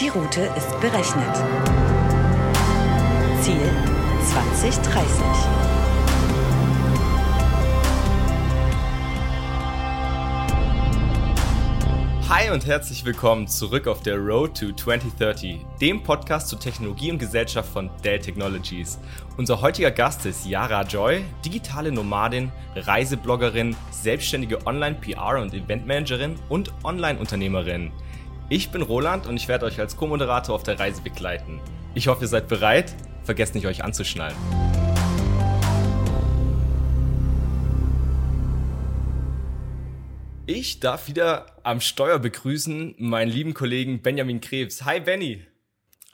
Die 0.00 0.06
Route 0.10 0.42
ist 0.56 0.80
berechnet. 0.80 1.34
Ziel 3.42 3.68
2030. 4.30 5.02
Hi 12.28 12.50
und 12.52 12.64
herzlich 12.64 13.04
willkommen 13.04 13.48
zurück 13.48 13.88
auf 13.88 14.00
der 14.02 14.18
Road 14.18 14.56
to 14.56 14.70
2030, 14.70 15.66
dem 15.80 16.00
Podcast 16.04 16.46
zu 16.46 16.54
Technologie 16.54 17.10
und 17.10 17.18
Gesellschaft 17.18 17.68
von 17.68 17.90
Dell 18.04 18.20
Technologies. 18.20 19.00
Unser 19.36 19.60
heutiger 19.60 19.90
Gast 19.90 20.24
ist 20.26 20.46
Yara 20.46 20.82
Joy, 20.82 21.24
digitale 21.44 21.90
Nomadin, 21.90 22.52
Reisebloggerin, 22.76 23.74
selbstständige 23.90 24.64
Online-PR- 24.64 25.42
und 25.42 25.52
Eventmanagerin 25.54 26.36
und 26.48 26.72
Online-Unternehmerin. 26.84 27.90
Ich 28.50 28.70
bin 28.70 28.80
Roland 28.80 29.26
und 29.26 29.36
ich 29.36 29.46
werde 29.46 29.66
euch 29.66 29.78
als 29.78 29.98
Co-Moderator 29.98 30.54
auf 30.54 30.62
der 30.62 30.80
Reise 30.80 31.02
begleiten. 31.02 31.60
Ich 31.94 32.08
hoffe, 32.08 32.24
ihr 32.24 32.28
seid 32.28 32.48
bereit. 32.48 32.94
Vergesst 33.22 33.54
nicht, 33.54 33.66
euch 33.66 33.84
anzuschnallen. 33.84 34.34
Ich 40.46 40.80
darf 40.80 41.08
wieder 41.08 41.58
am 41.62 41.82
Steuer 41.82 42.18
begrüßen 42.18 42.94
meinen 42.96 43.30
lieben 43.30 43.52
Kollegen 43.52 44.00
Benjamin 44.00 44.40
Krebs. 44.40 44.86
Hi 44.86 44.98
Benny. 44.98 45.44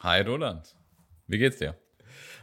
Hi 0.01 0.23
Roland. 0.23 0.75
Wie 1.29 1.39
geht's 1.39 1.59
dir? 1.59 1.79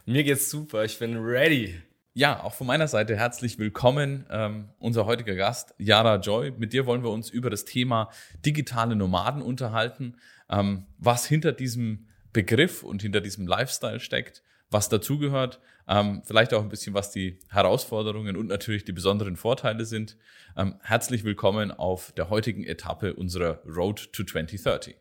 Mir 0.05 0.23
geht's 0.23 0.49
super. 0.49 0.85
Ich 0.85 0.99
bin 0.99 1.17
ready. 1.17 1.81
Ja, 2.13 2.43
auch 2.43 2.53
von 2.53 2.67
meiner 2.67 2.89
Seite 2.89 3.15
herzlich 3.15 3.57
willkommen. 3.57 4.25
Ähm, 4.29 4.67
unser 4.79 5.05
heutiger 5.05 5.33
Gast, 5.35 5.73
Yara 5.77 6.17
Joy. 6.17 6.51
Mit 6.51 6.73
dir 6.73 6.85
wollen 6.85 7.03
wir 7.03 7.09
uns 7.09 7.29
über 7.29 7.49
das 7.49 7.63
Thema 7.63 8.09
digitale 8.45 8.97
Nomaden 8.97 9.41
unterhalten, 9.41 10.17
ähm, 10.49 10.87
was 10.97 11.25
hinter 11.25 11.53
diesem 11.53 12.09
Begriff 12.34 12.84
und 12.84 13.01
hinter 13.01 13.21
diesem 13.21 13.48
Lifestyle 13.48 14.01
steckt, 14.01 14.43
was 14.70 14.89
dazugehört, 14.89 15.62
ähm, 15.87 16.21
vielleicht 16.26 16.54
auch 16.54 16.62
ein 16.62 16.67
bisschen, 16.67 16.93
was 16.93 17.12
die 17.12 17.39
Herausforderungen 17.49 18.35
und 18.35 18.48
natürlich 18.48 18.84
die 18.84 18.91
besonderen 18.91 19.37
Vorteile 19.37 19.85
sind. 19.85 20.17
Ähm, 20.57 20.76
herzlich 20.82 21.23
willkommen 21.23 21.71
auf 21.71 22.12
der 22.12 22.29
heutigen 22.29 22.65
Etappe 22.65 23.13
unserer 23.13 23.62
Road 23.65 24.12
to 24.12 24.26
2030. 24.26 24.98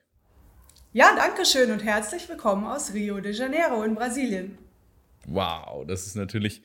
Ja, 0.92 1.16
danke 1.16 1.44
schön 1.44 1.72
und 1.72 1.82
herzlich 1.82 2.28
willkommen 2.28 2.64
aus 2.66 2.94
Rio 2.94 3.18
de 3.18 3.32
Janeiro 3.32 3.82
in 3.82 3.96
Brasilien. 3.96 4.69
Wow, 5.26 5.86
das 5.86 6.06
ist 6.06 6.16
natürlich 6.16 6.62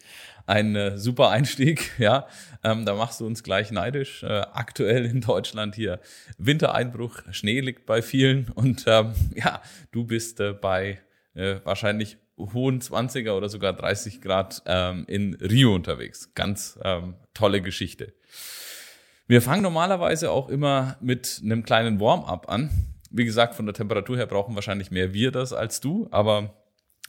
ein 0.47 0.75
äh, 0.75 0.97
super 0.97 1.29
Einstieg. 1.29 1.91
Ja, 1.97 2.27
ähm, 2.63 2.85
da 2.85 2.95
machst 2.95 3.21
du 3.21 3.25
uns 3.25 3.43
gleich 3.43 3.71
neidisch. 3.71 4.23
Äh, 4.23 4.41
aktuell 4.53 5.05
in 5.05 5.21
Deutschland 5.21 5.75
hier 5.75 5.99
Wintereinbruch, 6.37 7.21
Schnee 7.31 7.61
liegt 7.61 7.85
bei 7.85 8.01
vielen 8.01 8.49
und 8.49 8.85
ähm, 8.87 9.13
ja, 9.35 9.61
du 9.91 10.03
bist 10.05 10.39
äh, 10.39 10.53
bei 10.53 10.99
äh, 11.33 11.57
wahrscheinlich 11.63 12.17
hohen 12.37 12.81
20er 12.81 13.31
oder 13.31 13.49
sogar 13.49 13.73
30 13.73 14.21
Grad 14.21 14.61
ähm, 14.65 15.05
in 15.07 15.35
Rio 15.35 15.73
unterwegs. 15.73 16.33
Ganz 16.35 16.77
ähm, 16.83 17.15
tolle 17.33 17.61
Geschichte. 17.61 18.13
Wir 19.27 19.41
fangen 19.41 19.63
normalerweise 19.63 20.31
auch 20.31 20.49
immer 20.49 20.97
mit 20.99 21.41
einem 21.43 21.63
kleinen 21.63 21.99
Warm-up 21.99 22.49
an. 22.49 22.69
Wie 23.09 23.25
gesagt, 23.25 23.55
von 23.55 23.65
der 23.65 23.73
Temperatur 23.73 24.17
her 24.17 24.27
brauchen 24.27 24.55
wahrscheinlich 24.55 24.91
mehr 24.91 25.13
wir 25.13 25.31
das 25.31 25.53
als 25.53 25.79
du, 25.79 26.07
aber 26.11 26.53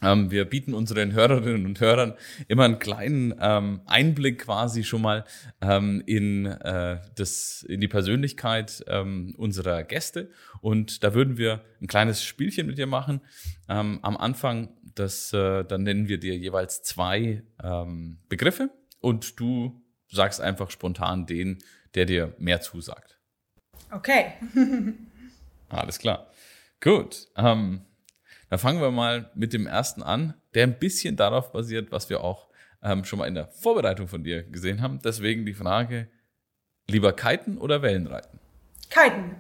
ähm, 0.03 0.31
wir 0.31 0.45
bieten 0.45 0.75
unseren 0.75 1.13
Hörerinnen 1.13 1.65
und 1.65 1.81
Hörern 1.81 2.15
immer 2.49 2.65
einen 2.65 2.79
kleinen 2.79 3.35
ähm, 3.41 3.81
Einblick 3.87 4.41
quasi 4.41 4.85
schon 4.85 5.01
mal 5.01 5.25
ähm, 5.63 6.03
in, 6.05 6.47
äh, 6.47 7.01
das, 7.15 7.65
in 7.67 7.81
die 7.81 7.89
Persönlichkeit 7.89 8.85
ähm, 8.89 9.35
unserer 9.39 9.85
Gäste. 9.85 10.31
Und 10.61 11.03
da 11.03 11.15
würden 11.15 11.39
wir 11.39 11.65
ein 11.81 11.87
kleines 11.87 12.23
Spielchen 12.23 12.67
mit 12.67 12.77
dir 12.77 12.87
machen. 12.87 13.23
Ähm, 13.69 13.99
am 14.03 14.19
Anfang, 14.19 14.69
das, 14.95 15.33
äh, 15.33 15.65
dann 15.65 15.83
nennen 15.83 16.09
wir 16.09 16.19
dir 16.19 16.37
jeweils 16.37 16.83
zwei 16.83 17.43
ähm, 17.63 18.19
Begriffe 18.29 18.71
und 19.01 19.41
du 19.41 19.83
sagst 20.09 20.43
einfach 20.43 20.71
spontan 20.71 21.25
den, 21.25 21.59
der 21.95 22.05
dir 22.05 22.35
mehr 22.39 22.61
zusagt. 22.61 23.19
Okay. 23.91 24.35
Alles 25.71 25.99
klar. 25.99 26.31
Gut. 26.81 27.29
Ähm, 27.37 27.86
dann 28.49 28.59
fangen 28.59 28.81
wir 28.81 28.91
mal 28.91 29.31
mit 29.35 29.53
dem 29.53 29.67
ersten 29.67 30.03
an, 30.03 30.35
der 30.55 30.65
ein 30.65 30.79
bisschen 30.79 31.17
darauf 31.17 31.53
basiert, 31.53 31.91
was 31.91 32.09
wir 32.11 32.23
auch 32.23 32.49
ähm, 32.83 33.05
schon 33.05 33.19
mal 33.19 33.27
in 33.27 33.35
der 33.35 33.49
Vorbereitung 33.49 34.09
von 34.09 34.23
dir 34.23 34.43
gesehen 34.43 34.83
haben. 34.83 35.01
Deswegen 35.03 35.47
die 35.47 35.55
Frage, 35.55 36.09
lieber 36.89 37.13
kiten 37.13 37.59
oder 37.59 37.83
Wellenreiten? 37.83 38.39
Kiten. 38.89 39.37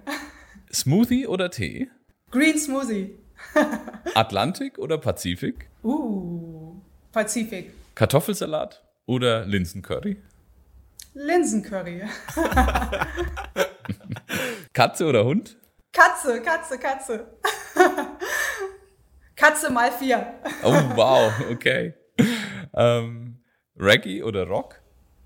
Smoothie 0.72 1.26
oder 1.26 1.50
Tee? 1.50 1.88
Green 2.30 2.58
Smoothie. 2.58 3.16
Atlantik 4.14 4.78
oder 4.78 4.98
Pazifik? 4.98 5.68
Uh, 5.84 6.74
Pazifik. 7.12 7.72
Kartoffelsalat 7.94 8.82
oder 9.06 9.46
Linsencurry? 9.46 10.16
Linsencurry. 11.14 12.02
Katze 14.72 15.06
oder 15.06 15.24
Hund? 15.24 15.56
Katze, 15.92 16.42
Katze, 16.42 16.78
Katze. 16.78 17.26
Katze 19.36 19.70
mal 19.70 19.92
vier. 19.92 20.34
Oh, 20.62 20.72
wow, 20.94 21.32
okay. 21.50 21.94
Ähm, 22.74 23.38
Reggae 23.78 24.22
oder 24.22 24.46
Rock? 24.46 24.80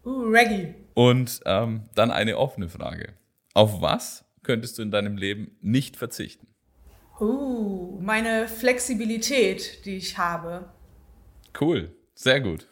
Uh, 0.04 0.24
Reggae. 0.24 0.74
Und 0.94 1.40
ähm, 1.46 1.88
dann 1.94 2.10
eine 2.10 2.36
offene 2.36 2.68
Frage. 2.68 3.14
Auf 3.54 3.80
was 3.80 4.24
könntest 4.42 4.78
du 4.78 4.82
in 4.82 4.90
deinem 4.90 5.16
Leben 5.16 5.56
nicht 5.60 5.96
verzichten? 5.96 6.48
Uh, 7.20 8.00
meine 8.00 8.48
Flexibilität, 8.48 9.84
die 9.84 9.96
ich 9.96 10.18
habe. 10.18 10.72
Cool, 11.60 11.94
sehr 12.14 12.40
gut. 12.40 12.66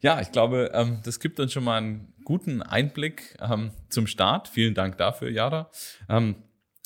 Ja, 0.00 0.20
ich 0.20 0.30
glaube, 0.30 0.70
ähm, 0.74 1.00
das 1.04 1.20
gibt 1.20 1.40
uns 1.40 1.52
schon 1.52 1.64
mal 1.64 1.78
einen 1.78 2.12
guten 2.24 2.62
Einblick 2.62 3.36
ähm, 3.40 3.70
zum 3.88 4.06
Start. 4.06 4.48
Vielen 4.48 4.74
Dank 4.74 4.98
dafür, 4.98 5.30
Jara. 5.30 5.70
Ähm, 6.08 6.36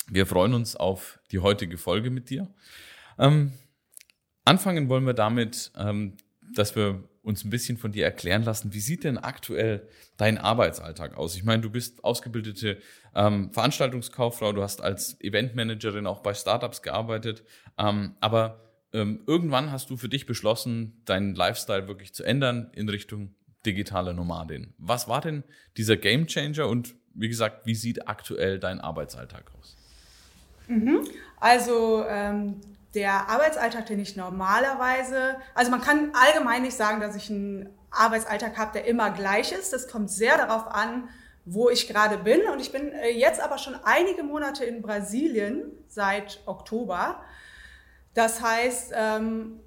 wir 0.09 0.27
freuen 0.27 0.55
uns 0.55 0.77
auf 0.77 1.19
die 1.31 1.41
heutige 1.41 1.79
Folge 1.79 2.11
mit 2.11 2.31
dir. 2.31 2.49
Ähm, 3.19 3.53
anfangen 4.45 4.89
wollen 4.89 5.07
wir 5.07 5.15
damit, 5.15 5.73
ähm, 5.77 6.17
dass 6.55 6.77
wir 6.77 7.05
uns 7.23 7.45
ein 7.45 7.51
bisschen 7.51 7.79
von 7.79 7.93
dir 7.93 8.05
erklären 8.05 8.43
lassen, 8.43 8.75
wie 8.75 8.81
sieht 8.81 9.05
denn 9.05 9.17
aktuell 9.17 9.89
dein 10.17 10.39
Arbeitsalltag 10.39 11.17
aus? 11.17 11.37
Ich 11.37 11.45
meine, 11.45 11.63
du 11.63 11.71
bist 11.71 12.03
ausgebildete 12.03 12.79
ähm, 13.15 13.53
Veranstaltungskauffrau, 13.53 14.53
du 14.53 14.63
hast 14.63 14.81
als 14.81 15.21
Eventmanagerin 15.21 16.07
auch 16.07 16.21
bei 16.21 16.35
Startups 16.35 16.83
gearbeitet, 16.83 17.45
ähm, 17.79 18.17
aber 18.21 18.61
ähm, 18.93 19.23
irgendwann 19.27 19.71
hast 19.71 19.89
du 19.91 19.97
für 19.97 20.09
dich 20.09 20.27
beschlossen, 20.27 21.01
deinen 21.05 21.35
Lifestyle 21.35 21.87
wirklich 21.87 22.13
zu 22.13 22.25
ändern 22.25 22.71
in 22.75 22.89
Richtung 22.89 23.35
digitale 23.65 24.13
Nomadin. 24.15 24.75
Was 24.79 25.07
war 25.07 25.21
denn 25.21 25.45
dieser 25.77 25.97
Gamechanger 25.97 26.67
und 26.69 26.95
wie 27.15 27.29
gesagt, 27.29 27.67
wie 27.67 27.75
sieht 27.75 28.09
aktuell 28.09 28.59
dein 28.59 28.81
Arbeitsalltag 28.81 29.53
aus? 29.59 29.77
Mhm. 30.67 31.07
Also 31.39 32.05
ähm, 32.09 32.57
der 32.95 33.29
Arbeitsalltag, 33.29 33.87
den 33.87 34.01
ich 34.01 34.17
normalerweise, 34.17 35.37
also 35.55 35.71
man 35.71 35.81
kann 35.81 36.13
allgemein 36.15 36.63
nicht 36.63 36.77
sagen, 36.77 37.01
dass 37.01 37.17
ich 37.17 37.31
einen 37.31 37.71
Arbeitsalltag 37.91 38.59
habe, 38.59 38.73
der 38.73 38.87
immer 38.87 39.11
gleich 39.11 39.53
ist. 39.53 39.73
Das 39.73 39.89
kommt 39.89 40.11
sehr 40.11 40.37
darauf 40.37 40.67
an, 40.67 41.09
wo 41.45 41.71
ich 41.71 41.89
gerade 41.89 42.19
bin. 42.19 42.43
Und 42.53 42.61
ich 42.61 42.73
bin 42.73 42.93
äh, 42.93 43.11
jetzt 43.11 43.41
aber 43.41 43.59
schon 43.59 43.75
einige 43.85 44.23
Monate 44.23 44.65
in 44.65 44.83
Brasilien 44.83 45.73
seit 45.89 46.41
Oktober. 46.47 47.23
Das 48.15 48.43
heißt, 48.43 48.93
ähm, 48.95 49.61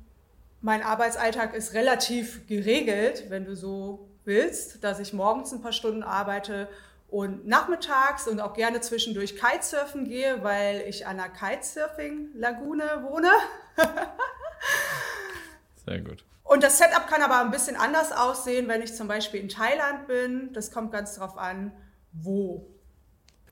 mein 0.61 0.83
Arbeitsalltag 0.83 1.53
ist 1.53 1.73
relativ 1.73 2.47
geregelt, 2.47 3.25
wenn 3.29 3.45
du 3.45 3.55
so 3.55 4.09
willst, 4.23 4.83
dass 4.83 4.99
ich 4.99 5.13
morgens 5.13 5.51
ein 5.51 5.61
paar 5.61 5.73
Stunden 5.73 6.03
arbeite 6.03 6.67
und 7.15 7.47
nachmittags 7.47 8.27
und 8.27 8.41
auch 8.41 8.53
gerne 8.53 8.81
zwischendurch 8.81 9.37
Kitesurfen 9.37 10.03
gehe, 10.03 10.43
weil 10.43 10.83
ich 10.85 11.07
an 11.07 11.17
einer 11.17 11.29
Kitesurfing-Lagune 11.29 13.07
wohne. 13.09 13.31
Sehr 15.85 16.01
gut. 16.01 16.25
Und 16.43 16.61
das 16.61 16.77
Setup 16.77 17.07
kann 17.07 17.21
aber 17.21 17.39
ein 17.39 17.51
bisschen 17.51 17.77
anders 17.77 18.11
aussehen, 18.11 18.67
wenn 18.67 18.81
ich 18.81 18.93
zum 18.93 19.07
Beispiel 19.07 19.39
in 19.39 19.47
Thailand 19.47 20.07
bin. 20.07 20.51
Das 20.51 20.71
kommt 20.71 20.91
ganz 20.91 21.15
drauf 21.15 21.37
an, 21.37 21.71
wo. 22.11 22.67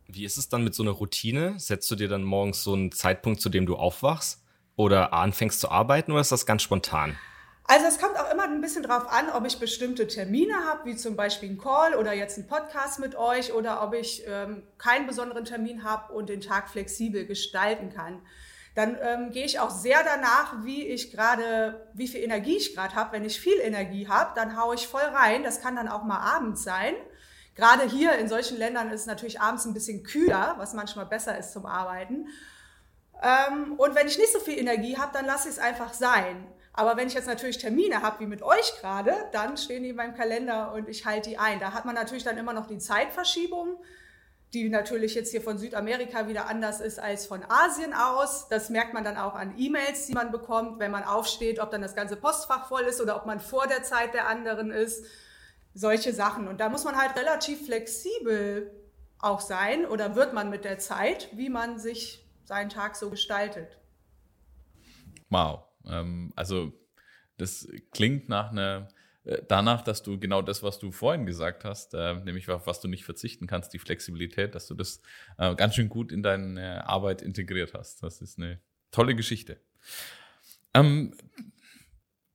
Wie 0.08 0.26
ist 0.26 0.36
es 0.36 0.50
dann 0.50 0.66
mit 0.66 0.76
so 0.76 0.84
einer 0.84 0.92
Routine? 0.92 1.58
Setzt 1.58 1.90
du 1.90 1.96
dir 1.96 2.10
dann 2.10 2.24
morgens 2.24 2.64
so 2.64 2.74
einen 2.74 2.92
Zeitpunkt, 2.92 3.40
zu 3.40 3.48
dem 3.48 3.66
du 3.66 3.78
aufwachst 3.78 4.44
oder 4.76 5.14
anfängst 5.14 5.62
zu 5.62 5.72
arbeiten 5.72 6.12
oder 6.12 6.20
ist 6.20 6.34
das 6.34 6.46
ganz 6.46 6.64
spontan? 6.64 7.18
Also 7.66 7.86
es 7.86 7.98
kommt 7.98 8.20
auch 8.20 8.32
immer 8.32 8.44
ein 8.44 8.60
bisschen 8.60 8.84
drauf 8.84 9.10
an, 9.10 9.30
ob 9.30 9.46
ich 9.46 9.58
bestimmte 9.58 10.08
Termine 10.08 10.66
habe, 10.66 10.86
wie 10.86 10.96
zum 10.98 11.16
Beispiel 11.16 11.50
ein 11.50 11.58
Call 11.58 11.96
oder 11.96 12.14
jetzt 12.14 12.38
ein 12.38 12.48
Podcast 12.48 13.00
mit 13.00 13.16
euch 13.16 13.54
oder 13.54 13.82
ob 13.82 13.94
ich 13.94 14.24
ähm, 14.28 14.64
keinen 14.78 15.08
besonderen 15.08 15.46
Termin 15.46 15.84
habe 15.84 16.14
und 16.14 16.28
den 16.28 16.42
Tag 16.42 16.70
flexibel 16.70 17.26
gestalten 17.26 17.90
kann. 17.94 18.22
Dann 18.76 18.98
ähm, 19.02 19.32
gehe 19.32 19.46
ich 19.46 19.60
auch 19.60 19.70
sehr 19.70 20.04
danach, 20.04 20.64
wie 20.64 20.88
ich 20.88 21.12
gerade, 21.12 21.88
wie 21.94 22.08
viel 22.08 22.22
Energie 22.22 22.58
ich 22.58 22.76
gerade 22.76 22.96
habe. 22.96 23.14
Wenn 23.14 23.24
ich 23.24 23.40
viel 23.40 23.60
Energie 23.60 24.08
habe, 24.08 24.32
dann 24.36 24.60
haue 24.60 24.76
ich 24.76 24.88
voll 24.88 25.02
rein. 25.02 25.44
Das 25.44 25.62
kann 25.62 25.76
dann 25.76 25.88
auch 25.88 26.04
mal 26.04 26.20
abends 26.20 26.64
sein. 26.64 26.96
Gerade 27.56 27.84
hier 27.84 28.18
in 28.18 28.28
solchen 28.28 28.58
Ländern 28.58 28.90
ist 28.90 29.02
es 29.02 29.08
natürlich 29.08 29.40
abends 29.40 29.66
ein 29.66 29.76
bisschen 29.76 30.04
kühler, 30.04 30.56
was 30.58 30.74
manchmal 30.74 31.06
besser 31.06 31.38
ist 31.38 31.54
zum 31.54 31.68
Arbeiten. 31.68 32.28
Ähm, 33.22 33.74
und 33.78 33.94
wenn 33.96 34.08
ich 34.08 34.18
nicht 34.18 34.34
so 34.34 34.40
viel 34.40 34.58
Energie 34.58 34.98
habe, 34.98 35.14
dann 35.14 35.28
lasse 35.28 35.50
ich 35.50 35.56
es 35.56 35.60
einfach 35.60 35.94
sein. 35.94 36.48
Aber 36.74 36.98
wenn 36.98 37.08
ich 37.08 37.14
jetzt 37.14 37.28
natürlich 37.28 37.60
Termine 37.60 38.02
habe, 38.02 38.20
wie 38.22 38.26
mit 38.26 38.42
euch 38.42 38.74
gerade, 38.82 39.14
dann 39.32 39.58
stehen 39.58 39.84
die 39.84 39.90
in 39.90 39.96
meinem 39.96 40.16
Kalender 40.16 40.74
und 40.74 40.90
ich 40.90 41.06
halte 41.06 41.30
die 41.30 41.38
ein. 41.38 41.60
Da 41.60 41.72
hat 41.74 41.86
man 41.86 41.94
natürlich 41.94 42.24
dann 42.24 42.38
immer 42.38 42.54
noch 42.54 42.66
die 42.66 42.80
Zeitverschiebung, 42.80 43.78
die 44.54 44.70
natürlich 44.70 45.14
jetzt 45.14 45.30
hier 45.32 45.42
von 45.42 45.60
Südamerika 45.60 46.28
wieder 46.28 46.48
anders 46.48 46.82
ist 46.82 47.00
als 47.00 47.28
von 47.28 47.44
Asien 47.48 47.94
aus. 47.94 48.48
Das 48.50 48.72
merkt 48.72 48.94
man 48.94 49.04
dann 49.04 49.18
auch 49.18 49.36
an 49.36 49.54
E-Mails, 49.58 50.08
die 50.08 50.14
man 50.14 50.32
bekommt, 50.32 50.80
wenn 50.80 50.92
man 50.92 51.04
aufsteht, 51.04 51.60
ob 51.60 51.70
dann 51.70 51.82
das 51.82 51.96
ganze 51.96 52.16
Postfach 52.16 52.68
voll 52.68 52.84
ist 52.84 53.00
oder 53.02 53.18
ob 53.18 53.28
man 53.28 53.40
vor 53.40 53.68
der 53.68 53.84
Zeit 53.84 54.16
der 54.16 54.28
anderen 54.28 54.72
ist. 54.72 55.06
Solche 55.76 56.12
Sachen. 56.12 56.48
Und 56.48 56.60
da 56.60 56.70
muss 56.70 56.84
man 56.84 56.98
halt 56.98 57.16
relativ 57.16 57.66
flexibel 57.66 58.72
auch 59.20 59.42
sein 59.42 59.86
oder 59.86 60.16
wird 60.16 60.34
man 60.34 60.50
mit 60.50 60.66
der 60.66 60.80
Zeit, 60.80 61.30
wie 61.34 61.50
man 61.50 61.78
sich 61.80 62.26
seinen 62.46 62.70
Tag 62.70 62.96
so 62.96 63.10
gestaltet. 63.10 63.78
Wow. 65.30 65.64
Ähm, 65.88 66.34
also 66.36 66.74
das 67.38 67.68
klingt 67.92 68.30
nach 68.30 68.52
einer 68.52 68.88
äh, 69.26 69.42
danach, 69.48 69.82
dass 69.82 70.04
du 70.04 70.20
genau 70.20 70.42
das, 70.42 70.64
was 70.64 70.80
du 70.80 70.92
vorhin 70.92 71.26
gesagt 71.26 71.64
hast, 71.64 71.94
äh, 71.94 72.16
nämlich 72.16 72.50
auf 72.50 72.68
was 72.68 72.82
du 72.82 72.88
nicht 72.88 73.06
verzichten 73.06 73.48
kannst, 73.48 73.74
die 73.74 73.80
Flexibilität, 73.80 74.56
dass 74.56 74.68
du 74.68 74.76
das 74.76 75.02
äh, 75.38 75.56
ganz 75.56 75.76
schön 75.76 75.90
gut 75.90 76.12
in 76.12 76.24
deine 76.24 76.88
Arbeit 76.88 77.22
integriert 77.22 77.74
hast. 77.74 78.04
Das 78.04 78.22
ist 78.22 78.38
eine 78.38 78.60
tolle 78.92 79.16
Geschichte. 79.16 79.60
Ähm, 80.74 81.14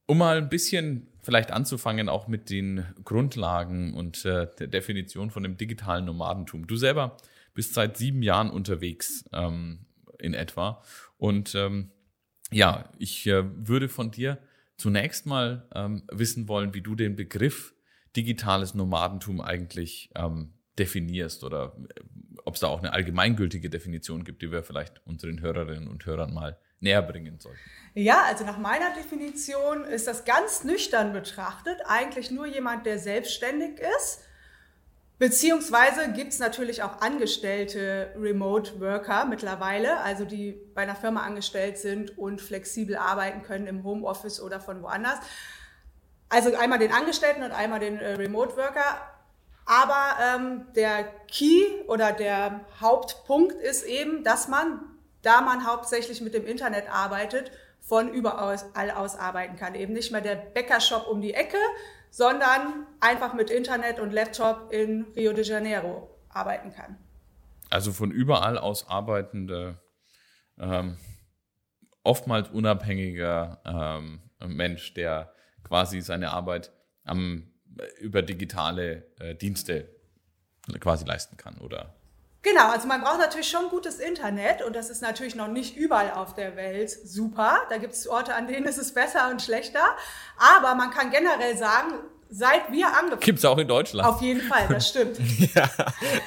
um 0.05 0.17
mal 0.17 0.37
ein 0.37 0.49
bisschen 0.49 1.07
vielleicht 1.21 1.51
anzufangen, 1.51 2.09
auch 2.09 2.27
mit 2.27 2.49
den 2.49 2.85
Grundlagen 3.03 3.93
und 3.93 4.25
äh, 4.25 4.47
der 4.57 4.67
Definition 4.67 5.29
von 5.29 5.43
dem 5.43 5.57
digitalen 5.57 6.05
Nomadentum. 6.05 6.65
Du 6.65 6.75
selber 6.75 7.17
bist 7.53 7.75
seit 7.75 7.97
sieben 7.97 8.23
Jahren 8.23 8.49
unterwegs 8.49 9.25
ähm, 9.31 9.85
in 10.17 10.33
etwa. 10.33 10.81
Und 11.17 11.53
ähm, 11.53 11.91
ja, 12.51 12.89
ich 12.97 13.27
äh, 13.27 13.43
würde 13.67 13.89
von 13.89 14.11
dir 14.11 14.39
zunächst 14.77 15.25
mal 15.25 15.67
ähm, 15.75 16.03
wissen 16.11 16.47
wollen, 16.47 16.73
wie 16.73 16.81
du 16.81 16.95
den 16.95 17.15
Begriff 17.15 17.73
digitales 18.15 18.73
Nomadentum 18.73 19.41
eigentlich 19.41 20.09
ähm, 20.15 20.53
definierst 20.77 21.43
oder 21.43 21.75
äh, 21.95 22.01
ob 22.45 22.55
es 22.55 22.61
da 22.61 22.67
auch 22.67 22.79
eine 22.79 22.93
allgemeingültige 22.93 23.69
Definition 23.69 24.23
gibt, 24.23 24.41
die 24.41 24.51
wir 24.51 24.63
vielleicht 24.63 25.05
unseren 25.05 25.41
Hörerinnen 25.41 25.87
und 25.87 26.05
Hörern 26.05 26.33
mal 26.33 26.57
näher 26.79 27.01
bringen 27.01 27.39
sollten. 27.39 27.59
Ja, 27.93 28.23
also 28.25 28.45
nach 28.45 28.57
meiner 28.57 28.93
Definition 28.95 29.83
ist 29.83 30.07
das 30.07 30.23
ganz 30.25 30.63
nüchtern 30.63 31.11
betrachtet 31.11 31.77
eigentlich 31.85 32.31
nur 32.31 32.47
jemand, 32.47 32.85
der 32.85 32.97
selbstständig 32.97 33.79
ist 33.97 34.21
Beziehungsweise 35.19 36.13
gibt 36.13 36.31
es 36.31 36.39
natürlich 36.39 36.81
auch 36.81 37.01
angestellte 37.01 38.13
Remote 38.17 38.79
Worker 38.79 39.25
mittlerweile, 39.25 39.99
also 39.99 40.23
die 40.23 40.53
bei 40.73 40.83
einer 40.83 40.95
Firma 40.95 41.23
angestellt 41.23 41.77
sind 41.77 42.17
und 42.17 42.41
flexibel 42.41 42.95
arbeiten 42.95 43.43
können 43.43 43.67
im 43.67 43.83
Homeoffice 43.83 44.41
oder 44.41 44.61
von 44.61 44.81
woanders. 44.81 45.19
Also 46.29 46.55
einmal 46.55 46.79
den 46.79 46.93
Angestellten 46.93 47.43
und 47.43 47.51
einmal 47.51 47.81
den 47.81 47.99
äh, 47.99 48.13
Remote 48.13 48.55
Worker. 48.55 49.01
Aber 49.65 50.15
ähm, 50.23 50.67
der 50.73 51.03
Key 51.27 51.65
oder 51.87 52.13
der 52.13 52.61
Hauptpunkt 52.79 53.55
ist 53.55 53.83
eben, 53.83 54.23
dass 54.23 54.47
man, 54.47 54.79
da 55.21 55.41
man 55.41 55.67
hauptsächlich 55.67 56.21
mit 56.21 56.33
dem 56.33 56.45
Internet 56.45 56.85
arbeitet, 56.89 57.51
von 57.81 58.13
überall 58.13 58.57
aus 58.95 59.17
arbeiten 59.17 59.57
kann. 59.57 59.75
Eben 59.75 59.93
nicht 59.93 60.11
mehr 60.11 60.21
der 60.21 60.35
Bäckershop 60.35 61.07
um 61.07 61.21
die 61.21 61.33
Ecke, 61.33 61.57
sondern 62.09 62.87
einfach 62.99 63.33
mit 63.33 63.49
Internet 63.49 63.99
und 63.99 64.11
Laptop 64.11 64.71
in 64.71 65.05
Rio 65.15 65.33
de 65.33 65.45
Janeiro 65.45 66.09
arbeiten 66.29 66.71
kann. 66.73 66.97
Also 67.69 67.91
von 67.91 68.11
überall 68.11 68.57
aus 68.57 68.87
arbeitende, 68.87 69.79
ähm, 70.57 70.97
oftmals 72.03 72.49
unabhängiger 72.49 73.61
ähm, 73.65 74.21
Mensch, 74.47 74.93
der 74.93 75.33
quasi 75.63 76.01
seine 76.01 76.31
Arbeit 76.31 76.71
am, 77.03 77.51
über 77.99 78.21
digitale 78.21 79.05
äh, 79.19 79.35
Dienste 79.35 79.89
quasi 80.79 81.05
leisten 81.05 81.37
kann, 81.37 81.57
oder? 81.59 81.98
Genau, 82.41 82.69
also 82.69 82.87
man 82.87 83.01
braucht 83.01 83.19
natürlich 83.19 83.49
schon 83.49 83.67
gutes 83.69 83.99
Internet 83.99 84.61
und 84.61 84.73
das 84.73 84.89
ist 84.89 85.01
natürlich 85.01 85.35
noch 85.35 85.49
nicht 85.49 85.75
überall 85.75 86.11
auf 86.11 86.35
der 86.35 86.55
Welt 86.55 86.89
super. 86.89 87.59
Da 87.69 87.77
gibt 87.77 87.93
es 87.93 88.07
Orte, 88.07 88.33
an 88.33 88.47
denen 88.47 88.65
ist 88.65 88.77
es 88.77 88.93
besser 88.93 89.29
und 89.29 89.41
schlechter. 89.41 89.83
Aber 90.37 90.73
man 90.75 90.89
kann 90.91 91.11
generell 91.11 91.57
sagen, 91.57 91.95
seit 92.29 92.71
wir 92.71 92.87
angefangen 92.87 93.19
Gibt 93.19 93.39
es 93.39 93.45
auch 93.45 93.57
in 93.57 93.67
Deutschland. 93.67 94.07
Auf 94.07 94.21
jeden 94.21 94.41
Fall, 94.41 94.67
das 94.69 94.87
stimmt. 94.87 95.17
ja. 95.53 95.69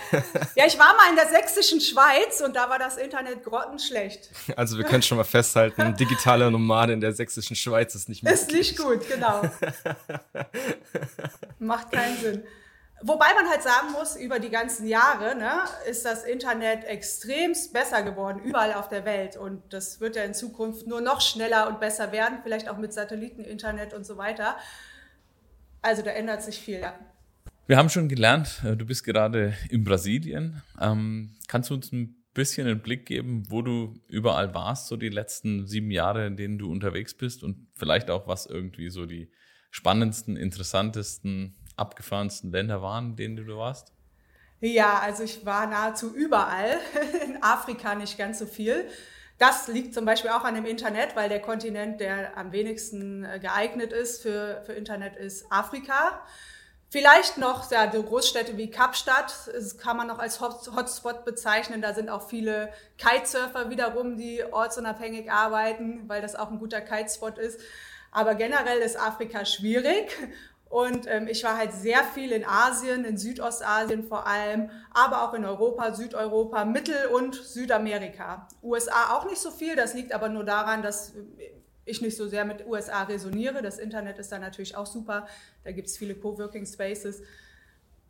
ja, 0.54 0.66
ich 0.66 0.78
war 0.78 0.94
mal 0.96 1.08
in 1.08 1.16
der 1.16 1.28
sächsischen 1.28 1.80
Schweiz 1.80 2.42
und 2.44 2.56
da 2.56 2.68
war 2.68 2.78
das 2.78 2.98
Internet 2.98 3.42
grottenschlecht. 3.42 4.30
Also 4.56 4.76
wir 4.76 4.84
können 4.84 5.02
schon 5.02 5.16
mal 5.16 5.24
festhalten, 5.24 5.96
digitale 5.98 6.50
Nomade 6.50 6.92
in 6.92 7.00
der 7.00 7.12
sächsischen 7.12 7.56
Schweiz 7.56 7.94
ist 7.94 8.10
nicht 8.10 8.22
möglich. 8.22 8.40
Ist 8.40 8.52
nicht 8.52 8.78
gut, 8.78 9.08
genau. 9.08 9.42
Macht 11.58 11.90
keinen 11.90 12.18
Sinn. 12.18 12.44
Wobei 13.04 13.34
man 13.34 13.49
halt 13.49 13.62
sagen 13.62 13.90
muss, 13.93 14.14
über 14.14 14.38
die 14.38 14.50
ganzen 14.50 14.87
Jahre 14.87 15.34
ne, 15.34 15.62
ist 15.90 16.04
das 16.04 16.25
Internet 16.25 16.84
extremst 16.84 17.72
besser 17.72 18.02
geworden, 18.02 18.40
überall 18.44 18.75
auf 18.75 18.88
der 18.88 19.04
Welt. 19.04 19.37
Und 19.37 19.60
das 19.72 20.00
wird 20.00 20.14
ja 20.14 20.22
in 20.22 20.34
Zukunft 20.34 20.87
nur 20.87 21.00
noch 21.00 21.20
schneller 21.20 21.69
und 21.69 21.81
besser 21.81 22.12
werden, 22.12 22.38
vielleicht 22.44 22.69
auch 22.69 22.78
mit 22.78 22.93
Satelliteninternet 22.93 23.93
und 23.93 24.06
so 24.06 24.19
weiter. 24.19 24.56
Also 25.81 26.02
da 26.02 26.12
ändert 26.12 26.44
sich 26.44 26.58
viel. 26.58 26.78
Ja. 26.78 26.94
Wir 27.66 27.76
haben 27.76 27.88
schon 27.88 28.08
gelernt, 28.08 28.62
äh, 28.64 28.76
du 28.76 28.87
bist 28.87 29.02
gerade 29.02 29.55
in 29.69 29.82
Brasilien. 29.82 30.62
Ähm, 30.81 31.34
kannst 31.48 31.70
du 31.70 31.75
uns 31.75 31.90
ein 31.90 32.22
bisschen 32.34 32.69
einen 32.69 32.82
Blick 32.82 33.06
geben, 33.06 33.44
wo 33.48 33.62
du 33.62 33.94
überall 34.08 34.55
warst, 34.55 34.87
so 34.87 34.96
die 34.96 35.08
letzten 35.08 35.66
sieben 35.66 35.90
Jahre, 35.90 36.26
in 36.26 36.37
denen 36.37 36.58
du 36.58 36.70
unterwegs 36.70 37.14
bist 37.14 37.43
und 37.43 37.66
vielleicht 37.75 38.10
auch, 38.10 38.28
was 38.28 38.46
irgendwie 38.46 38.90
so 38.90 39.06
die 39.06 39.31
spannendsten, 39.70 40.37
interessantesten 40.37 41.56
abgefahrensten 41.82 42.50
Länder 42.50 42.81
waren, 42.81 43.17
denen 43.17 43.37
du 43.37 43.56
warst? 43.56 43.93
Ja, 44.61 45.00
also 45.00 45.25
ich 45.25 45.44
war 45.44 45.67
nahezu 45.67 46.14
überall. 46.14 46.79
In 47.26 47.43
Afrika 47.43 47.94
nicht 47.94 48.17
ganz 48.17 48.38
so 48.38 48.46
viel. 48.46 48.88
Das 49.38 49.67
liegt 49.67 49.93
zum 49.93 50.05
Beispiel 50.05 50.31
auch 50.31 50.44
an 50.44 50.55
dem 50.55 50.64
Internet, 50.64 51.17
weil 51.17 51.29
der 51.29 51.43
Kontinent, 51.43 52.00
der 52.00 52.37
am 52.38 52.52
wenigsten 52.52 53.25
äh, 53.25 53.40
geeignet 53.40 53.93
ist 53.93 54.23
für, 54.23 54.62
für 54.64 54.73
Internet, 54.73 55.17
ist 55.17 55.50
Afrika. 55.50 56.23
Vielleicht 56.90 57.38
noch 57.38 57.69
ja, 57.73 57.90
so 57.90 58.02
Großstädte 58.05 58.56
wie 58.56 58.70
Kapstadt, 58.70 59.34
das 59.52 59.79
kann 59.79 59.96
man 59.96 60.06
noch 60.06 60.20
als 60.20 60.40
Hotspot 60.40 61.25
bezeichnen. 61.25 61.82
Da 61.82 61.94
sind 61.94 62.08
auch 62.08 62.29
viele 62.29 62.73
Kitesurfer 62.99 63.70
wiederum, 63.70 64.17
die 64.17 64.44
ortsunabhängig 64.44 65.32
arbeiten, 65.32 66.08
weil 66.08 66.22
das 66.22 66.36
auch 66.36 66.51
ein 66.51 66.58
guter 66.58 66.81
Kitespot 66.81 67.39
ist. 67.39 67.58
Aber 68.12 68.34
generell 68.34 68.79
ist 68.79 69.01
Afrika 69.01 69.44
schwierig 69.46 70.17
und 70.72 71.06
ähm, 71.06 71.29
ich 71.29 71.44
war 71.44 71.58
halt 71.58 71.74
sehr 71.74 72.02
viel 72.02 72.32
in 72.32 72.46
Asien, 72.46 73.05
in 73.05 73.19
Südostasien 73.19 74.05
vor 74.05 74.26
allem, 74.26 74.70
aber 74.91 75.22
auch 75.22 75.34
in 75.34 75.44
Europa, 75.44 75.93
Südeuropa, 75.93 76.64
Mittel- 76.64 77.08
und 77.08 77.34
Südamerika. 77.34 78.48
USA 78.62 79.14
auch 79.14 79.26
nicht 79.26 79.43
so 79.43 79.50
viel, 79.50 79.76
das 79.76 79.93
liegt 79.93 80.14
aber 80.14 80.31
nur 80.31 80.44
daran, 80.44 80.81
dass 80.82 81.12
ich 81.84 82.00
nicht 82.00 82.17
so 82.17 82.26
sehr 82.26 82.46
mit 82.46 82.67
USA 82.67 83.02
resoniere. 83.02 83.60
Das 83.60 83.79
Internet 83.79 84.19
ist 84.19 84.32
da 84.32 84.38
natürlich 84.38 84.74
auch 84.74 84.86
super, 84.86 85.26
da 85.62 85.72
gibt 85.72 85.88
es 85.88 85.98
viele 85.98 86.14
Coworking 86.14 86.64
Spaces. 86.64 87.20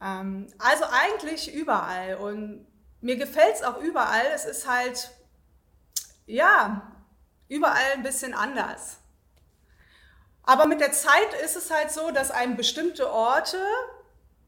Ähm, 0.01 0.47
also 0.59 0.85
eigentlich 0.89 1.53
überall 1.53 2.15
und 2.15 2.65
mir 3.01 3.17
gefällt 3.17 3.57
es 3.57 3.65
auch 3.65 3.83
überall. 3.83 4.27
Es 4.37 4.45
ist 4.45 4.71
halt, 4.71 5.11
ja, 6.27 6.93
überall 7.49 7.95
ein 7.95 8.05
bisschen 8.05 8.35
anders. 8.35 8.99
Aber 10.45 10.67
mit 10.67 10.81
der 10.81 10.93
Zeit 10.93 11.35
ist 11.45 11.57
es 11.57 11.71
halt 11.71 11.91
so, 11.91 12.11
dass 12.11 12.31
einem 12.31 12.57
bestimmte 12.57 13.11
Orte 13.11 13.59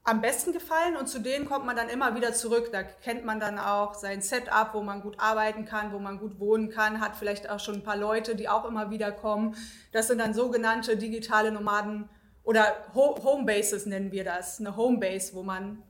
am 0.03 0.21
besten 0.21 0.53
gefallen 0.53 0.95
und 0.97 1.07
zu 1.07 1.19
denen 1.19 1.45
kommt 1.45 1.65
man 1.65 1.75
dann 1.75 1.89
immer 1.89 2.15
wieder 2.15 2.31
zurück. 2.33 2.69
Da 2.71 2.83
kennt 2.83 3.25
man 3.25 3.39
dann 3.39 3.57
auch 3.57 3.95
sein 3.95 4.21
Setup, 4.21 4.69
wo 4.73 4.81
man 4.83 5.01
gut 5.01 5.19
arbeiten 5.19 5.65
kann, 5.65 5.91
wo 5.93 5.99
man 5.99 6.19
gut 6.19 6.39
wohnen 6.39 6.69
kann, 6.69 6.99
hat 6.99 7.15
vielleicht 7.15 7.49
auch 7.49 7.59
schon 7.59 7.75
ein 7.75 7.83
paar 7.83 7.97
Leute, 7.97 8.35
die 8.35 8.47
auch 8.47 8.65
immer 8.65 8.91
wieder 8.91 9.11
kommen. 9.11 9.55
Das 9.93 10.07
sind 10.07 10.19
dann 10.19 10.35
sogenannte 10.35 10.95
digitale 10.95 11.51
Nomaden 11.51 12.07
oder 12.43 12.75
Homebases 12.93 13.87
nennen 13.87 14.11
wir 14.11 14.23
das. 14.23 14.59
Eine 14.59 14.75
Homebase, 14.75 15.33
wo 15.33 15.41
man 15.41 15.81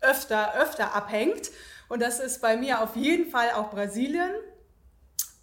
öfter, 0.00 0.54
öfter 0.54 0.94
abhängt. 0.94 1.50
Und 1.90 2.00
das 2.00 2.20
ist 2.20 2.40
bei 2.40 2.56
mir 2.56 2.82
auf 2.82 2.96
jeden 2.96 3.30
Fall 3.30 3.50
auch 3.54 3.70
Brasilien 3.70 4.30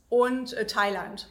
und 0.10 0.54
äh, 0.54 0.66
Thailand. 0.66 1.30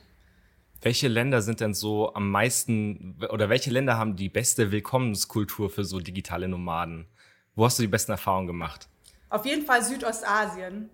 Welche 0.84 1.08
Länder 1.08 1.40
sind 1.40 1.60
denn 1.60 1.72
so 1.72 2.12
am 2.12 2.30
meisten 2.30 3.16
oder 3.30 3.48
welche 3.48 3.70
Länder 3.70 3.96
haben 3.96 4.16
die 4.16 4.28
beste 4.28 4.70
Willkommenskultur 4.70 5.70
für 5.70 5.82
so 5.82 5.98
digitale 5.98 6.46
Nomaden? 6.46 7.06
Wo 7.54 7.64
hast 7.64 7.78
du 7.78 7.82
die 7.82 7.88
besten 7.88 8.12
Erfahrungen 8.12 8.46
gemacht? 8.46 8.86
Auf 9.30 9.46
jeden 9.46 9.64
Fall 9.64 9.82
Südostasien. 9.82 10.90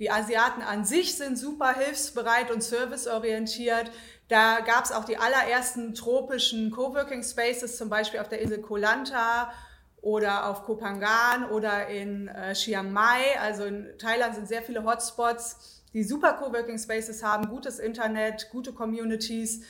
Die 0.00 0.10
Asiaten 0.10 0.60
an 0.60 0.84
sich 0.84 1.16
sind 1.16 1.38
super 1.38 1.72
hilfsbereit 1.72 2.50
und 2.50 2.64
serviceorientiert. 2.64 3.92
Da 4.26 4.58
gab 4.58 4.86
es 4.86 4.90
auch 4.90 5.04
die 5.04 5.18
allerersten 5.18 5.94
tropischen 5.94 6.72
Coworking 6.72 7.22
Spaces, 7.22 7.76
zum 7.76 7.88
Beispiel 7.88 8.18
auf 8.18 8.28
der 8.28 8.40
Insel 8.40 8.60
Koh 8.60 8.76
Lanta 8.76 9.52
oder 10.00 10.48
auf 10.48 10.62
Kopangan 10.62 11.50
oder 11.50 11.88
in 11.88 12.28
äh, 12.28 12.54
Chiang 12.54 12.92
Mai. 12.92 13.38
Also 13.40 13.64
in 13.64 13.86
Thailand 13.98 14.34
sind 14.34 14.48
sehr 14.48 14.62
viele 14.62 14.84
Hotspots, 14.84 15.82
die 15.92 16.04
super 16.04 16.34
Coworking 16.34 16.78
Spaces 16.78 17.22
haben, 17.22 17.48
gutes 17.48 17.78
Internet, 17.78 18.48
gute 18.50 18.72
Communities. 18.72 19.62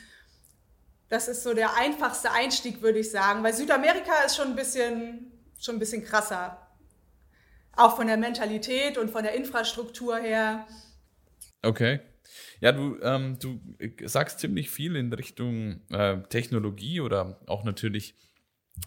Das 1.08 1.28
ist 1.28 1.42
so 1.42 1.54
der 1.54 1.76
einfachste 1.76 2.32
Einstieg, 2.32 2.82
würde 2.82 2.98
ich 2.98 3.10
sagen, 3.10 3.42
weil 3.42 3.54
Südamerika 3.54 4.12
ist 4.26 4.36
schon 4.36 4.48
ein 4.48 4.56
bisschen, 4.56 5.32
schon 5.58 5.76
ein 5.76 5.78
bisschen 5.78 6.04
krasser. 6.04 6.66
Auch 7.74 7.96
von 7.96 8.08
der 8.08 8.16
Mentalität 8.16 8.98
und 8.98 9.10
von 9.10 9.22
der 9.22 9.34
Infrastruktur 9.34 10.16
her. 10.16 10.66
Okay. 11.62 12.00
Ja, 12.60 12.72
du, 12.72 12.98
ähm, 13.02 13.38
du 13.38 13.60
sagst 14.04 14.40
ziemlich 14.40 14.68
viel 14.68 14.96
in 14.96 15.12
Richtung 15.12 15.80
äh, 15.90 16.18
Technologie 16.28 17.00
oder 17.00 17.40
auch 17.46 17.64
natürlich 17.64 18.14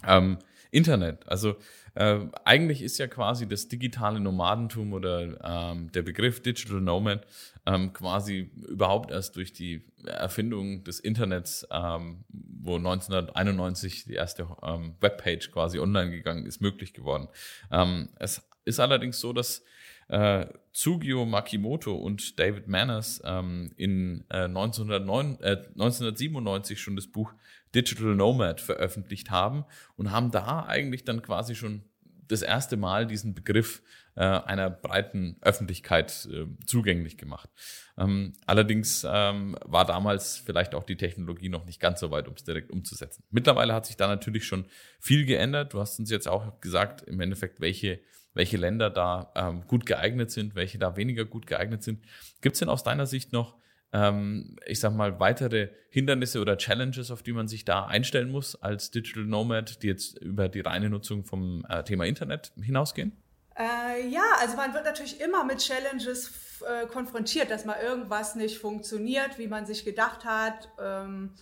ähm, 0.06 0.38
Internet. 0.72 1.28
Also 1.28 1.56
äh, 1.96 2.20
eigentlich 2.46 2.82
ist 2.82 2.98
ja 2.98 3.08
quasi 3.08 3.48
das 3.48 3.68
digitale 3.68 4.20
Nomadentum 4.20 4.94
oder 4.94 5.38
ähm, 5.44 5.92
der 5.92 6.02
Begriff 6.02 6.42
Digital 6.42 6.80
Nomad 6.80 7.28
ähm, 7.66 7.92
quasi 7.94 8.50
überhaupt 8.68 9.12
erst 9.12 9.36
durch 9.36 9.52
die 9.52 9.84
Erfindung 10.06 10.84
des 10.84 11.00
Internets, 11.00 11.68
ähm, 11.70 12.24
wo 12.30 12.78
1991 12.78 14.06
die 14.06 14.14
erste 14.14 14.48
ähm, 14.64 14.96
Webpage 15.02 15.52
quasi 15.52 15.80
online 15.80 16.12
gegangen 16.12 16.46
ist, 16.46 16.62
möglich 16.62 16.94
geworden. 16.94 17.28
Ähm, 17.72 18.10
es 18.18 18.42
ist 18.64 18.80
allerdings 18.80 19.20
so, 19.20 19.34
dass 19.34 19.64
äh, 20.12 20.46
Tsugio 20.74 21.26
Makimoto 21.26 21.96
und 21.96 22.38
David 22.38 22.68
Manners 22.68 23.22
ähm, 23.26 23.72
in 23.78 24.26
äh, 24.30 24.44
1909, 24.44 25.40
äh, 25.42 25.58
1997 25.58 26.80
schon 26.80 26.96
das 26.96 27.08
Buch 27.08 27.34
Digital 27.74 28.16
Nomad 28.16 28.60
veröffentlicht 28.60 29.32
haben 29.32 29.66
und 29.96 30.12
haben 30.12 30.32
da 30.32 30.66
eigentlich 30.66 31.06
dann 31.06 31.22
quasi 31.22 31.56
schon 31.56 31.84
das 32.28 32.42
erste 32.42 32.78
Mal 32.78 33.08
diesen 33.08 33.34
Begriff 33.34 33.82
äh, 34.16 34.22
einer 34.22 34.70
breiten 34.70 35.38
Öffentlichkeit 35.42 36.28
äh, 36.32 36.46
zugänglich 36.66 37.18
gemacht. 37.18 37.50
Ähm, 37.98 38.34
allerdings 38.46 39.06
ähm, 39.10 39.58
war 39.64 39.86
damals 39.86 40.38
vielleicht 40.38 40.76
auch 40.76 40.84
die 40.84 40.98
Technologie 40.98 41.50
noch 41.50 41.66
nicht 41.66 41.80
ganz 41.80 42.02
so 42.02 42.12
weit, 42.12 42.28
um 42.28 42.34
es 42.34 42.44
direkt 42.44 42.72
umzusetzen. 42.72 43.24
Mittlerweile 43.30 43.74
hat 43.74 43.86
sich 43.86 43.96
da 43.96 44.08
natürlich 44.08 44.46
schon 44.46 44.66
viel 45.00 45.26
geändert. 45.26 45.74
Du 45.74 45.80
hast 45.80 46.00
uns 46.00 46.10
jetzt 46.10 46.28
auch 46.28 46.60
gesagt, 46.60 47.02
im 47.04 47.20
Endeffekt, 47.22 47.62
welche 47.62 48.02
welche 48.34 48.58
Länder 48.58 48.90
da 48.90 49.32
ähm, 49.36 49.64
gut 49.68 49.86
geeignet 49.86 50.32
sind, 50.32 50.56
welche 50.56 50.78
da 50.78 50.96
weniger 50.96 51.26
gut 51.26 51.48
geeignet 51.48 51.84
sind. 51.84 52.06
Gibt 52.42 52.54
es 52.54 52.60
denn 52.60 52.70
aus 52.70 52.84
deiner 52.84 53.06
Sicht 53.06 53.34
noch, 53.34 53.58
ähm, 53.94 54.58
ich 54.66 54.80
sag 54.80 54.94
mal, 54.96 55.20
weitere 55.20 55.70
Hindernisse 55.90 56.40
oder 56.40 56.58
Challenges, 56.58 57.12
auf 57.12 57.24
die 57.24 57.34
man 57.34 57.48
sich 57.48 57.66
da 57.66 57.86
einstellen 57.86 58.32
muss 58.32 58.56
als 58.56 58.92
Digital 58.92 59.26
Nomad, 59.26 59.84
die 59.84 59.88
jetzt 59.88 60.18
über 60.20 60.48
die 60.48 60.62
reine 60.62 60.90
Nutzung 60.90 61.26
vom 61.26 61.66
äh, 61.68 61.84
Thema 61.84 62.06
Internet 62.06 62.54
hinausgehen? 62.62 63.18
Äh, 63.58 64.08
ja, 64.08 64.24
also 64.40 64.56
man 64.56 64.74
wird 64.74 64.86
natürlich 64.86 65.20
immer 65.20 65.44
mit 65.44 65.60
Challenges 65.60 66.62
äh, 66.62 66.88
konfrontiert, 66.88 67.52
dass 67.52 67.66
mal 67.66 67.82
irgendwas 67.82 68.36
nicht 68.36 68.60
funktioniert, 68.60 69.38
wie 69.38 69.48
man 69.48 69.66
sich 69.66 69.84
gedacht 69.84 70.24
hat. 70.24 70.70
Ähm, 70.82 71.34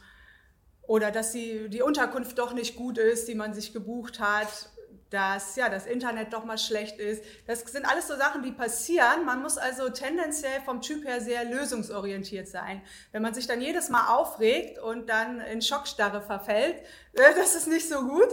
oder 0.82 1.12
dass 1.12 1.34
die, 1.34 1.70
die 1.70 1.84
Unterkunft 1.84 2.40
doch 2.40 2.52
nicht 2.52 2.76
gut 2.76 2.98
ist, 2.98 3.28
die 3.28 3.36
man 3.36 3.54
sich 3.54 3.74
gebucht 3.74 4.20
hat 4.20 4.72
dass 5.10 5.56
ja 5.56 5.70
das 5.70 5.86
Internet 5.86 6.34
doch 6.34 6.46
mal 6.46 6.58
schlecht 6.58 7.00
ist. 7.00 7.24
Das 7.48 7.62
sind 7.62 7.86
alles 7.86 8.08
so 8.08 8.16
Sachen, 8.16 8.44
die 8.44 8.52
passieren. 8.52 9.26
Man 9.26 9.42
muss 9.42 9.58
also 9.58 9.90
tendenziell 9.90 10.62
vom 10.62 10.82
Typ 10.82 11.06
her 11.06 11.22
sehr 11.22 11.46
lösungsorientiert 11.46 12.48
sein. 12.48 12.82
Wenn 13.12 13.22
man 13.22 13.34
sich 13.34 13.48
dann 13.48 13.62
jedes 13.62 13.90
Mal 13.90 14.08
aufregt 14.08 14.80
und 14.80 15.10
dann 15.10 15.42
in 15.42 15.62
Schockstarre 15.62 16.22
verfällt, 16.22 16.76
äh, 17.14 17.36
das 17.36 17.56
ist 17.56 17.68
nicht 17.68 17.90
so 17.90 18.02
gut. 18.02 18.30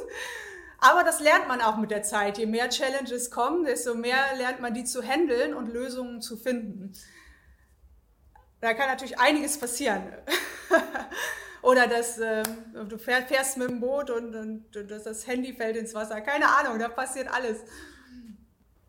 Aber 0.78 1.04
das 1.04 1.20
lernt 1.20 1.48
man 1.48 1.62
auch 1.62 1.78
mit 1.78 1.90
der 1.90 2.02
Zeit. 2.02 2.36
Je 2.36 2.46
mehr 2.46 2.68
Challenges 2.68 3.30
kommen, 3.30 3.64
desto 3.64 3.94
mehr 3.94 4.18
lernt 4.36 4.60
man 4.60 4.74
die 4.74 4.84
zu 4.84 5.02
handeln 5.02 5.54
und 5.54 5.68
Lösungen 5.68 6.20
zu 6.20 6.36
finden. 6.36 6.92
Da 8.60 8.74
kann 8.74 8.88
natürlich 8.88 9.18
einiges 9.18 9.58
passieren. 9.58 10.12
Oder 11.66 11.88
dass 11.88 12.16
äh, 12.18 12.44
du 12.88 12.96
fährst, 12.96 13.58
mit 13.58 13.68
dem 13.68 13.80
Boot 13.80 14.08
und, 14.08 14.36
und, 14.36 14.76
und 14.76 14.88
das 14.88 15.26
Handy 15.26 15.52
fällt 15.52 15.76
ins 15.76 15.94
Wasser. 15.94 16.20
Keine 16.20 16.46
Ahnung, 16.46 16.78
da 16.78 16.88
passiert 16.88 17.26
alles. 17.28 17.64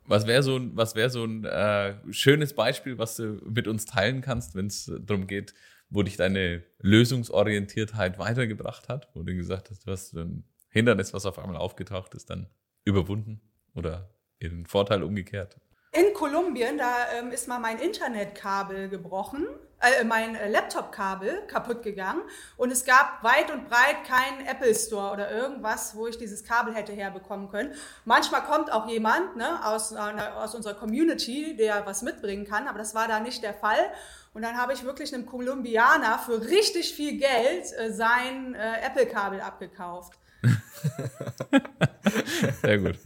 Was 0.05 0.27
wäre 0.27 0.43
so, 0.43 0.59
was 0.75 0.95
wär 0.95 1.09
so 1.09 1.25
ein 1.25 1.43
äh, 1.43 1.95
schönes 2.11 2.53
Beispiel, 2.53 2.99
was 2.99 3.15
du 3.15 3.41
mit 3.49 3.67
uns 3.67 3.85
teilen 3.85 4.21
kannst, 4.21 4.53
wenn 4.53 4.67
es 4.67 4.91
darum 5.01 5.25
geht, 5.25 5.55
wo 5.89 6.03
dich 6.03 6.17
deine 6.17 6.63
Lösungsorientiertheit 6.77 8.19
weitergebracht 8.19 8.89
hat, 8.89 9.09
wo 9.15 9.23
du 9.23 9.33
gesagt 9.33 9.71
hast, 9.71 9.87
du 9.87 9.91
hast 9.91 10.13
ein 10.13 10.43
Hindernis, 10.69 11.15
was 11.15 11.25
auf 11.25 11.39
einmal 11.39 11.57
aufgetaucht 11.57 12.13
ist, 12.13 12.29
dann 12.29 12.47
überwunden 12.85 13.41
oder 13.73 14.07
in 14.37 14.67
Vorteil 14.67 15.01
umgekehrt? 15.01 15.59
In 15.97 16.13
Kolumbien, 16.13 16.77
da 16.77 16.93
ähm, 17.17 17.31
ist 17.31 17.47
mal 17.47 17.57
mein 17.57 17.79
Internetkabel 17.79 18.87
gebrochen, 18.87 19.47
äh, 19.81 20.03
mein 20.03 20.35
äh, 20.35 20.47
Laptop-Kabel 20.47 21.47
kaputt 21.47 21.81
gegangen 21.81 22.21
und 22.55 22.71
es 22.71 22.85
gab 22.85 23.23
weit 23.23 23.49
und 23.49 23.67
breit 23.67 24.03
keinen 24.05 24.45
Apple 24.45 24.75
Store 24.75 25.11
oder 25.11 25.31
irgendwas, 25.31 25.95
wo 25.95 26.05
ich 26.05 26.19
dieses 26.19 26.43
Kabel 26.43 26.75
hätte 26.75 26.93
herbekommen 26.93 27.49
können. 27.49 27.73
Manchmal 28.05 28.43
kommt 28.43 28.71
auch 28.71 28.87
jemand 28.87 29.37
ne, 29.37 29.65
aus, 29.65 29.91
äh, 29.91 29.97
aus 29.97 30.53
unserer 30.53 30.75
Community, 30.75 31.57
der 31.57 31.83
was 31.87 32.03
mitbringen 32.03 32.45
kann, 32.45 32.67
aber 32.67 32.77
das 32.77 32.93
war 32.93 33.07
da 33.07 33.19
nicht 33.19 33.41
der 33.41 33.55
Fall. 33.55 33.91
Und 34.35 34.43
dann 34.43 34.55
habe 34.55 34.73
ich 34.73 34.83
wirklich 34.83 35.11
einem 35.15 35.25
Kolumbianer 35.25 36.19
für 36.19 36.47
richtig 36.47 36.93
viel 36.93 37.17
Geld 37.17 37.73
äh, 37.75 37.91
sein 37.91 38.53
äh, 38.53 38.85
Apple-Kabel 38.85 39.41
abgekauft. 39.41 40.13
Sehr 42.61 42.77
gut. 42.77 42.97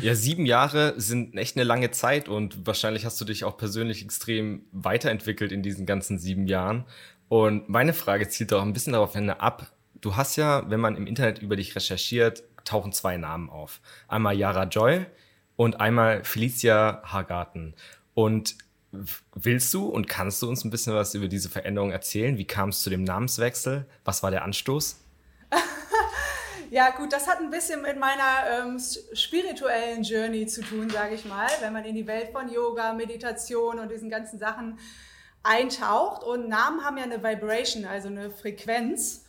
Ja, 0.00 0.14
sieben 0.14 0.46
Jahre 0.46 0.94
sind 1.00 1.36
echt 1.36 1.56
eine 1.56 1.64
lange 1.64 1.90
Zeit 1.90 2.28
und 2.28 2.66
wahrscheinlich 2.66 3.04
hast 3.04 3.20
du 3.20 3.24
dich 3.24 3.44
auch 3.44 3.56
persönlich 3.56 4.02
extrem 4.02 4.64
weiterentwickelt 4.72 5.52
in 5.52 5.62
diesen 5.62 5.86
ganzen 5.86 6.18
sieben 6.18 6.46
Jahren. 6.46 6.84
Und 7.28 7.68
meine 7.68 7.92
Frage 7.92 8.28
zielt 8.28 8.52
auch 8.52 8.62
ein 8.62 8.72
bisschen 8.72 8.92
darauf 8.92 9.14
hin 9.14 9.30
ab. 9.30 9.72
Du 10.00 10.16
hast 10.16 10.36
ja, 10.36 10.68
wenn 10.70 10.80
man 10.80 10.96
im 10.96 11.06
Internet 11.06 11.40
über 11.40 11.56
dich 11.56 11.74
recherchiert, 11.74 12.44
tauchen 12.64 12.92
zwei 12.92 13.16
Namen 13.16 13.50
auf. 13.50 13.80
Einmal 14.08 14.36
Yara 14.36 14.64
Joy 14.64 15.06
und 15.56 15.80
einmal 15.80 16.24
Felicia 16.24 17.02
Hargarten. 17.04 17.74
Und 18.14 18.56
willst 19.34 19.72
du 19.74 19.86
und 19.86 20.08
kannst 20.08 20.42
du 20.42 20.48
uns 20.48 20.64
ein 20.64 20.70
bisschen 20.70 20.94
was 20.94 21.14
über 21.14 21.28
diese 21.28 21.48
Veränderung 21.48 21.90
erzählen? 21.90 22.38
Wie 22.38 22.46
kam 22.46 22.70
es 22.70 22.82
zu 22.82 22.90
dem 22.90 23.04
Namenswechsel? 23.04 23.86
Was 24.04 24.22
war 24.22 24.30
der 24.30 24.44
Anstoß? 24.44 25.05
Ja, 26.70 26.90
gut, 26.90 27.12
das 27.12 27.28
hat 27.28 27.38
ein 27.38 27.50
bisschen 27.50 27.82
mit 27.82 27.98
meiner 27.98 28.50
ähm, 28.50 28.80
spirituellen 29.12 30.02
Journey 30.02 30.46
zu 30.46 30.62
tun, 30.62 30.90
sage 30.90 31.14
ich 31.14 31.24
mal, 31.24 31.48
wenn 31.60 31.72
man 31.72 31.84
in 31.84 31.94
die 31.94 32.06
Welt 32.06 32.30
von 32.32 32.50
Yoga, 32.52 32.92
Meditation 32.92 33.78
und 33.78 33.90
diesen 33.90 34.10
ganzen 34.10 34.38
Sachen 34.38 34.78
eintaucht. 35.44 36.24
Und 36.24 36.48
Namen 36.48 36.84
haben 36.84 36.98
ja 36.98 37.04
eine 37.04 37.22
Vibration, 37.22 37.84
also 37.84 38.08
eine 38.08 38.30
Frequenz. 38.30 39.24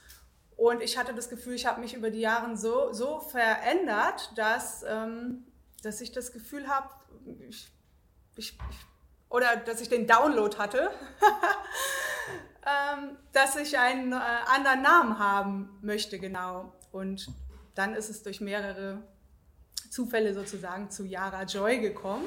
Und 0.55 0.81
ich 0.81 0.97
hatte 0.97 1.13
das 1.13 1.29
Gefühl, 1.29 1.53
ich 1.53 1.67
habe 1.67 1.79
mich 1.79 1.93
über 1.93 2.09
die 2.09 2.21
Jahre 2.21 2.57
so, 2.57 2.91
so 2.91 3.19
verändert, 3.19 4.31
dass, 4.35 4.83
ähm, 4.87 5.45
dass 5.83 6.01
ich 6.01 6.11
das 6.11 6.31
Gefühl 6.31 6.67
habe, 6.67 6.89
ich, 7.47 7.71
ich, 8.35 8.57
oder 9.29 9.57
dass 9.57 9.79
ich 9.79 9.89
den 9.89 10.07
Download 10.07 10.57
hatte, 10.57 10.89
ähm, 12.65 13.17
dass 13.31 13.55
ich 13.57 13.77
einen 13.77 14.11
äh, 14.11 14.19
anderen 14.47 14.81
Namen 14.81 15.19
haben 15.19 15.77
möchte, 15.83 16.17
genau. 16.17 16.73
Und 16.91 17.27
dann 17.75 17.93
ist 17.93 18.09
es 18.09 18.23
durch 18.23 18.41
mehrere 18.41 19.03
Zufälle 19.89 20.33
sozusagen 20.33 20.89
zu 20.89 21.05
Yara 21.05 21.43
Joy 21.43 21.79
gekommen. 21.79 22.25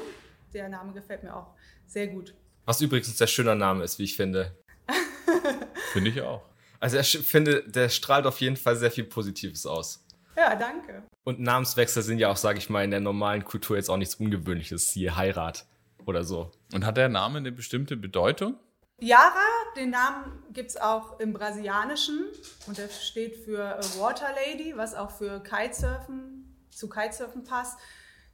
Der 0.53 0.69
Name 0.69 0.93
gefällt 0.93 1.23
mir 1.23 1.35
auch 1.35 1.53
sehr 1.87 2.07
gut. 2.07 2.33
Was 2.65 2.81
übrigens 2.81 3.09
ein 3.09 3.13
sehr 3.13 3.27
schöner 3.27 3.55
Name 3.55 3.83
ist, 3.83 3.99
wie 3.99 4.03
ich 4.03 4.15
finde. 4.15 4.55
finde 5.93 6.09
ich 6.09 6.21
auch. 6.21 6.43
Also 6.79 6.97
ich 6.97 7.17
finde, 7.19 7.63
der 7.69 7.89
strahlt 7.89 8.25
auf 8.25 8.41
jeden 8.41 8.57
Fall 8.57 8.75
sehr 8.75 8.91
viel 8.91 9.03
Positives 9.03 9.65
aus. 9.65 10.03
Ja, 10.35 10.55
danke. 10.55 11.03
Und 11.23 11.39
Namenswechsel 11.39 12.01
sind 12.01 12.17
ja 12.17 12.29
auch, 12.29 12.37
sage 12.37 12.57
ich 12.57 12.69
mal, 12.69 12.83
in 12.83 12.91
der 12.91 12.99
normalen 12.99 13.43
Kultur 13.43 13.75
jetzt 13.75 13.89
auch 13.89 13.97
nichts 13.97 14.15
Ungewöhnliches, 14.15 14.91
siehe 14.91 15.15
Heirat 15.15 15.65
oder 16.05 16.23
so. 16.23 16.51
Und 16.73 16.85
hat 16.85 16.97
der 16.97 17.09
Name 17.09 17.37
eine 17.37 17.51
bestimmte 17.51 17.97
Bedeutung? 17.97 18.57
Yara, 18.99 19.45
den 19.75 19.91
Namen 19.91 20.43
gibt 20.53 20.71
es 20.71 20.77
auch 20.77 21.19
im 21.19 21.33
Brasilianischen 21.33 22.25
und 22.67 22.77
der 22.77 22.89
steht 22.89 23.37
für 23.37 23.79
Water 23.97 24.29
Lady, 24.45 24.75
was 24.75 24.93
auch 24.95 25.11
für 25.11 25.41
Kitesurfen, 25.41 26.65
zu 26.69 26.89
Kitesurfen 26.89 27.43
passt. 27.43 27.79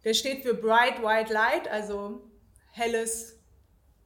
Der 0.04 0.14
steht 0.14 0.44
für 0.44 0.54
Bright 0.54 1.02
White 1.04 1.34
Light, 1.34 1.68
also 1.68 2.30
helles, 2.72 3.40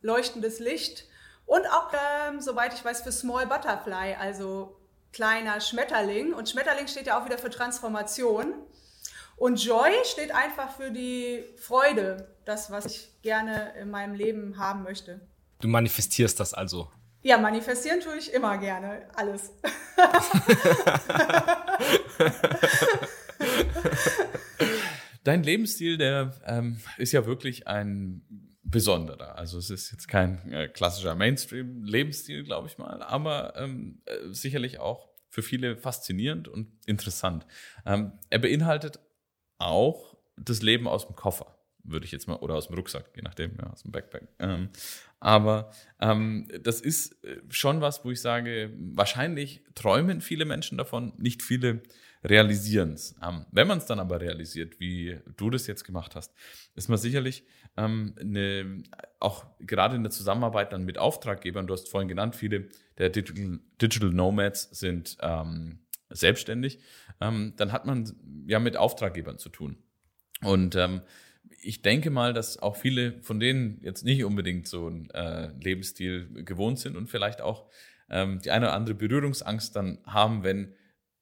leuchtendes 0.01 0.59
Licht. 0.59 1.07
Und 1.45 1.65
auch, 1.67 1.91
ähm, 1.93 2.39
soweit 2.39 2.73
ich 2.73 2.83
weiß, 2.83 3.01
für 3.01 3.11
Small 3.11 3.45
Butterfly, 3.45 4.15
also 4.19 4.79
kleiner 5.11 5.59
Schmetterling. 5.59 6.33
Und 6.33 6.49
Schmetterling 6.49 6.87
steht 6.87 7.07
ja 7.07 7.19
auch 7.19 7.25
wieder 7.25 7.37
für 7.37 7.49
Transformation. 7.49 8.53
Und 9.35 9.63
Joy 9.63 9.91
steht 10.05 10.33
einfach 10.33 10.71
für 10.75 10.91
die 10.91 11.43
Freude, 11.57 12.35
das, 12.45 12.71
was 12.71 12.85
ich 12.85 13.21
gerne 13.21 13.73
in 13.79 13.89
meinem 13.89 14.13
Leben 14.13 14.57
haben 14.57 14.83
möchte. 14.83 15.19
Du 15.59 15.67
manifestierst 15.67 16.39
das 16.39 16.53
also. 16.53 16.89
Ja, 17.23 17.37
manifestieren 17.37 17.99
tue 17.99 18.17
ich 18.17 18.33
immer 18.33 18.57
gerne. 18.57 19.03
Alles. 19.13 19.51
Dein 25.23 25.43
Lebensstil, 25.43 25.99
der 25.99 26.33
ähm, 26.45 26.81
ist 26.97 27.11
ja 27.11 27.27
wirklich 27.27 27.67
ein 27.67 28.23
besonderer. 28.63 29.37
Also 29.37 29.59
es 29.59 29.69
ist 29.69 29.91
jetzt 29.91 30.07
kein 30.07 30.51
äh, 30.51 30.67
klassischer 30.67 31.13
Mainstream-Lebensstil, 31.13 32.43
glaube 32.43 32.67
ich 32.67 32.79
mal, 32.79 33.03
aber 33.03 33.55
ähm, 33.55 34.01
äh, 34.05 34.15
sicherlich 34.31 34.79
auch 34.79 35.07
für 35.29 35.43
viele 35.43 35.77
faszinierend 35.77 36.47
und 36.47 36.71
interessant. 36.87 37.45
Ähm, 37.85 38.13
er 38.31 38.39
beinhaltet 38.39 38.99
auch 39.59 40.17
das 40.37 40.63
Leben 40.63 40.87
aus 40.87 41.05
dem 41.05 41.15
Koffer, 41.15 41.55
würde 41.83 42.05
ich 42.05 42.11
jetzt 42.11 42.27
mal, 42.27 42.35
oder 42.37 42.55
aus 42.55 42.67
dem 42.67 42.75
Rucksack, 42.75 43.11
je 43.15 43.21
nachdem, 43.21 43.55
ja, 43.57 43.71
aus 43.71 43.83
dem 43.83 43.91
Backpack. 43.91 44.27
Ähm, 44.39 44.69
aber 45.19 45.71
ähm, 45.99 46.47
das 46.63 46.81
ist 46.81 47.23
äh, 47.23 47.41
schon 47.49 47.81
was, 47.81 48.03
wo 48.03 48.11
ich 48.11 48.21
sage, 48.21 48.73
wahrscheinlich 48.77 49.63
träumen 49.75 50.21
viele 50.21 50.45
Menschen 50.45 50.77
davon, 50.77 51.13
nicht 51.17 51.43
viele 51.43 51.83
realisieren 52.23 52.93
es. 52.93 53.15
Ähm, 53.23 53.45
wenn 53.51 53.67
man 53.67 53.79
es 53.79 53.85
dann 53.85 53.99
aber 53.99 54.21
realisiert, 54.21 54.79
wie 54.79 55.19
du 55.37 55.49
das 55.49 55.67
jetzt 55.67 55.83
gemacht 55.83 56.15
hast, 56.15 56.33
ist 56.75 56.89
man 56.89 56.97
sicherlich 56.97 57.43
ähm, 57.77 58.15
eine, 58.19 58.83
auch 59.19 59.45
gerade 59.59 59.95
in 59.95 60.03
der 60.03 60.11
Zusammenarbeit 60.11 60.73
dann 60.73 60.83
mit 60.83 60.97
Auftraggebern, 60.97 61.67
du 61.67 61.73
hast 61.73 61.89
vorhin 61.89 62.07
genannt, 62.07 62.35
viele 62.35 62.69
der 62.97 63.09
Digital, 63.09 63.59
Digital 63.81 64.09
Nomads 64.09 64.69
sind 64.71 65.17
ähm, 65.21 65.79
selbstständig, 66.09 66.79
ähm, 67.19 67.53
dann 67.57 67.71
hat 67.71 67.85
man 67.85 68.11
ja 68.47 68.59
mit 68.59 68.77
Auftraggebern 68.77 69.37
zu 69.37 69.49
tun. 69.49 69.77
Und 70.43 70.75
ähm, 70.75 71.01
ich 71.61 71.81
denke 71.81 72.09
mal, 72.09 72.33
dass 72.33 72.59
auch 72.59 72.75
viele 72.75 73.21
von 73.21 73.39
denen 73.39 73.79
jetzt 73.83 74.03
nicht 74.03 74.23
unbedingt 74.23 74.67
so 74.67 74.87
einen 74.87 75.09
äh, 75.11 75.49
Lebensstil 75.61 76.43
gewohnt 76.43 76.79
sind 76.79 76.95
und 76.95 77.07
vielleicht 77.07 77.41
auch 77.41 77.65
ähm, 78.09 78.39
die 78.43 78.51
eine 78.51 78.67
oder 78.67 78.75
andere 78.75 78.95
Berührungsangst 78.95 79.75
dann 79.75 79.99
haben, 80.05 80.43
wenn 80.43 80.73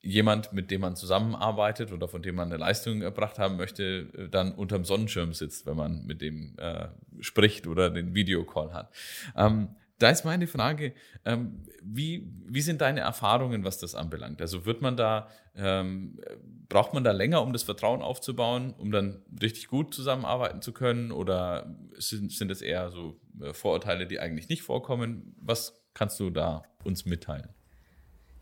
jemand, 0.01 0.53
mit 0.53 0.71
dem 0.71 0.81
man 0.81 0.95
zusammenarbeitet 0.95 1.91
oder 1.91 2.07
von 2.07 2.21
dem 2.21 2.35
man 2.35 2.47
eine 2.47 2.57
Leistung 2.57 3.01
erbracht 3.01 3.37
haben 3.37 3.57
möchte, 3.57 4.07
äh, 4.17 4.29
dann 4.29 4.53
unterm 4.53 4.85
Sonnenschirm 4.85 5.33
sitzt, 5.33 5.65
wenn 5.65 5.75
man 5.75 6.05
mit 6.05 6.21
dem 6.21 6.55
äh, 6.57 6.87
spricht 7.19 7.67
oder 7.67 7.89
den 7.89 8.13
Videocall 8.15 8.73
hat. 8.73 8.93
Ähm, 9.35 9.69
da 9.99 10.09
ist 10.09 10.23
meine 10.23 10.47
Frage, 10.47 10.93
ähm, 11.25 11.63
wie, 11.83 12.27
wie 12.45 12.61
sind 12.61 12.81
deine 12.81 13.01
Erfahrungen, 13.01 13.63
was 13.63 13.77
das 13.77 13.95
anbelangt? 13.95 14.41
Also 14.41 14.65
wird 14.65 14.81
man 14.81 14.95
da, 14.95 15.29
ähm, 15.55 16.19
braucht 16.69 16.93
man 16.93 17.03
da 17.03 17.11
länger, 17.11 17.41
um 17.41 17.53
das 17.53 17.63
Vertrauen 17.63 18.01
aufzubauen, 18.01 18.73
um 18.77 18.91
dann 18.91 19.23
richtig 19.41 19.67
gut 19.67 19.93
zusammenarbeiten 19.93 20.61
zu 20.61 20.71
können? 20.71 21.11
Oder 21.11 21.75
sind, 21.97 22.31
sind 22.31 22.49
es 22.49 22.61
eher 22.61 22.91
so 22.91 23.19
äh, 23.41 23.53
Vorurteile, 23.53 24.07
die 24.07 24.19
eigentlich 24.19 24.49
nicht 24.49 24.63
vorkommen? 24.63 25.35
Was 25.41 25.81
kannst 25.93 26.19
du 26.19 26.29
da 26.29 26.63
uns 26.83 27.05
mitteilen? 27.05 27.49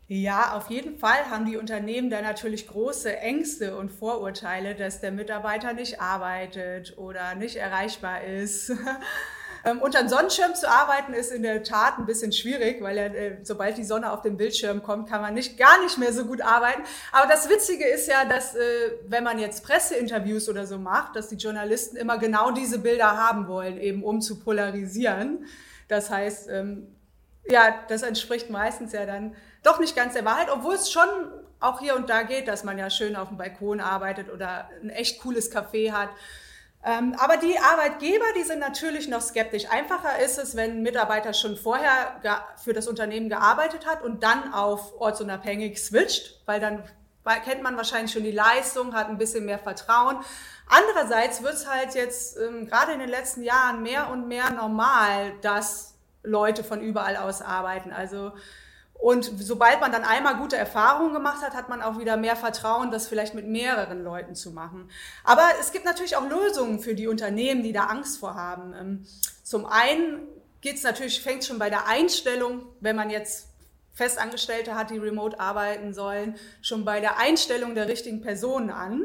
Ja, 0.06 0.56
auf 0.56 0.70
jeden 0.70 0.96
Fall 0.96 1.28
haben 1.28 1.44
die 1.44 1.58
Unternehmen 1.58 2.08
da 2.08 2.22
natürlich 2.22 2.66
große 2.66 3.18
Ängste 3.18 3.76
und 3.76 3.90
Vorurteile, 3.90 4.74
dass 4.74 5.00
der 5.02 5.12
Mitarbeiter 5.12 5.74
nicht 5.74 6.00
arbeitet 6.00 6.96
oder 6.96 7.34
nicht 7.34 7.56
erreichbar 7.56 8.24
ist. 8.24 8.72
Ähm, 9.64 9.80
unter 9.80 9.98
einem 9.98 10.08
Sonnenschirm 10.08 10.54
zu 10.54 10.68
arbeiten 10.68 11.12
ist 11.12 11.32
in 11.32 11.42
der 11.42 11.62
Tat 11.62 11.98
ein 11.98 12.06
bisschen 12.06 12.32
schwierig, 12.32 12.82
weil 12.82 12.96
er, 12.96 13.14
äh, 13.14 13.38
sobald 13.42 13.76
die 13.76 13.84
Sonne 13.84 14.12
auf 14.12 14.22
den 14.22 14.36
Bildschirm 14.36 14.82
kommt, 14.82 15.08
kann 15.08 15.20
man 15.20 15.34
nicht 15.34 15.58
gar 15.58 15.82
nicht 15.82 15.98
mehr 15.98 16.12
so 16.12 16.24
gut 16.24 16.40
arbeiten. 16.40 16.82
Aber 17.12 17.26
das 17.28 17.48
Witzige 17.48 17.86
ist 17.86 18.08
ja, 18.08 18.24
dass 18.24 18.54
äh, 18.54 18.60
wenn 19.06 19.24
man 19.24 19.38
jetzt 19.38 19.64
Presseinterviews 19.64 20.48
oder 20.48 20.66
so 20.66 20.78
macht, 20.78 21.16
dass 21.16 21.28
die 21.28 21.36
Journalisten 21.36 21.96
immer 21.96 22.18
genau 22.18 22.50
diese 22.50 22.78
Bilder 22.78 23.16
haben 23.16 23.48
wollen, 23.48 23.78
eben 23.78 24.02
um 24.02 24.20
zu 24.20 24.38
polarisieren. 24.38 25.46
Das 25.88 26.10
heißt, 26.10 26.48
ähm, 26.50 26.88
ja, 27.50 27.74
das 27.88 28.02
entspricht 28.02 28.50
meistens 28.50 28.92
ja 28.92 29.06
dann 29.06 29.34
doch 29.62 29.80
nicht 29.80 29.96
ganz 29.96 30.14
der 30.14 30.24
Wahrheit, 30.24 30.48
obwohl 30.50 30.74
es 30.74 30.90
schon 30.90 31.08
auch 31.60 31.80
hier 31.80 31.96
und 31.96 32.08
da 32.08 32.22
geht, 32.22 32.46
dass 32.46 32.62
man 32.62 32.78
ja 32.78 32.90
schön 32.90 33.16
auf 33.16 33.28
dem 33.28 33.36
Balkon 33.36 33.80
arbeitet 33.80 34.30
oder 34.32 34.68
ein 34.82 34.90
echt 34.90 35.20
cooles 35.20 35.52
Café 35.52 35.92
hat. 35.92 36.10
Ähm, 36.84 37.14
aber 37.18 37.36
die 37.36 37.58
Arbeitgeber, 37.58 38.24
die 38.36 38.44
sind 38.44 38.60
natürlich 38.60 39.08
noch 39.08 39.20
skeptisch. 39.20 39.68
Einfacher 39.68 40.20
ist 40.24 40.38
es, 40.38 40.54
wenn 40.54 40.78
ein 40.78 40.82
Mitarbeiter 40.82 41.34
schon 41.34 41.56
vorher 41.56 42.20
für 42.62 42.72
das 42.72 42.86
Unternehmen 42.86 43.28
gearbeitet 43.28 43.86
hat 43.86 44.02
und 44.02 44.22
dann 44.22 44.52
auf 44.54 45.00
ortsunabhängig 45.00 45.82
switcht, 45.82 46.40
weil 46.46 46.60
dann 46.60 46.84
kennt 47.44 47.62
man 47.62 47.76
wahrscheinlich 47.76 48.12
schon 48.12 48.22
die 48.22 48.32
Leistung, 48.32 48.94
hat 48.94 49.08
ein 49.08 49.18
bisschen 49.18 49.44
mehr 49.44 49.58
Vertrauen. 49.58 50.18
Andererseits 50.66 51.42
wird 51.42 51.54
es 51.54 51.68
halt 51.68 51.94
jetzt 51.94 52.38
ähm, 52.38 52.66
gerade 52.66 52.92
in 52.92 53.00
den 53.00 53.08
letzten 53.08 53.42
Jahren 53.42 53.82
mehr 53.82 54.10
und 54.10 54.28
mehr 54.28 54.50
normal, 54.50 55.32
dass 55.42 55.94
Leute 56.22 56.62
von 56.62 56.80
überall 56.80 57.16
aus 57.16 57.42
arbeiten. 57.42 57.92
Also 57.92 58.32
und 58.98 59.30
sobald 59.38 59.80
man 59.80 59.92
dann 59.92 60.02
einmal 60.02 60.36
gute 60.36 60.56
Erfahrungen 60.56 61.14
gemacht 61.14 61.40
hat, 61.40 61.54
hat 61.54 61.68
man 61.68 61.82
auch 61.82 61.98
wieder 61.98 62.16
mehr 62.16 62.34
Vertrauen, 62.34 62.90
das 62.90 63.06
vielleicht 63.06 63.32
mit 63.32 63.46
mehreren 63.46 64.02
Leuten 64.02 64.34
zu 64.34 64.50
machen. 64.50 64.90
Aber 65.22 65.44
es 65.60 65.70
gibt 65.70 65.84
natürlich 65.84 66.16
auch 66.16 66.28
Lösungen 66.28 66.80
für 66.80 66.96
die 66.96 67.06
Unternehmen, 67.06 67.62
die 67.62 67.72
da 67.72 67.84
Angst 67.84 68.18
vor 68.18 68.34
haben. 68.34 68.74
Ähm, 68.74 69.06
zum 69.44 69.66
einen 69.66 70.26
geht 70.60 70.76
es 70.76 70.82
natürlich, 70.82 71.22
fängt 71.22 71.44
schon 71.44 71.60
bei 71.60 71.70
der 71.70 71.86
Einstellung, 71.86 72.66
wenn 72.80 72.96
man 72.96 73.08
jetzt 73.08 73.46
Festangestellte 73.94 74.74
hat, 74.74 74.90
die 74.90 74.98
remote 74.98 75.38
arbeiten 75.38 75.94
sollen, 75.94 76.36
schon 76.60 76.84
bei 76.84 77.00
der 77.00 77.18
Einstellung 77.18 77.76
der 77.76 77.88
richtigen 77.88 78.20
Personen 78.20 78.70
an. 78.70 79.04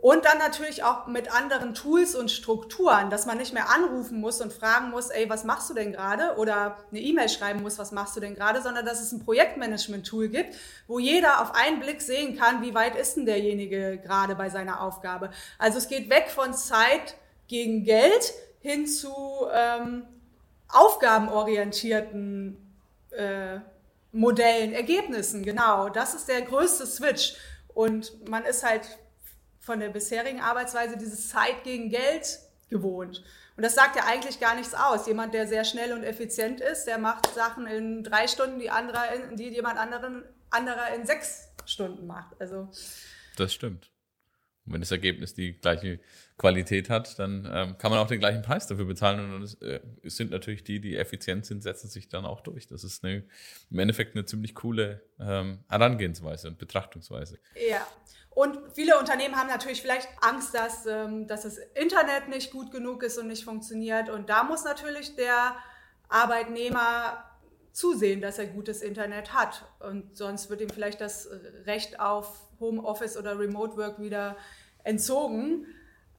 Und 0.00 0.24
dann 0.24 0.38
natürlich 0.38 0.84
auch 0.84 1.08
mit 1.08 1.34
anderen 1.34 1.74
Tools 1.74 2.14
und 2.14 2.30
Strukturen, 2.30 3.10
dass 3.10 3.26
man 3.26 3.36
nicht 3.36 3.52
mehr 3.52 3.68
anrufen 3.68 4.20
muss 4.20 4.40
und 4.40 4.52
fragen 4.52 4.90
muss, 4.90 5.10
ey, 5.10 5.28
was 5.28 5.42
machst 5.42 5.68
du 5.70 5.74
denn 5.74 5.92
gerade? 5.92 6.36
Oder 6.36 6.76
eine 6.92 7.00
E-Mail 7.00 7.28
schreiben 7.28 7.62
muss, 7.62 7.78
was 7.78 7.90
machst 7.90 8.14
du 8.14 8.20
denn 8.20 8.36
gerade? 8.36 8.62
Sondern 8.62 8.86
dass 8.86 9.02
es 9.02 9.10
ein 9.10 9.24
Projektmanagement-Tool 9.24 10.28
gibt, 10.28 10.54
wo 10.86 11.00
jeder 11.00 11.42
auf 11.42 11.52
einen 11.56 11.80
Blick 11.80 12.00
sehen 12.00 12.38
kann, 12.38 12.62
wie 12.62 12.74
weit 12.74 12.94
ist 12.94 13.16
denn 13.16 13.26
derjenige 13.26 13.98
gerade 13.98 14.36
bei 14.36 14.50
seiner 14.50 14.82
Aufgabe. 14.82 15.30
Also 15.58 15.78
es 15.78 15.88
geht 15.88 16.08
weg 16.10 16.30
von 16.30 16.54
Zeit 16.54 17.16
gegen 17.48 17.82
Geld 17.82 18.34
hin 18.60 18.86
zu 18.86 19.12
ähm, 19.52 20.04
aufgabenorientierten 20.68 22.56
äh, 23.10 23.58
Modellen, 24.12 24.74
Ergebnissen. 24.74 25.42
Genau, 25.42 25.88
das 25.88 26.14
ist 26.14 26.28
der 26.28 26.42
größte 26.42 26.86
Switch. 26.86 27.34
Und 27.74 28.28
man 28.28 28.44
ist 28.44 28.64
halt 28.64 28.82
von 29.68 29.80
der 29.80 29.90
bisherigen 29.90 30.40
Arbeitsweise 30.40 30.96
dieses 30.96 31.28
Zeit 31.28 31.62
gegen 31.62 31.90
Geld 31.90 32.38
gewohnt. 32.70 33.22
Und 33.54 33.62
das 33.62 33.74
sagt 33.74 33.96
ja 33.96 34.04
eigentlich 34.06 34.40
gar 34.40 34.54
nichts 34.54 34.72
aus. 34.72 35.06
Jemand, 35.06 35.34
der 35.34 35.46
sehr 35.46 35.64
schnell 35.64 35.92
und 35.92 36.04
effizient 36.04 36.62
ist, 36.62 36.86
der 36.86 36.96
macht 36.96 37.26
Sachen 37.34 37.66
in 37.66 38.02
drei 38.02 38.26
Stunden, 38.28 38.58
die, 38.58 38.70
andere 38.70 38.98
in, 39.14 39.36
die 39.36 39.48
jemand 39.50 39.78
anderen, 39.78 40.24
anderer 40.48 40.94
in 40.94 41.04
sechs 41.04 41.48
Stunden 41.66 42.06
macht. 42.06 42.40
Also 42.40 42.70
das 43.36 43.52
stimmt. 43.52 43.90
Und 44.64 44.72
wenn 44.72 44.80
das 44.80 44.90
Ergebnis 44.90 45.34
die 45.34 45.52
gleiche 45.52 46.00
Qualität 46.38 46.88
hat, 46.88 47.18
dann 47.18 47.46
ähm, 47.52 47.76
kann 47.76 47.90
man 47.90 48.00
auch 48.00 48.06
den 48.06 48.20
gleichen 48.20 48.40
Preis 48.40 48.66
dafür 48.68 48.86
bezahlen. 48.86 49.34
Und 49.34 49.42
es, 49.42 49.54
äh, 49.60 49.80
es, 50.02 50.16
sind 50.16 50.30
natürlich 50.30 50.64
die, 50.64 50.80
die 50.80 50.96
effizient 50.96 51.44
sind, 51.44 51.62
setzen 51.62 51.88
sich 51.88 52.08
dann 52.08 52.24
auch 52.24 52.40
durch. 52.40 52.68
Das 52.68 52.84
ist 52.84 53.04
eine, 53.04 53.24
im 53.70 53.78
Endeffekt 53.78 54.16
eine 54.16 54.24
ziemlich 54.24 54.54
coole 54.54 55.02
ähm, 55.20 55.58
Herangehensweise 55.68 56.48
und 56.48 56.56
Betrachtungsweise. 56.56 57.38
Ja, 57.68 57.86
und 58.38 58.56
viele 58.72 58.96
Unternehmen 58.96 59.34
haben 59.34 59.48
natürlich 59.48 59.82
vielleicht 59.82 60.08
Angst, 60.20 60.54
dass, 60.54 60.86
ähm, 60.86 61.26
dass 61.26 61.42
das 61.42 61.58
Internet 61.74 62.28
nicht 62.28 62.52
gut 62.52 62.70
genug 62.70 63.02
ist 63.02 63.18
und 63.18 63.26
nicht 63.26 63.44
funktioniert. 63.44 64.08
Und 64.08 64.30
da 64.30 64.44
muss 64.44 64.62
natürlich 64.62 65.16
der 65.16 65.56
Arbeitnehmer 66.08 67.24
zusehen, 67.72 68.20
dass 68.20 68.38
er 68.38 68.46
gutes 68.46 68.80
Internet 68.80 69.34
hat. 69.34 69.64
Und 69.80 70.16
sonst 70.16 70.50
wird 70.50 70.60
ihm 70.60 70.70
vielleicht 70.70 71.00
das 71.00 71.28
Recht 71.66 71.98
auf 71.98 72.46
Homeoffice 72.60 73.16
oder 73.16 73.36
Remote 73.36 73.76
Work 73.76 73.98
wieder 73.98 74.36
entzogen. 74.84 75.66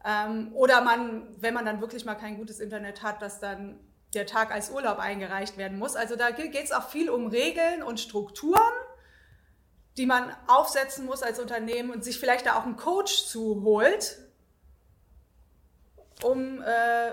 Ähm, 0.04 0.52
oder 0.56 0.82
man, 0.82 1.26
wenn 1.38 1.54
man 1.54 1.64
dann 1.64 1.80
wirklich 1.80 2.04
mal 2.04 2.16
kein 2.16 2.36
gutes 2.36 2.60
Internet 2.60 3.02
hat, 3.02 3.22
dass 3.22 3.40
dann 3.40 3.80
der 4.14 4.26
Tag 4.26 4.52
als 4.52 4.72
Urlaub 4.72 5.00
eingereicht 5.00 5.56
werden 5.56 5.80
muss. 5.80 5.96
Also 5.96 6.18
da 6.18 6.32
geht 6.32 6.54
es 6.54 6.74
auch 6.74 6.90
viel 6.90 7.10
um 7.10 7.28
Regeln 7.28 7.82
und 7.82 7.98
Strukturen 8.02 8.60
die 10.00 10.06
man 10.06 10.32
aufsetzen 10.48 11.06
muss 11.06 11.22
als 11.22 11.40
Unternehmen 11.40 11.92
und 11.92 12.06
sich 12.06 12.18
vielleicht 12.18 12.46
da 12.46 12.58
auch 12.58 12.66
einen 12.66 12.78
Coach 12.78 13.26
zuholt, 13.26 14.18
um 16.24 16.62
äh, 16.62 17.12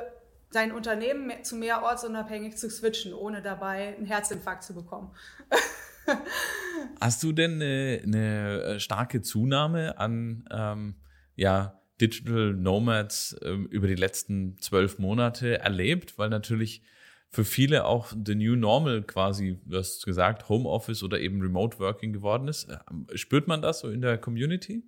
sein 0.50 0.70
Unternehmen 0.70 1.26
mehr, 1.26 1.42
zu 1.42 1.56
mehr 1.56 1.82
ortsunabhängig 1.82 2.56
zu 2.56 2.70
switchen, 2.70 3.12
ohne 3.12 3.42
dabei 3.42 3.96
einen 3.96 4.06
Herzinfarkt 4.06 4.62
zu 4.62 4.72
bekommen. 4.72 5.10
Hast 7.00 7.24
du 7.24 7.32
denn 7.32 7.54
eine, 7.54 8.02
eine 8.04 8.62
äh, 8.62 8.80
starke 8.80 9.20
Zunahme 9.20 9.98
an 9.98 10.48
ähm, 10.52 10.94
ja, 11.34 11.82
Digital 12.00 12.54
Nomads 12.54 13.34
ähm, 13.42 13.66
über 13.66 13.88
die 13.88 13.96
letzten 13.96 14.58
zwölf 14.58 15.00
Monate 15.00 15.58
erlebt? 15.58 16.18
Weil 16.18 16.28
natürlich 16.28 16.84
für 17.30 17.44
viele 17.44 17.84
auch 17.84 18.12
the 18.24 18.34
new 18.34 18.56
normal 18.56 19.02
quasi, 19.02 19.58
du 19.64 19.78
hast 19.78 20.04
gesagt, 20.04 20.48
Homeoffice 20.48 21.02
oder 21.02 21.20
eben 21.20 21.40
Remote 21.40 21.78
Working 21.78 22.12
geworden 22.12 22.48
ist. 22.48 22.68
Ähm, 22.90 23.06
spürt 23.14 23.46
man 23.46 23.62
das 23.62 23.80
so 23.80 23.90
in 23.90 24.00
der 24.00 24.18
Community? 24.18 24.82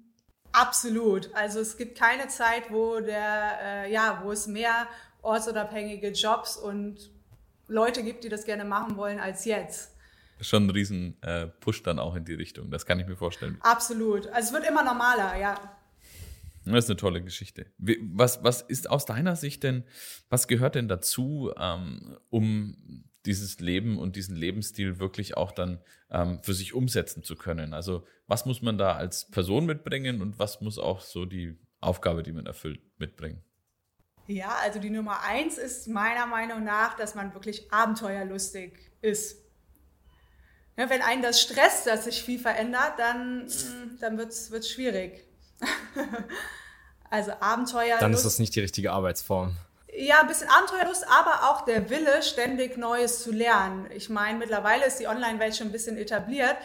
Absolut. 0.53 1.31
Also 1.35 1.61
es 1.61 1.77
gibt 1.77 1.99
keine 1.99 2.29
Zeit, 2.29 2.71
wo 2.71 3.01
der, 3.01 3.59
äh, 3.63 3.93
ja, 3.93 4.23
wo 4.25 4.33
es 4.33 4.47
mehr 4.47 4.87
ortsunabhängige 5.23 6.13
Jobs 6.13 6.57
und 6.57 7.11
Leute 7.67 8.03
gibt, 8.03 8.25
die 8.25 8.29
das 8.29 8.45
gerne 8.45 8.65
machen 8.65 8.97
wollen, 8.97 9.19
als 9.19 9.45
jetzt. 9.45 9.95
Schon 10.41 10.67
ein 10.67 10.71
riesen 10.71 11.21
äh, 11.23 11.47
Push 11.47 11.83
dann 11.83 11.99
auch 11.99 12.15
in 12.15 12.25
die 12.25 12.35
Richtung. 12.35 12.71
Das 12.71 12.87
kann 12.87 12.99
ich 12.99 13.07
mir 13.07 13.17
vorstellen. 13.17 13.59
Absolut. 13.61 14.27
Also 14.29 14.49
es 14.49 14.53
wird 14.53 14.69
immer 14.69 14.85
normaler, 14.85 15.37
ja. 15.37 15.78
Das 16.73 16.85
ist 16.85 16.91
eine 16.91 16.97
tolle 16.97 17.23
Geschichte. 17.23 17.67
Was, 17.79 18.43
was 18.43 18.63
ist 18.63 18.91
aus 18.91 19.05
deiner 19.05 19.37
Sicht 19.37 19.63
denn, 19.63 19.85
was 20.29 20.49
gehört 20.49 20.75
denn 20.75 20.89
dazu, 20.89 21.53
ähm, 21.59 22.19
um 22.31 23.05
dieses 23.27 23.61
Leben 23.61 23.99
und 23.99 24.17
diesen 24.17 24.37
Lebensstil 24.37 24.99
wirklich 24.99 25.37
auch 25.37 25.53
dann 25.53 25.81
ähm, 26.11 26.43
für 26.43 26.55
sich 26.55 26.75
umsetzen 26.75 27.23
zu 27.23 27.37
können? 27.37 27.75
Also 27.75 28.07
was 28.27 28.47
muss 28.47 28.63
man 28.63 28.79
da 28.79 28.95
als 28.95 29.31
Person 29.31 29.67
mitbringen 29.67 30.23
und 30.23 30.39
was 30.39 30.61
muss 30.61 30.79
auch 30.79 31.01
so 31.01 31.25
die 31.25 31.59
Aufgabe, 31.81 32.23
die 32.23 32.33
man 32.33 32.47
erfüllt, 32.47 32.81
mitbringen? 32.99 33.43
Ja, 34.27 34.59
also 34.63 34.79
die 34.79 34.91
Nummer 34.91 35.23
eins 35.23 35.57
ist 35.57 35.89
meiner 35.89 36.27
Meinung 36.27 36.63
nach, 36.63 36.97
dass 36.97 37.15
man 37.15 37.33
wirklich 37.33 37.73
abenteuerlustig 37.73 38.73
ist. 39.01 39.43
Ja, 40.77 40.91
wenn 40.91 41.03
einen 41.03 41.23
das 41.23 41.41
stresst, 41.41 41.87
dass 41.87 42.05
sich 42.05 42.23
viel 42.23 42.39
verändert, 42.39 42.99
dann, 42.99 43.49
dann 44.01 44.19
wird 44.19 44.31
es 44.31 44.71
schwierig. 44.71 45.28
also 47.11 47.33
Abenteuer. 47.41 47.99
Dann 47.99 48.13
ist 48.13 48.25
das 48.25 48.39
nicht 48.39 48.55
die 48.55 48.61
richtige 48.61 48.93
Arbeitsform. 48.93 49.57
Ja, 49.97 50.21
ein 50.21 50.29
bisschen 50.29 50.49
Abenteuerlust, 50.49 51.07
aber 51.09 51.51
auch 51.51 51.65
der 51.65 51.91
Wille, 51.91 52.23
ständig 52.23 52.77
Neues 52.77 53.23
zu 53.23 53.33
lernen. 53.33 53.89
Ich 53.93 54.09
meine, 54.09 54.39
mittlerweile 54.39 54.87
ist 54.87 55.01
die 55.01 55.09
Online-Welt 55.09 55.57
schon 55.57 55.69
ein 55.69 55.73
bisschen 55.73 55.97
etabliert, 55.97 56.57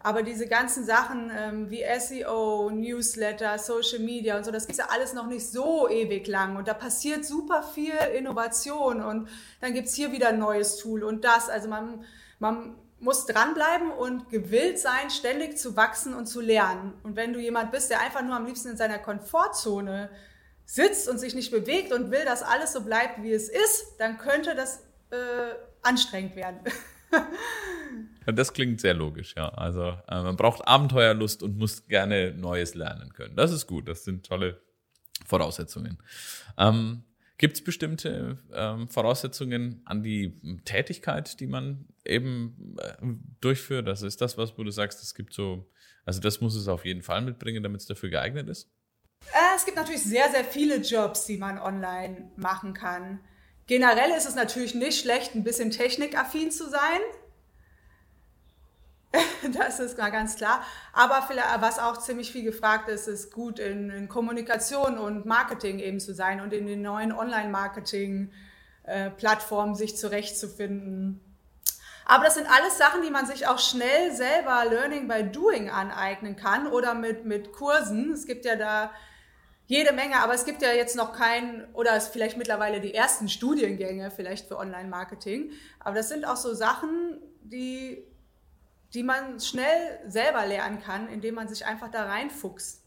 aber 0.00 0.22
diese 0.22 0.46
ganzen 0.48 0.84
Sachen 0.84 1.30
ähm, 1.34 1.70
wie 1.70 1.84
SEO, 1.98 2.70
Newsletter, 2.70 3.58
Social 3.58 4.00
Media 4.00 4.36
und 4.36 4.44
so, 4.44 4.50
das 4.50 4.66
gibt 4.66 4.78
ja 4.78 4.88
alles 4.90 5.14
noch 5.14 5.26
nicht 5.26 5.48
so 5.48 5.88
ewig 5.88 6.26
lang. 6.26 6.56
Und 6.56 6.66
da 6.66 6.74
passiert 6.74 7.24
super 7.24 7.62
viel 7.62 7.94
Innovation 8.14 9.00
und 9.00 9.28
dann 9.60 9.74
gibt's 9.74 9.94
hier 9.94 10.10
wieder 10.10 10.28
ein 10.28 10.40
neues 10.40 10.76
Tool 10.76 11.04
und 11.04 11.24
das. 11.24 11.48
Also 11.48 11.68
man, 11.68 12.04
man 12.40 12.74
muss 13.02 13.26
dranbleiben 13.26 13.90
und 13.90 14.30
gewillt 14.30 14.78
sein, 14.78 15.10
ständig 15.10 15.58
zu 15.58 15.76
wachsen 15.76 16.14
und 16.14 16.26
zu 16.26 16.40
lernen. 16.40 16.94
Und 17.02 17.16
wenn 17.16 17.32
du 17.32 17.40
jemand 17.40 17.72
bist, 17.72 17.90
der 17.90 18.00
einfach 18.00 18.22
nur 18.22 18.36
am 18.36 18.46
liebsten 18.46 18.68
in 18.68 18.76
seiner 18.76 18.98
Komfortzone 18.98 20.08
sitzt 20.64 21.08
und 21.08 21.18
sich 21.18 21.34
nicht 21.34 21.50
bewegt 21.50 21.92
und 21.92 22.12
will, 22.12 22.24
dass 22.24 22.42
alles 22.42 22.72
so 22.72 22.82
bleibt, 22.82 23.22
wie 23.22 23.32
es 23.32 23.48
ist, 23.48 23.96
dann 23.98 24.18
könnte 24.18 24.54
das 24.54 24.84
äh, 25.10 25.54
anstrengend 25.82 26.36
werden. 26.36 26.60
das 28.26 28.52
klingt 28.52 28.80
sehr 28.80 28.94
logisch, 28.94 29.34
ja. 29.36 29.48
Also 29.48 29.98
äh, 30.08 30.22
man 30.22 30.36
braucht 30.36 30.66
Abenteuerlust 30.66 31.42
und 31.42 31.58
muss 31.58 31.88
gerne 31.88 32.32
Neues 32.32 32.74
lernen 32.74 33.12
können. 33.12 33.34
Das 33.34 33.50
ist 33.50 33.66
gut, 33.66 33.88
das 33.88 34.04
sind 34.04 34.24
tolle 34.24 34.62
Voraussetzungen. 35.26 35.98
Ähm, 36.56 37.02
Gibt 37.42 37.56
es 37.56 37.64
bestimmte 37.64 38.38
ähm, 38.54 38.88
Voraussetzungen 38.88 39.82
an 39.84 40.04
die 40.04 40.40
Tätigkeit, 40.64 41.40
die 41.40 41.48
man 41.48 41.88
eben 42.04 42.76
äh, 42.78 42.92
durchführt? 43.40 43.88
Das 43.88 44.02
ist 44.02 44.20
das, 44.20 44.38
was 44.38 44.56
wo 44.56 44.62
du 44.62 44.70
sagst, 44.70 45.02
es 45.02 45.12
gibt 45.12 45.34
so, 45.34 45.68
also 46.04 46.20
das 46.20 46.40
muss 46.40 46.54
es 46.54 46.68
auf 46.68 46.84
jeden 46.84 47.02
Fall 47.02 47.20
mitbringen, 47.20 47.64
damit 47.64 47.80
es 47.80 47.88
dafür 47.88 48.10
geeignet 48.10 48.48
ist? 48.48 48.70
Äh, 49.32 49.56
es 49.56 49.64
gibt 49.64 49.76
natürlich 49.76 50.04
sehr, 50.04 50.30
sehr 50.30 50.44
viele 50.44 50.76
Jobs, 50.76 51.26
die 51.26 51.36
man 51.36 51.58
online 51.58 52.30
machen 52.36 52.74
kann. 52.74 53.18
Generell 53.66 54.12
ist 54.16 54.28
es 54.28 54.36
natürlich 54.36 54.76
nicht 54.76 55.00
schlecht, 55.00 55.34
ein 55.34 55.42
bisschen 55.42 55.72
technikaffin 55.72 56.52
zu 56.52 56.70
sein. 56.70 57.00
Das 59.52 59.80
ist 59.80 59.98
mal 59.98 60.10
ganz 60.10 60.36
klar. 60.36 60.64
Aber 60.92 61.28
was 61.60 61.78
auch 61.78 61.98
ziemlich 61.98 62.32
viel 62.32 62.44
gefragt 62.44 62.88
ist, 62.88 63.08
ist 63.08 63.32
gut 63.32 63.58
in, 63.58 63.88
in 63.90 64.08
Kommunikation 64.08 64.96
und 64.98 65.26
Marketing 65.26 65.78
eben 65.78 66.00
zu 66.00 66.14
sein 66.14 66.40
und 66.40 66.52
in 66.52 66.66
den 66.66 66.82
neuen 66.82 67.12
Online-Marketing-Plattformen 67.12 69.74
sich 69.74 69.96
zurechtzufinden. 69.96 71.20
Aber 72.04 72.24
das 72.24 72.34
sind 72.34 72.50
alles 72.50 72.76
Sachen, 72.78 73.02
die 73.02 73.10
man 73.10 73.26
sich 73.26 73.46
auch 73.46 73.60
schnell 73.60 74.12
selber 74.12 74.64
Learning 74.68 75.06
by 75.06 75.22
Doing 75.24 75.70
aneignen 75.70 76.34
kann 76.36 76.66
oder 76.66 76.94
mit, 76.94 77.24
mit 77.24 77.52
Kursen. 77.52 78.10
Es 78.12 78.26
gibt 78.26 78.44
ja 78.44 78.56
da 78.56 78.90
jede 79.66 79.92
Menge, 79.92 80.20
aber 80.20 80.34
es 80.34 80.44
gibt 80.44 80.62
ja 80.62 80.72
jetzt 80.72 80.96
noch 80.96 81.12
keinen, 81.12 81.64
oder 81.72 81.94
es 81.94 82.08
vielleicht 82.08 82.36
mittlerweile 82.36 82.80
die 82.80 82.92
ersten 82.92 83.28
Studiengänge 83.28 84.10
vielleicht 84.10 84.48
für 84.48 84.58
Online-Marketing. 84.58 85.52
Aber 85.78 85.94
das 85.94 86.08
sind 86.08 86.24
auch 86.26 86.34
so 86.36 86.54
Sachen, 86.54 87.20
die 87.40 88.04
die 88.94 89.02
man 89.02 89.40
schnell 89.40 89.98
selber 90.06 90.46
lernen 90.46 90.80
kann, 90.80 91.08
indem 91.08 91.34
man 91.34 91.48
sich 91.48 91.66
einfach 91.66 91.90
da 91.90 92.04
reinfuchst. 92.04 92.82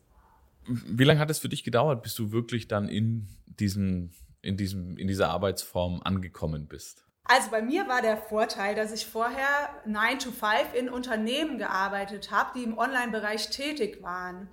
Wie 0.67 1.03
lange 1.03 1.19
hat 1.19 1.29
es 1.29 1.39
für 1.39 1.49
dich 1.49 1.63
gedauert, 1.63 2.03
bis 2.03 2.15
du 2.15 2.31
wirklich 2.31 2.67
dann 2.67 2.89
in 2.89 3.27
diesem, 3.45 4.11
in 4.41 4.57
diesem, 4.57 4.97
in 4.97 5.07
dieser 5.07 5.29
Arbeitsform 5.29 6.01
angekommen 6.03 6.67
bist? 6.67 7.05
Also 7.23 7.49
bei 7.49 7.61
mir 7.61 7.87
war 7.87 8.03
der 8.03 8.17
Vorteil, 8.17 8.75
dass 8.75 8.91
ich 8.93 9.05
vorher 9.05 9.69
9 9.85 10.19
to 10.19 10.31
5 10.31 10.73
in 10.77 10.89
Unternehmen 10.89 11.57
gearbeitet 11.57 12.29
habe, 12.29 12.51
die 12.55 12.63
im 12.63 12.77
Online-Bereich 12.77 13.49
tätig 13.49 14.03
waren. 14.03 14.47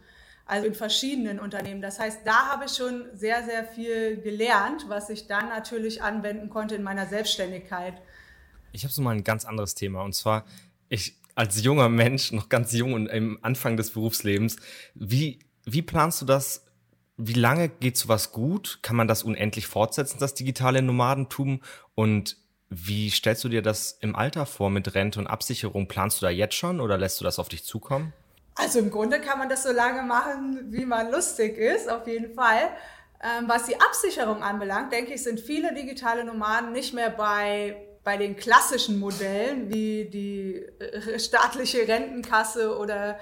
Also 0.46 0.66
in 0.66 0.74
verschiedenen 0.74 1.38
Unternehmen. 1.38 1.82
Das 1.82 2.00
heißt, 2.00 2.22
da 2.24 2.48
habe 2.48 2.64
ich 2.64 2.72
schon 2.72 3.04
sehr, 3.14 3.44
sehr 3.44 3.64
viel 3.64 4.20
gelernt, 4.20 4.86
was 4.88 5.08
ich 5.08 5.26
dann 5.26 5.48
natürlich 5.48 6.02
anwenden 6.02 6.50
konnte 6.50 6.74
in 6.74 6.82
meiner 6.82 7.06
Selbstständigkeit. 7.06 7.94
Ich 8.72 8.84
habe 8.84 8.92
so 8.92 9.02
mal 9.02 9.14
ein 9.14 9.22
ganz 9.24 9.44
anderes 9.44 9.74
Thema. 9.74 10.02
Und 10.02 10.14
zwar, 10.14 10.44
ich 10.88 11.21
als 11.34 11.62
junger 11.62 11.88
Mensch, 11.88 12.32
noch 12.32 12.48
ganz 12.48 12.72
jung 12.72 12.92
und 12.94 13.06
im 13.06 13.38
Anfang 13.42 13.76
des 13.76 13.90
Berufslebens, 13.90 14.56
wie, 14.94 15.40
wie 15.64 15.82
planst 15.82 16.20
du 16.22 16.26
das? 16.26 16.64
Wie 17.16 17.34
lange 17.34 17.68
geht 17.68 17.96
sowas 17.96 18.32
gut? 18.32 18.80
Kann 18.82 18.96
man 18.96 19.08
das 19.08 19.22
unendlich 19.22 19.66
fortsetzen, 19.66 20.18
das 20.18 20.34
digitale 20.34 20.82
Nomadentum? 20.82 21.60
Und 21.94 22.36
wie 22.68 23.10
stellst 23.10 23.44
du 23.44 23.48
dir 23.48 23.62
das 23.62 23.98
im 24.00 24.16
Alter 24.16 24.46
vor 24.46 24.70
mit 24.70 24.94
Rente 24.94 25.20
und 25.20 25.26
Absicherung? 25.26 25.88
Planst 25.88 26.20
du 26.20 26.26
da 26.26 26.30
jetzt 26.30 26.54
schon 26.54 26.80
oder 26.80 26.96
lässt 26.96 27.20
du 27.20 27.24
das 27.24 27.38
auf 27.38 27.48
dich 27.48 27.64
zukommen? 27.64 28.12
Also 28.54 28.78
im 28.78 28.90
Grunde 28.90 29.20
kann 29.20 29.38
man 29.38 29.48
das 29.48 29.62
so 29.62 29.72
lange 29.72 30.02
machen, 30.02 30.72
wie 30.72 30.84
man 30.84 31.10
lustig 31.10 31.56
ist, 31.56 31.90
auf 31.90 32.06
jeden 32.06 32.34
Fall. 32.34 32.70
Ähm, 33.22 33.44
was 33.46 33.66
die 33.66 33.80
Absicherung 33.80 34.42
anbelangt, 34.42 34.92
denke 34.92 35.14
ich, 35.14 35.22
sind 35.22 35.40
viele 35.40 35.74
digitale 35.74 36.24
Nomaden 36.24 36.72
nicht 36.72 36.92
mehr 36.92 37.10
bei 37.10 37.76
bei 38.04 38.16
den 38.16 38.36
klassischen 38.36 38.98
Modellen 38.98 39.72
wie 39.72 40.06
die 40.06 40.56
äh, 40.80 41.18
staatliche 41.18 41.86
Rentenkasse 41.86 42.76
oder, 42.76 43.18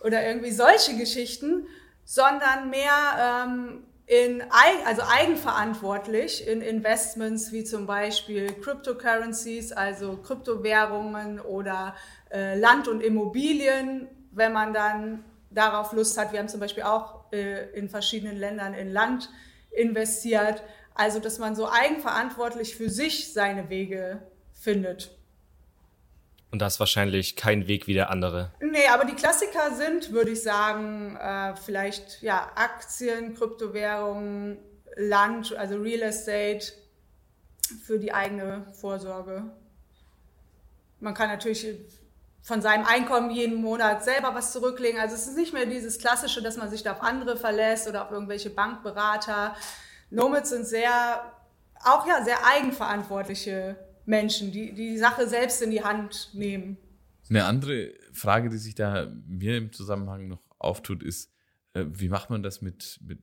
oder 0.00 0.26
irgendwie 0.26 0.52
solche 0.52 0.96
Geschichten, 0.96 1.66
sondern 2.04 2.70
mehr 2.70 3.44
ähm, 3.46 3.84
in, 4.06 4.42
also 4.84 5.02
eigenverantwortlich 5.02 6.46
in 6.46 6.62
Investments 6.62 7.52
wie 7.52 7.64
zum 7.64 7.86
Beispiel 7.86 8.52
Cryptocurrencies, 8.52 9.72
also 9.72 10.16
Kryptowährungen 10.16 11.40
oder 11.40 11.94
äh, 12.32 12.58
Land 12.58 12.86
und 12.86 13.02
Immobilien, 13.02 14.08
wenn 14.30 14.52
man 14.52 14.72
dann 14.72 15.24
darauf 15.50 15.92
Lust 15.92 16.16
hat. 16.18 16.32
Wir 16.32 16.38
haben 16.38 16.48
zum 16.48 16.60
Beispiel 16.60 16.84
auch 16.84 17.32
äh, 17.32 17.70
in 17.70 17.88
verschiedenen 17.88 18.36
Ländern 18.36 18.74
in 18.74 18.92
Land 18.92 19.28
investiert. 19.70 20.62
Also, 20.96 21.18
dass 21.20 21.38
man 21.38 21.54
so 21.54 21.70
eigenverantwortlich 21.70 22.76
für 22.76 22.88
sich 22.88 23.32
seine 23.32 23.68
Wege 23.68 24.22
findet. 24.54 25.10
Und 26.50 26.62
das 26.62 26.74
ist 26.74 26.80
wahrscheinlich 26.80 27.36
kein 27.36 27.66
Weg 27.66 27.86
wie 27.86 27.94
der 27.94 28.10
andere. 28.10 28.50
Nee, 28.60 28.86
aber 28.90 29.04
die 29.04 29.14
Klassiker 29.14 29.74
sind, 29.74 30.12
würde 30.12 30.30
ich 30.30 30.42
sagen, 30.42 31.16
äh, 31.16 31.54
vielleicht 31.56 32.22
ja, 32.22 32.50
Aktien, 32.54 33.34
Kryptowährungen, 33.34 34.58
Land, 34.96 35.54
also 35.54 35.76
Real 35.76 36.02
Estate 36.02 36.72
für 37.84 37.98
die 37.98 38.12
eigene 38.12 38.66
Vorsorge. 38.72 39.42
Man 41.00 41.12
kann 41.12 41.28
natürlich 41.28 41.66
von 42.42 42.62
seinem 42.62 42.86
Einkommen 42.86 43.30
jeden 43.32 43.60
Monat 43.60 44.04
selber 44.04 44.34
was 44.34 44.52
zurücklegen. 44.52 45.00
Also 45.00 45.16
es 45.16 45.26
ist 45.26 45.36
nicht 45.36 45.52
mehr 45.52 45.66
dieses 45.66 45.98
Klassische, 45.98 46.42
dass 46.42 46.56
man 46.56 46.70
sich 46.70 46.82
da 46.82 46.92
auf 46.92 47.02
andere 47.02 47.36
verlässt 47.36 47.88
oder 47.88 48.04
auf 48.04 48.12
irgendwelche 48.12 48.50
Bankberater. 48.50 49.56
Nomads 50.10 50.50
sind 50.50 50.66
sehr, 50.66 51.32
auch 51.84 52.06
ja, 52.06 52.24
sehr 52.24 52.38
eigenverantwortliche 52.46 53.76
Menschen, 54.04 54.52
die 54.52 54.72
die 54.72 54.98
Sache 54.98 55.28
selbst 55.28 55.62
in 55.62 55.70
die 55.70 55.82
Hand 55.82 56.30
nehmen. 56.32 56.78
Eine 57.28 57.44
andere 57.44 57.92
Frage, 58.12 58.48
die 58.48 58.58
sich 58.58 58.74
da 58.74 59.12
mir 59.26 59.56
im 59.56 59.72
Zusammenhang 59.72 60.28
noch 60.28 60.42
auftut, 60.58 61.02
ist, 61.02 61.32
äh, 61.72 61.84
wie 61.88 62.08
macht 62.08 62.30
man 62.30 62.42
das 62.42 62.62
mit, 62.62 63.00
mit 63.02 63.18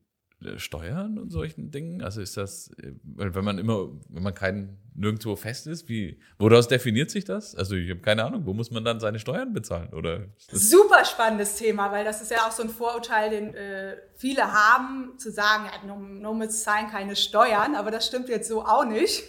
Steuern 0.58 1.18
und 1.18 1.32
solchen 1.32 1.72
Dingen? 1.72 2.02
Also 2.02 2.22
ist 2.22 2.38
das, 2.38 2.72
äh, 2.78 2.94
wenn 3.04 3.44
man 3.44 3.58
immer, 3.58 3.90
wenn 4.10 4.24
man 4.24 4.34
kein 4.34 4.78
nirgendwo 4.96 5.36
fest 5.36 5.68
ist, 5.68 5.90
wie, 5.90 6.20
woraus 6.38 6.68
definiert 6.68 7.10
sich 7.10 7.26
das? 7.26 7.56
Also 7.56 7.76
ich 7.76 7.90
habe 7.90 8.02
keine 8.02 8.24
Ahnung, 8.24 8.46
wo 8.46 8.54
muss 8.54 8.72
man 8.72 8.86
dann 8.86 9.00
seine 9.00 9.20
Steuern 9.20 9.54
bezahlen? 9.54 9.90
Oder 9.94 10.28
Super 10.52 11.06
spannendes 11.06 11.56
Thema, 11.56 11.92
weil 11.92 12.06
das 12.06 12.22
ist 12.22 12.32
ja 12.32 12.48
auch 12.48 12.52
so 12.52 12.64
ein 12.64 12.70
Vorurteil, 12.70 13.30
den 13.30 13.54
äh, 13.54 13.98
viele 14.16 14.52
haben, 14.52 15.18
zu 15.18 15.32
sagen, 15.32 15.66
ja, 15.66 15.96
Nomads 15.96 16.64
zahlen 16.64 16.88
keine 16.90 17.16
Steuern, 17.16 17.76
aber 17.76 17.92
das 17.92 18.08
stimmt 18.08 18.30
jetzt 18.30 18.48
so 18.48 18.64
auch 18.64 18.86
nicht. 18.86 19.24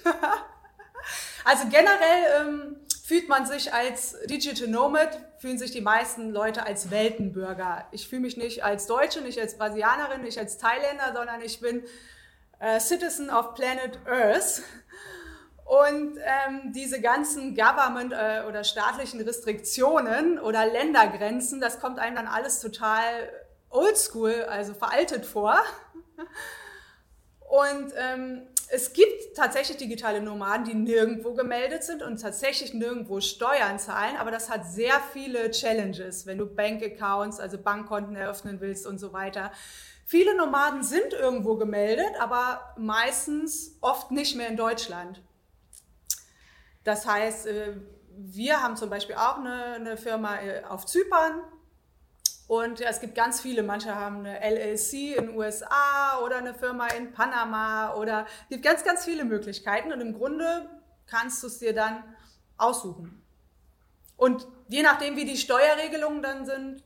also 1.45 1.65
generell 1.65 2.25
ähm, 2.41 2.77
fühlt 3.05 3.29
man 3.29 3.47
sich 3.47 3.73
als 3.73 4.17
Digital 4.27 4.69
Nomad, 4.69 5.19
fühlen 5.45 5.59
sich 5.59 5.73
die 5.73 5.83
meisten 5.83 6.31
Leute 6.31 6.65
als 6.65 6.91
Weltenbürger. 6.91 7.87
Ich 7.91 8.09
fühle 8.09 8.23
mich 8.23 8.39
nicht 8.39 8.65
als 8.65 8.87
Deutsche, 8.87 9.21
nicht 9.21 9.39
als 9.39 9.59
Brasilianerin, 9.59 10.23
nicht 10.23 10.39
als 10.39 10.57
Thailänder, 10.57 11.13
sondern 11.15 11.43
ich 11.43 11.61
bin 11.61 11.83
äh, 12.61 12.81
Citizen 12.81 13.29
of 13.29 13.53
Planet 13.53 13.99
Earth. 14.07 14.63
Und 15.67 16.17
ähm, 16.17 16.73
diese 16.73 16.99
ganzen 17.03 17.55
Government- 17.55 18.15
äh, 18.15 18.45
oder 18.49 18.65
staatlichen 18.65 19.21
Restriktionen 19.21 20.39
oder 20.39 20.65
Ländergrenzen, 20.65 21.61
das 21.61 21.79
kommt 21.79 21.99
einem 21.99 22.17
dann 22.17 22.27
alles 22.27 22.61
total 22.61 23.03
oldschool, 23.69 24.45
also 24.45 24.73
veraltet 24.73 25.27
vor. 25.27 25.59
Und 27.51 27.93
ähm, 27.99 28.47
es 28.71 28.93
gibt 28.93 29.37
tatsächlich 29.37 29.77
digitale 29.77 30.21
Nomaden, 30.21 30.65
die 30.65 30.75
nirgendwo 30.75 31.35
gemeldet 31.35 31.85
sind 31.85 32.03
und 32.03 32.21
tatsächlich 32.21 32.75
nirgendwo 32.75 33.21
Steuern 33.21 33.79
zahlen, 33.79 34.17
aber 34.17 34.31
das 34.31 34.51
hat 34.51 34.67
sehr 34.67 35.01
viele 35.13 35.51
Challenges, 35.51 36.27
wenn 36.27 36.39
du 36.39 36.47
Bankaccounts, 36.47 37.41
also 37.41 37.59
Bankkonten 37.59 38.17
eröffnen 38.17 38.61
willst 38.61 38.87
und 38.87 38.99
so 38.99 39.13
weiter. 39.13 39.53
Viele 40.07 40.37
Nomaden 40.37 40.83
sind 40.83 41.13
irgendwo 41.13 41.57
gemeldet, 41.57 42.21
aber 42.21 42.75
meistens 42.77 43.77
oft 43.81 44.11
nicht 44.11 44.37
mehr 44.37 44.49
in 44.49 44.57
Deutschland. 44.57 45.23
Das 46.85 47.07
heißt, 47.07 47.47
äh, 47.47 47.77
wir 48.17 48.63
haben 48.63 48.77
zum 48.77 48.91
Beispiel 48.91 49.17
auch 49.17 49.39
eine, 49.39 49.75
eine 49.75 49.97
Firma 49.97 50.41
äh, 50.41 50.63
auf 50.65 50.87
Zypern, 50.87 51.43
und 52.47 52.81
es 52.81 53.01
gibt 53.01 53.15
ganz 53.15 53.41
viele, 53.41 53.63
manche 53.63 53.95
haben 53.95 54.27
eine 54.27 54.39
LLC 54.41 55.17
in 55.17 55.27
den 55.27 55.37
USA 55.37 56.21
oder 56.25 56.37
eine 56.39 56.55
Firma 56.55 56.89
in 56.89 57.13
Panama 57.13 57.95
oder 57.95 58.27
es 58.45 58.49
gibt 58.51 58.65
ganz, 58.65 58.85
ganz 58.85 59.05
viele 59.05 59.25
Möglichkeiten 59.25 59.93
und 59.93 60.01
im 60.01 60.13
Grunde 60.13 60.69
kannst 61.07 61.43
du 61.43 61.47
es 61.47 61.59
dir 61.59 61.73
dann 61.73 62.05
aussuchen. 62.57 63.23
Und 64.17 64.47
je 64.69 64.83
nachdem, 64.83 65.17
wie 65.17 65.25
die 65.25 65.37
Steuerregelungen 65.37 66.23
dann 66.23 66.47
sind, 66.47 66.85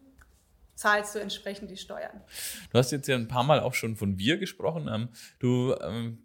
zahlst 0.79 1.14
du 1.14 1.18
entsprechend 1.18 1.71
die 1.73 1.77
Steuern. 1.77 2.23
Du 2.71 2.79
hast 2.79 2.92
jetzt 2.92 3.09
ja 3.09 3.16
ein 3.16 3.27
paar 3.27 3.42
Mal 3.42 3.59
auch 3.59 3.75
schon 3.75 3.97
von 3.97 4.16
wir 4.16 4.38
gesprochen. 4.38 4.88
Ähm, 4.88 5.09
du 5.40 5.75
ähm, 5.81 6.25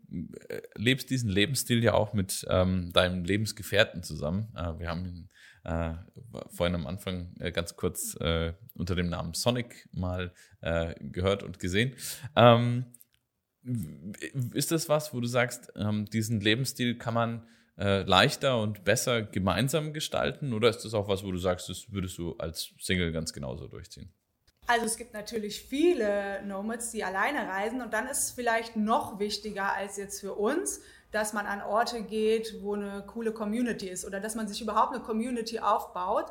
lebst 0.76 1.10
diesen 1.10 1.30
Lebensstil 1.30 1.84
ja 1.84 1.96
auch 1.96 2.14
mit 2.14 2.46
ähm, 2.50 2.92
deinem 2.94 3.26
Lebensgefährten 3.26 4.04
zusammen. 4.04 4.54
Äh, 4.56 4.78
wir 4.78 4.90
haben 4.90 5.30
äh, 5.64 5.94
vorhin 6.50 6.76
am 6.76 6.88
Anfang 6.88 7.36
äh, 7.40 7.52
ganz 7.52 7.76
kurz 7.76 8.16
äh, 8.20 8.54
unter 8.76 8.96
dem 8.96 9.10
Namen 9.10 9.34
Sonic 9.34 9.88
mal 9.94 10.34
äh, 10.62 10.96
gehört 11.00 11.44
und 11.44 11.60
gesehen. 11.60 11.96
Ähm, 12.36 12.86
ist 14.54 14.72
das 14.72 14.90
was, 14.90 15.14
wo 15.14 15.22
du 15.22 15.28
sagst, 15.28 15.72
ähm, 15.76 16.06
diesen 16.06 16.42
Lebensstil 16.42 16.98
kann 16.98 17.14
man 17.14 17.48
äh, 17.78 18.04
leichter 18.04 18.62
und 18.62 18.84
besser 18.84 19.22
gemeinsam 19.22 19.94
gestalten? 19.94 20.54
Oder 20.54 20.70
ist 20.70 20.84
das 20.84 20.94
auch 20.94 21.08
was, 21.08 21.24
wo 21.24 21.32
du 21.32 21.38
sagst, 21.38 21.70
das 21.70 21.92
würdest 21.92 22.18
du 22.18 22.36
als 22.38 22.74
Single 22.80 23.12
ganz 23.12 23.34
genauso 23.34 23.68
durchziehen? 23.68 24.14
Also 24.68 24.86
es 24.86 24.98
gibt 24.98 25.14
natürlich 25.14 25.62
viele 25.62 26.46
Nomads, 26.46 26.92
die 26.92 27.04
alleine 27.04 27.48
reisen 27.48 27.82
und 27.82 27.94
dann 27.94 28.08
ist 28.08 28.20
es 28.20 28.32
vielleicht 28.32 28.78
noch 28.78 29.20
wichtiger 29.20 29.74
als 29.74 29.98
jetzt 29.98 30.22
für 30.22 30.34
uns, 30.34 30.82
dass 31.14 31.32
man 31.32 31.46
an 31.46 31.62
Orte 31.62 32.02
geht, 32.02 32.62
wo 32.62 32.74
eine 32.74 33.04
coole 33.06 33.32
Community 33.32 33.88
ist 33.88 34.04
oder 34.06 34.20
dass 34.20 34.36
man 34.36 34.48
sich 34.48 34.62
überhaupt 34.62 34.94
eine 34.94 35.04
Community 35.04 35.60
aufbaut 35.60 36.26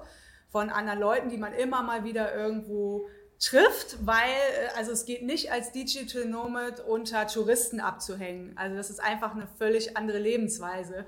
von 0.50 0.68
anderen 0.68 0.98
Leuten, 0.98 1.28
die 1.30 1.38
man 1.38 1.54
immer 1.54 1.82
mal 1.82 2.04
wieder 2.04 2.34
irgendwo 2.34 3.08
trifft, 3.38 4.06
weil 4.06 4.28
äh, 4.28 4.76
also 4.76 4.92
es 4.92 5.04
geht 5.04 5.22
nicht 5.22 5.50
als 5.50 5.72
Digital 5.72 6.26
Nomad 6.26 6.80
unter 6.80 7.26
Touristen 7.26 7.80
abzuhängen. 7.80 8.52
Also 8.56 8.76
das 8.76 8.90
ist 8.90 9.00
einfach 9.00 9.34
eine 9.34 9.48
völlig 9.58 9.96
andere 9.96 10.18
Lebensweise. 10.18 11.06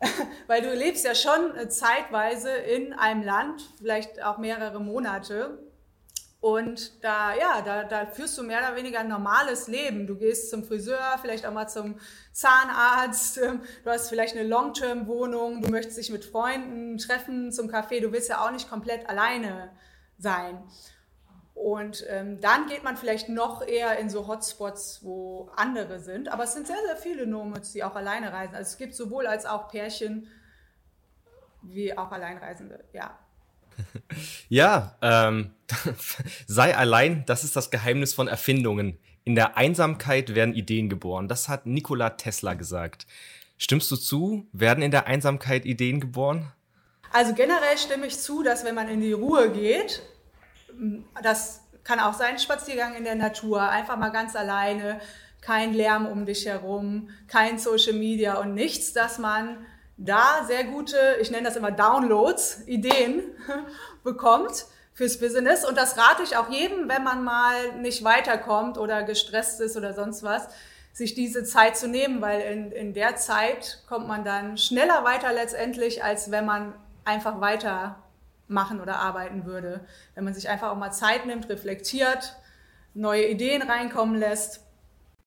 weil 0.46 0.62
du 0.62 0.74
lebst 0.74 1.04
ja 1.04 1.14
schon 1.14 1.56
äh, 1.56 1.68
zeitweise 1.68 2.50
in 2.50 2.92
einem 2.92 3.22
Land, 3.22 3.62
vielleicht 3.78 4.22
auch 4.22 4.38
mehrere 4.38 4.80
Monate 4.80 5.58
und 6.42 7.04
da, 7.04 7.36
ja, 7.36 7.62
da, 7.62 7.84
da 7.84 8.04
führst 8.04 8.36
du 8.36 8.42
mehr 8.42 8.58
oder 8.58 8.74
weniger 8.74 8.98
ein 8.98 9.06
normales 9.06 9.68
Leben. 9.68 10.08
Du 10.08 10.16
gehst 10.16 10.50
zum 10.50 10.64
Friseur, 10.64 11.16
vielleicht 11.20 11.46
auch 11.46 11.52
mal 11.52 11.68
zum 11.68 12.00
Zahnarzt, 12.32 13.38
ähm, 13.38 13.62
du 13.84 13.90
hast 13.90 14.08
vielleicht 14.08 14.34
eine 14.34 14.48
Long-Term-Wohnung, 14.48 15.62
du 15.62 15.70
möchtest 15.70 15.98
dich 15.98 16.10
mit 16.10 16.24
Freunden 16.24 16.98
treffen 16.98 17.52
zum 17.52 17.70
Café, 17.70 18.00
du 18.00 18.10
willst 18.10 18.28
ja 18.28 18.44
auch 18.44 18.50
nicht 18.50 18.68
komplett 18.68 19.08
alleine 19.08 19.70
sein. 20.18 20.64
Und 21.54 22.04
ähm, 22.08 22.40
dann 22.40 22.66
geht 22.66 22.82
man 22.82 22.96
vielleicht 22.96 23.28
noch 23.28 23.64
eher 23.64 23.96
in 24.00 24.10
so 24.10 24.26
Hotspots, 24.26 25.04
wo 25.04 25.48
andere 25.54 26.00
sind. 26.00 26.28
Aber 26.28 26.42
es 26.42 26.54
sind 26.54 26.66
sehr, 26.66 26.82
sehr 26.86 26.96
viele 26.96 27.24
Nomads, 27.24 27.70
die 27.70 27.84
auch 27.84 27.94
alleine 27.94 28.32
reisen. 28.32 28.56
Also 28.56 28.68
es 28.68 28.78
gibt 28.78 28.96
sowohl 28.96 29.28
als 29.28 29.46
auch 29.46 29.68
Pärchen 29.68 30.26
wie 31.62 31.96
auch 31.96 32.10
Alleinreisende, 32.10 32.82
ja. 32.92 33.16
Ja, 34.48 34.96
ähm, 35.00 35.52
sei 36.46 36.76
allein, 36.76 37.24
das 37.26 37.44
ist 37.44 37.56
das 37.56 37.70
Geheimnis 37.70 38.12
von 38.12 38.28
Erfindungen. 38.28 38.98
In 39.24 39.34
der 39.34 39.56
Einsamkeit 39.56 40.34
werden 40.34 40.54
Ideen 40.54 40.88
geboren. 40.88 41.28
Das 41.28 41.48
hat 41.48 41.64
Nikola 41.66 42.10
Tesla 42.10 42.54
gesagt. 42.54 43.06
Stimmst 43.56 43.90
du 43.90 43.96
zu? 43.96 44.46
Werden 44.52 44.82
in 44.82 44.90
der 44.90 45.06
Einsamkeit 45.06 45.64
Ideen 45.64 46.00
geboren? 46.00 46.52
Also 47.12 47.34
generell 47.34 47.78
stimme 47.78 48.06
ich 48.06 48.18
zu, 48.18 48.42
dass 48.42 48.64
wenn 48.64 48.74
man 48.74 48.88
in 48.88 49.00
die 49.00 49.12
Ruhe 49.12 49.50
geht, 49.52 50.02
das 51.22 51.60
kann 51.84 52.00
auch 52.00 52.14
sein, 52.14 52.38
Spaziergang 52.38 52.94
in 52.94 53.04
der 53.04 53.14
Natur, 53.14 53.68
einfach 53.68 53.96
mal 53.98 54.10
ganz 54.10 54.34
alleine, 54.34 55.00
kein 55.40 55.74
Lärm 55.74 56.06
um 56.06 56.24
dich 56.24 56.46
herum, 56.46 57.10
kein 57.26 57.58
Social 57.58 57.94
Media 57.94 58.34
und 58.38 58.54
nichts, 58.54 58.92
dass 58.92 59.18
man 59.18 59.66
da 59.96 60.44
sehr 60.46 60.64
gute, 60.64 60.96
ich 61.20 61.30
nenne 61.30 61.44
das 61.44 61.56
immer 61.56 61.70
Downloads, 61.70 62.62
Ideen 62.66 63.22
bekommt 64.04 64.66
fürs 64.94 65.18
Business. 65.18 65.64
Und 65.64 65.76
das 65.76 65.96
rate 65.96 66.22
ich 66.22 66.36
auch 66.36 66.50
jedem, 66.50 66.88
wenn 66.88 67.02
man 67.02 67.24
mal 67.24 67.80
nicht 67.80 68.04
weiterkommt 68.04 68.78
oder 68.78 69.02
gestresst 69.02 69.60
ist 69.60 69.76
oder 69.76 69.94
sonst 69.94 70.22
was, 70.22 70.48
sich 70.92 71.14
diese 71.14 71.44
Zeit 71.44 71.76
zu 71.76 71.88
nehmen, 71.88 72.20
weil 72.20 72.40
in, 72.42 72.72
in 72.72 72.94
der 72.94 73.16
Zeit 73.16 73.82
kommt 73.88 74.06
man 74.06 74.24
dann 74.24 74.58
schneller 74.58 75.04
weiter 75.04 75.32
letztendlich, 75.32 76.04
als 76.04 76.30
wenn 76.30 76.44
man 76.44 76.74
einfach 77.04 77.40
weitermachen 77.40 78.80
oder 78.80 78.96
arbeiten 78.96 79.46
würde. 79.46 79.86
Wenn 80.14 80.24
man 80.24 80.34
sich 80.34 80.48
einfach 80.48 80.70
auch 80.70 80.76
mal 80.76 80.92
Zeit 80.92 81.26
nimmt, 81.26 81.48
reflektiert, 81.48 82.36
neue 82.94 83.26
Ideen 83.26 83.62
reinkommen 83.62 84.16
lässt. 84.16 84.60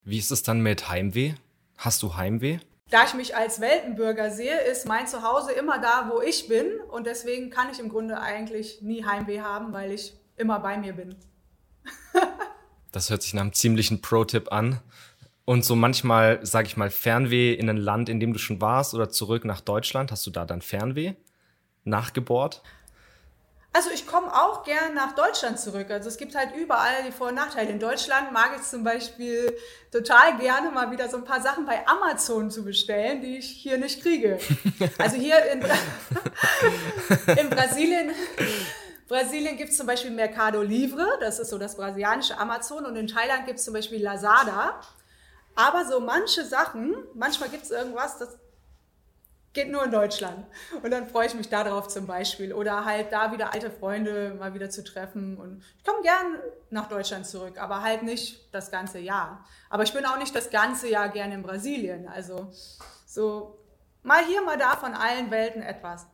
Wie 0.03 0.19
ist 0.19 0.31
es 0.31 0.43
dann 0.43 0.59
mit 0.59 0.87
Heimweh? 0.87 1.33
Hast 1.77 2.03
du 2.03 2.15
Heimweh? 2.15 2.59
Da 2.89 3.05
ich 3.05 3.13
mich 3.13 3.35
als 3.35 3.59
Weltenbürger 3.59 4.29
sehe, 4.29 4.59
ist 4.61 4.87
mein 4.87 5.07
Zuhause 5.07 5.51
immer 5.53 5.79
da, 5.79 6.09
wo 6.11 6.21
ich 6.21 6.47
bin. 6.47 6.79
Und 6.89 7.07
deswegen 7.07 7.49
kann 7.49 7.69
ich 7.71 7.79
im 7.79 7.89
Grunde 7.89 8.19
eigentlich 8.19 8.81
nie 8.81 9.03
Heimweh 9.03 9.41
haben, 9.41 9.73
weil 9.73 9.91
ich 9.91 10.13
immer 10.37 10.59
bei 10.59 10.77
mir 10.77 10.93
bin. 10.93 11.15
das 12.91 13.09
hört 13.09 13.23
sich 13.23 13.33
nach 13.33 13.41
einem 13.41 13.53
ziemlichen 13.53 14.01
Pro-Tipp 14.01 14.51
an. 14.51 14.79
Und 15.45 15.63
so 15.63 15.75
manchmal, 15.75 16.43
sage 16.45 16.67
ich 16.67 16.77
mal, 16.77 16.89
Fernweh 16.89 17.53
in 17.53 17.69
ein 17.69 17.77
Land, 17.77 18.09
in 18.09 18.19
dem 18.19 18.33
du 18.33 18.39
schon 18.39 18.61
warst 18.61 18.93
oder 18.93 19.09
zurück 19.09 19.45
nach 19.45 19.61
Deutschland, 19.61 20.11
hast 20.11 20.25
du 20.25 20.31
da 20.31 20.45
dann 20.45 20.61
Fernweh 20.61 21.13
nachgebohrt? 21.83 22.63
Also 23.75 23.89
ich 23.89 24.07
komme 24.07 24.33
auch 24.33 24.63
gern 24.63 24.93
nach 24.93 25.15
Deutschland 25.15 25.59
zurück. 25.59 25.91
Also 25.91 26.07
es 26.07 26.15
gibt 26.15 26.33
halt 26.33 26.55
überall 26.55 27.03
die 27.05 27.11
Vor- 27.11 27.27
und 27.27 27.35
Nachteile. 27.35 27.71
In 27.71 27.79
Deutschland 27.79 28.31
mag 28.31 28.51
ich 28.55 28.61
zum 28.61 28.85
Beispiel 28.85 29.53
total 29.91 30.37
gerne 30.37 30.71
mal 30.71 30.91
wieder 30.91 31.09
so 31.09 31.17
ein 31.17 31.25
paar 31.25 31.41
Sachen 31.41 31.65
bei 31.65 31.85
Amazon 31.85 32.49
zu 32.49 32.63
bestellen, 32.63 33.19
die 33.21 33.37
ich 33.37 33.49
hier 33.49 33.77
nicht 33.77 34.01
kriege. 34.01 34.39
Also 34.97 35.17
hier 35.17 35.43
in, 35.51 35.59
Bra 35.59 35.75
in 37.37 37.49
Brasilien, 37.49 38.11
Brasilien 39.09 39.57
gibt 39.57 39.71
es 39.71 39.77
zum 39.77 39.87
Beispiel 39.87 40.11
Mercado 40.11 40.61
Livre, 40.61 41.05
das 41.19 41.39
ist 41.39 41.49
so 41.49 41.57
das 41.57 41.75
brasilianische 41.75 42.37
Amazon. 42.37 42.85
Und 42.85 42.95
in 42.95 43.07
Thailand 43.07 43.45
gibt 43.45 43.59
es 43.59 43.65
zum 43.65 43.73
Beispiel 43.73 44.01
Lazada. 44.01 44.79
Aber 45.53 45.85
so 45.85 45.99
manche 45.99 46.45
Sachen, 46.45 46.95
manchmal 47.13 47.49
gibt 47.49 47.63
es 47.63 47.71
irgendwas, 47.71 48.17
das 48.19 48.37
geht 49.55 49.71
nur 49.71 49.83
in 49.83 49.91
Deutschland. 49.91 50.45
Und 50.83 50.91
dann 50.91 51.07
freue 51.07 51.25
ich 51.25 51.33
mich 51.33 51.49
darauf 51.49 51.87
zum 51.87 52.05
Beispiel. 52.05 52.53
Oder 52.53 52.85
halt 52.85 53.11
da 53.11 53.31
wieder 53.31 53.53
alte 53.53 53.71
Freunde 53.71 54.35
mal 54.37 54.53
wieder 54.53 54.69
zu 54.69 54.83
treffen. 54.83 55.37
Und 55.37 55.63
ich 55.79 55.83
komme 55.83 56.03
gern 56.03 56.39
nach 56.69 56.87
Deutschland 56.87 57.25
zurück, 57.25 57.59
aber 57.59 57.81
halt 57.81 58.03
nicht 58.03 58.53
das 58.53 58.69
ganze 58.69 58.99
Jahr. 58.99 59.43
Aber 59.69 59.81
ich 59.83 59.93
bin 59.93 60.05
auch 60.05 60.19
nicht 60.19 60.35
das 60.35 60.51
ganze 60.51 60.89
Jahr 60.89 61.09
gern 61.09 61.31
in 61.31 61.41
Brasilien. 61.41 62.07
Also 62.07 62.51
so 63.07 63.57
mal 64.03 64.23
hier, 64.25 64.43
mal 64.43 64.57
da 64.57 64.75
von 64.75 64.93
allen 64.93 65.31
Welten 65.31 65.63
etwas. 65.63 66.05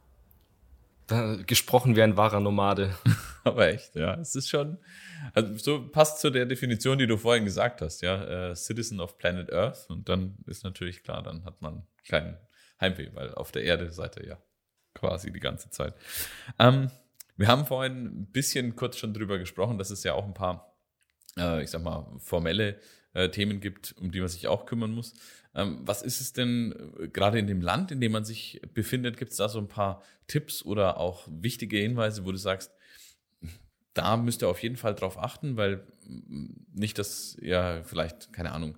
Da, 1.07 1.35
gesprochen 1.45 1.95
wie 1.95 2.03
ein 2.03 2.15
wahrer 2.15 2.39
Nomade. 2.39 2.95
aber 3.43 3.67
echt, 3.67 3.95
ja. 3.95 4.13
Es 4.15 4.35
ist 4.35 4.49
schon, 4.49 4.77
also 5.33 5.57
so 5.57 5.89
passt 5.89 6.21
zu 6.21 6.29
der 6.29 6.45
Definition, 6.45 6.99
die 6.99 7.07
du 7.07 7.17
vorhin 7.17 7.43
gesagt 7.43 7.81
hast, 7.81 8.01
ja. 8.01 8.51
Äh, 8.51 8.55
Citizen 8.55 9.01
of 9.01 9.17
Planet 9.17 9.51
Earth. 9.51 9.89
Und 9.89 10.07
dann 10.07 10.37
ist 10.45 10.63
natürlich 10.63 11.03
klar, 11.03 11.23
dann 11.23 11.43
hat 11.43 11.59
man 11.61 11.87
keinen 12.07 12.37
Heimweh, 12.81 13.09
weil 13.13 13.33
auf 13.35 13.51
der 13.51 13.63
Erde 13.63 13.91
seid 13.91 14.17
ihr 14.17 14.27
ja 14.27 14.37
quasi 14.93 15.31
die 15.31 15.39
ganze 15.39 15.69
Zeit. 15.69 15.93
Ähm, 16.59 16.91
wir 17.37 17.47
haben 17.47 17.65
vorhin 17.65 18.05
ein 18.05 18.25
bisschen 18.27 18.75
kurz 18.75 18.97
schon 18.97 19.13
drüber 19.13 19.37
gesprochen, 19.37 19.77
dass 19.77 19.89
es 19.89 20.03
ja 20.03 20.13
auch 20.13 20.25
ein 20.25 20.33
paar, 20.33 20.75
äh, 21.37 21.63
ich 21.63 21.69
sag 21.69 21.83
mal, 21.83 22.05
formelle 22.17 22.79
äh, 23.13 23.29
Themen 23.29 23.59
gibt, 23.59 23.95
um 23.99 24.11
die 24.11 24.19
man 24.19 24.29
sich 24.29 24.47
auch 24.47 24.65
kümmern 24.65 24.91
muss. 24.91 25.13
Ähm, 25.53 25.79
was 25.83 26.01
ist 26.01 26.21
es 26.21 26.33
denn 26.33 26.73
äh, 26.99 27.07
gerade 27.07 27.39
in 27.39 27.47
dem 27.47 27.61
Land, 27.61 27.91
in 27.91 28.01
dem 28.01 28.11
man 28.11 28.25
sich 28.25 28.61
befindet? 28.73 29.17
Gibt 29.17 29.31
es 29.31 29.37
da 29.37 29.49
so 29.49 29.59
ein 29.59 29.67
paar 29.67 30.03
Tipps 30.27 30.63
oder 30.63 30.97
auch 30.97 31.27
wichtige 31.29 31.77
Hinweise, 31.77 32.25
wo 32.25 32.31
du 32.31 32.37
sagst, 32.37 32.71
da 33.93 34.15
müsst 34.15 34.41
ihr 34.41 34.49
auf 34.49 34.63
jeden 34.63 34.77
Fall 34.77 34.95
drauf 34.95 35.17
achten, 35.17 35.57
weil 35.57 35.85
mm, 36.07 36.47
nicht, 36.73 36.97
dass 36.97 37.37
ja 37.41 37.83
vielleicht, 37.83 38.31
keine 38.31 38.51
Ahnung, 38.53 38.77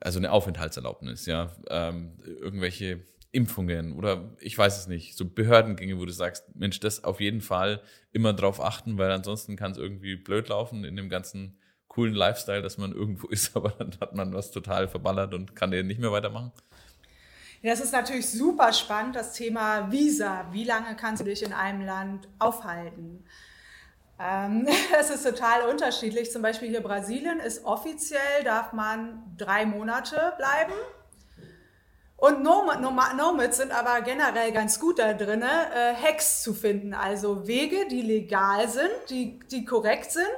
also 0.00 0.18
eine 0.18 0.32
Aufenthaltserlaubnis, 0.32 1.26
ja, 1.26 1.54
ähm, 1.68 2.16
irgendwelche 2.24 3.00
Impfungen 3.32 3.94
oder 3.94 4.30
ich 4.40 4.56
weiß 4.56 4.78
es 4.78 4.86
nicht, 4.86 5.16
so 5.16 5.24
Behördengänge, 5.24 5.98
wo 5.98 6.04
du 6.04 6.12
sagst, 6.12 6.54
Mensch, 6.54 6.78
das 6.80 7.02
auf 7.02 7.20
jeden 7.20 7.40
Fall 7.40 7.82
immer 8.12 8.34
drauf 8.34 8.60
achten, 8.60 8.98
weil 8.98 9.10
ansonsten 9.10 9.56
kann 9.56 9.72
es 9.72 9.78
irgendwie 9.78 10.16
blöd 10.16 10.48
laufen 10.48 10.84
in 10.84 10.96
dem 10.96 11.08
ganzen 11.08 11.58
coolen 11.88 12.14
Lifestyle, 12.14 12.62
dass 12.62 12.78
man 12.78 12.92
irgendwo 12.92 13.26
ist, 13.30 13.56
aber 13.56 13.70
dann 13.70 13.92
hat 14.00 14.14
man 14.14 14.34
was 14.34 14.50
total 14.50 14.86
verballert 14.86 15.34
und 15.34 15.56
kann 15.56 15.70
den 15.70 15.86
nicht 15.86 16.00
mehr 16.00 16.12
weitermachen? 16.12 16.52
Das 17.62 17.80
ist 17.80 17.92
natürlich 17.92 18.28
super 18.28 18.72
spannend, 18.72 19.14
das 19.14 19.34
Thema 19.34 19.90
Visa. 19.90 20.48
Wie 20.50 20.64
lange 20.64 20.96
kannst 20.96 21.22
du 21.22 21.24
dich 21.24 21.42
in 21.44 21.52
einem 21.52 21.86
Land 21.86 22.28
aufhalten? 22.40 23.24
Ähm, 24.18 24.68
es 24.98 25.10
ist 25.10 25.24
total 25.24 25.68
unterschiedlich. 25.68 26.32
Zum 26.32 26.42
Beispiel 26.42 26.68
hier 26.68 26.82
Brasilien 26.82 27.38
ist 27.38 27.64
offiziell, 27.64 28.42
darf 28.44 28.72
man 28.72 29.22
drei 29.36 29.64
Monate 29.64 30.34
bleiben. 30.36 30.72
Und 32.22 32.44
Nomads 32.44 33.56
sind 33.56 33.72
aber 33.72 34.00
generell 34.00 34.52
ganz 34.52 34.78
gut 34.78 35.00
da 35.00 35.12
drin, 35.12 35.42
äh, 35.42 35.92
Hacks 35.92 36.40
zu 36.44 36.54
finden, 36.54 36.94
also 36.94 37.48
Wege, 37.48 37.88
die 37.90 38.00
legal 38.00 38.68
sind, 38.68 38.92
die, 39.10 39.40
die 39.50 39.64
korrekt 39.64 40.12
sind, 40.12 40.28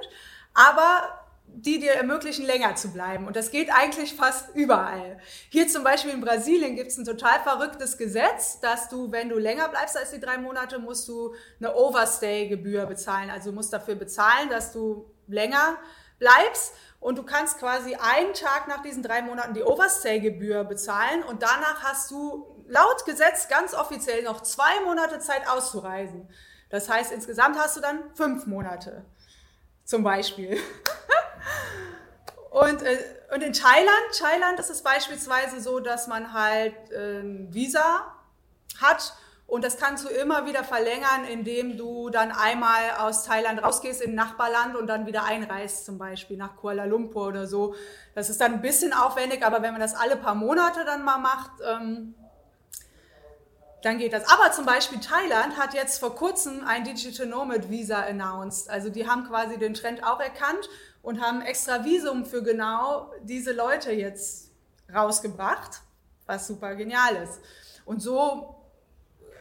aber 0.55 1.11
die 1.47 1.81
dir 1.81 1.93
ermöglichen, 1.93 2.47
länger 2.47 2.75
zu 2.75 2.91
bleiben. 2.91 3.27
Und 3.27 3.37
das 3.37 3.51
geht 3.51 3.69
eigentlich 3.71 4.15
fast 4.15 4.55
überall. 4.55 5.21
Hier 5.51 5.69
zum 5.69 5.85
Beispiel 5.85 6.13
in 6.13 6.23
Brasilien 6.23 6.75
gibt 6.75 6.91
es 6.91 6.97
ein 6.97 7.05
total 7.05 7.39
verrücktes 7.41 7.99
Gesetz, 7.99 8.61
dass 8.61 8.89
du, 8.89 9.13
wenn 9.13 9.29
du 9.29 9.37
länger 9.37 9.69
bleibst 9.69 9.99
als 9.99 10.11
die 10.11 10.21
drei 10.21 10.39
Monate, 10.39 10.79
musst 10.79 11.07
du 11.07 11.35
eine 11.61 11.77
Overstay-Gebühr 11.77 12.87
bezahlen. 12.87 13.29
Also 13.29 13.51
du 13.51 13.57
musst 13.57 13.75
dafür 13.75 13.97
bezahlen, 13.97 14.49
dass 14.49 14.73
du 14.73 15.05
länger 15.27 15.77
bleibst. 16.19 16.73
Und 17.05 17.19
du 17.19 17.23
kannst 17.23 17.59
quasi 17.59 17.97
einen 17.97 18.33
Tag 18.33 18.67
nach 18.67 18.81
diesen 18.81 19.03
drei 19.03 19.21
Monaten 19.21 19.53
die 19.53 19.63
Overstay-Gebühr 19.63 20.65
bezahlen. 20.65 21.23
Und 21.23 21.43
danach 21.43 21.83
hast 21.83 22.11
du 22.11 22.65
laut 22.67 23.05
Gesetz 23.05 23.47
ganz 23.49 23.75
offiziell 23.75 24.23
noch 24.23 24.41
zwei 24.41 24.81
Monate 24.87 25.19
Zeit 25.19 25.47
auszureisen. 25.47 26.27
Das 26.71 26.89
heißt, 26.89 27.13
insgesamt 27.13 27.59
hast 27.59 27.77
du 27.77 27.83
dann 27.83 28.05
fünf 28.15 28.47
Monate. 28.47 29.05
Zum 29.85 30.03
Beispiel. 30.03 30.59
Und, 32.51 32.83
äh, 32.83 32.97
und 33.35 33.43
in 33.43 33.53
Thailand, 33.53 33.91
Thailand 34.17 34.61
ist 34.61 34.71
es 34.71 34.83
beispielsweise 34.83 35.61
so, 35.61 35.81
dass 35.81 36.07
man 36.07 36.33
halt 36.33 36.93
äh, 36.93 37.21
Visa 37.53 38.15
hat 38.81 39.13
und 39.47 39.63
das 39.63 39.77
kannst 39.77 40.05
du 40.05 40.09
immer 40.09 40.47
wieder 40.47 40.65
verlängern, 40.65 41.25
indem 41.31 41.77
du 41.77 42.09
dann 42.09 42.33
einmal 42.33 42.93
aus 42.99 43.25
Thailand 43.25 43.63
rausgehst 43.63 44.01
in 44.01 44.13
ein 44.13 44.15
Nachbarland 44.15 44.75
und 44.75 44.87
dann 44.87 45.07
wieder 45.07 45.25
einreist, 45.25 45.85
zum 45.85 45.99
Beispiel 45.99 46.37
nach 46.37 46.57
Kuala 46.57 46.85
Lumpur 46.85 47.29
oder 47.29 47.47
so. 47.47 47.75
Das 48.15 48.31
ist 48.31 48.41
dann 48.41 48.55
ein 48.55 48.63
bisschen 48.63 48.93
aufwendig, 48.93 49.45
aber 49.45 49.61
wenn 49.63 49.73
man 49.73 49.81
das 49.81 49.95
alle 49.95 50.17
paar 50.17 50.35
Monate 50.35 50.85
dann 50.85 51.05
mal 51.05 51.19
macht, 51.19 51.51
ähm, 51.63 52.15
dann 53.83 53.99
geht 53.99 54.15
das. 54.15 54.27
Aber 54.31 54.51
zum 54.51 54.65
Beispiel 54.65 54.99
Thailand 54.99 55.59
hat 55.59 55.75
jetzt 55.75 55.99
vor 55.99 56.15
kurzem 56.15 56.67
ein 56.67 56.85
Digital 56.85 57.27
Nomad 57.27 57.69
Visa 57.69 58.01
announced. 58.01 58.71
Also 58.71 58.89
die 58.89 59.07
haben 59.07 59.29
quasi 59.29 59.59
den 59.59 59.75
Trend 59.75 60.03
auch 60.05 60.21
erkannt 60.21 60.71
und 61.03 61.21
haben 61.21 61.43
extra 61.43 61.85
Visum 61.85 62.25
für 62.25 62.43
genau 62.43 63.13
diese 63.23 63.53
Leute 63.53 63.93
jetzt 63.93 64.51
rausgebracht, 64.93 65.83
was 66.25 66.47
super 66.47 66.75
genial 66.77 67.15
ist. 67.17 67.41
Und 67.85 68.01
so 68.01 68.54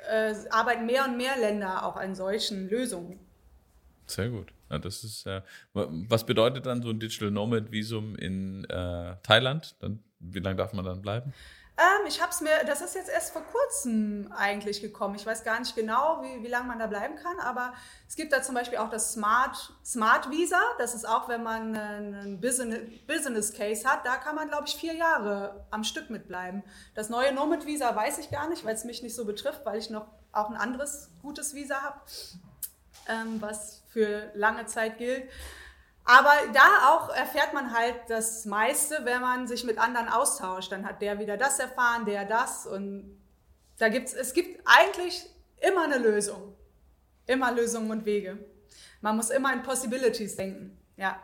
äh, 0.10 0.34
arbeiten 0.50 0.86
mehr 0.86 1.06
und 1.06 1.18
mehr 1.18 1.38
Länder 1.38 1.86
auch 1.86 1.96
an 1.96 2.16
solchen 2.16 2.70
Lösungen. 2.70 3.20
Sehr 4.08 4.30
gut. 4.30 4.54
Ja, 4.70 4.80
das 4.80 5.04
ist, 5.04 5.26
äh, 5.26 5.42
was 5.74 6.26
bedeutet 6.26 6.66
dann 6.66 6.82
so 6.82 6.90
ein 6.90 7.00
Digital 7.00 7.32
Nomad 7.32 7.72
Visum 7.72 8.16
in 8.16 8.66
äh, 8.66 9.16
Thailand? 9.24 9.76
Dann, 9.80 10.04
wie 10.20 10.40
lange 10.40 10.58
darf 10.58 10.74
man 10.74 10.84
dann 10.84 11.02
bleiben? 11.02 11.34
Ähm, 11.76 12.06
ich 12.08 12.22
habe 12.22 12.32
es 12.32 12.40
mir, 12.40 12.64
das 12.68 12.82
ist 12.82 12.94
jetzt 12.94 13.10
erst 13.10 13.34
vor 13.34 13.42
kurzem 13.44 14.32
eigentlich 14.38 14.82
gekommen. 14.82 15.16
Ich 15.16 15.26
weiß 15.26 15.44
gar 15.44 15.60
nicht 15.60 15.76
genau, 15.76 16.22
wie, 16.22 16.44
wie 16.44 16.48
lange 16.48 16.68
man 16.68 16.78
da 16.78 16.86
bleiben 16.86 17.16
kann, 17.16 17.40
aber 17.40 17.74
es 18.08 18.16
gibt 18.16 18.32
da 18.32 18.44
zum 18.44 18.54
Beispiel 18.54 18.78
auch 18.78 18.92
das 18.92 19.14
Smart, 19.14 19.74
Smart 19.84 20.30
Visa. 20.30 20.62
Das 20.78 20.94
ist 20.94 21.08
auch, 21.08 21.30
wenn 21.30 21.42
man 21.42 21.76
einen 21.76 22.40
Business, 22.40 22.80
Business 23.08 23.54
Case 23.54 23.90
hat, 23.90 24.06
da 24.06 24.18
kann 24.18 24.36
man, 24.36 24.50
glaube 24.50 24.66
ich, 24.68 24.76
vier 24.76 24.94
Jahre 24.94 25.66
am 25.72 25.84
Stück 25.84 26.12
mitbleiben. 26.12 26.64
Das 26.94 27.10
neue 27.10 27.34
Nomad 27.34 27.66
Visa 27.66 27.96
weiß 27.96 28.20
ich 28.20 28.30
gar 28.30 28.48
nicht, 28.50 28.64
weil 28.66 28.76
es 28.76 28.84
mich 28.84 29.02
nicht 29.02 29.16
so 29.16 29.26
betrifft, 29.26 29.66
weil 29.66 29.80
ich 29.80 29.90
noch 29.90 30.06
auch 30.32 30.52
ein 30.52 30.58
anderes 30.58 31.10
gutes 31.24 31.56
Visa 31.56 31.82
habe, 31.82 32.00
ähm, 33.08 33.42
was 33.42 33.82
für 33.88 34.32
lange 34.36 34.68
Zeit 34.68 35.00
gilt. 35.00 35.28
Aber 36.06 36.34
da 36.54 36.90
auch 36.90 37.10
erfährt 37.16 37.54
man 37.54 37.74
halt 37.74 37.96
das 38.08 38.46
meiste, 38.46 39.00
wenn 39.04 39.22
man 39.22 39.48
sich 39.48 39.64
mit 39.64 39.78
anderen 39.78 40.10
austauscht. 40.10 40.72
Dann 40.72 40.86
hat 40.86 41.02
der 41.02 41.20
wieder 41.20 41.38
das 41.38 41.60
erfahren, 41.60 42.06
der 42.06 42.26
das. 42.26 42.68
Und 42.68 43.22
da 43.78 43.90
gibt's, 43.90 44.14
es 44.14 44.34
gibt 44.34 44.62
eigentlich 44.66 45.26
immer 45.62 45.86
eine 45.86 45.98
Lösung. 45.98 46.56
Immer 47.26 47.54
Lösungen 47.54 47.90
und 47.90 48.06
Wege. 48.06 48.38
Man 49.00 49.16
muss 49.16 49.30
immer 49.30 49.54
in 49.54 49.62
Possibilities 49.64 50.36
denken. 50.36 50.78
Ja. 50.98 51.22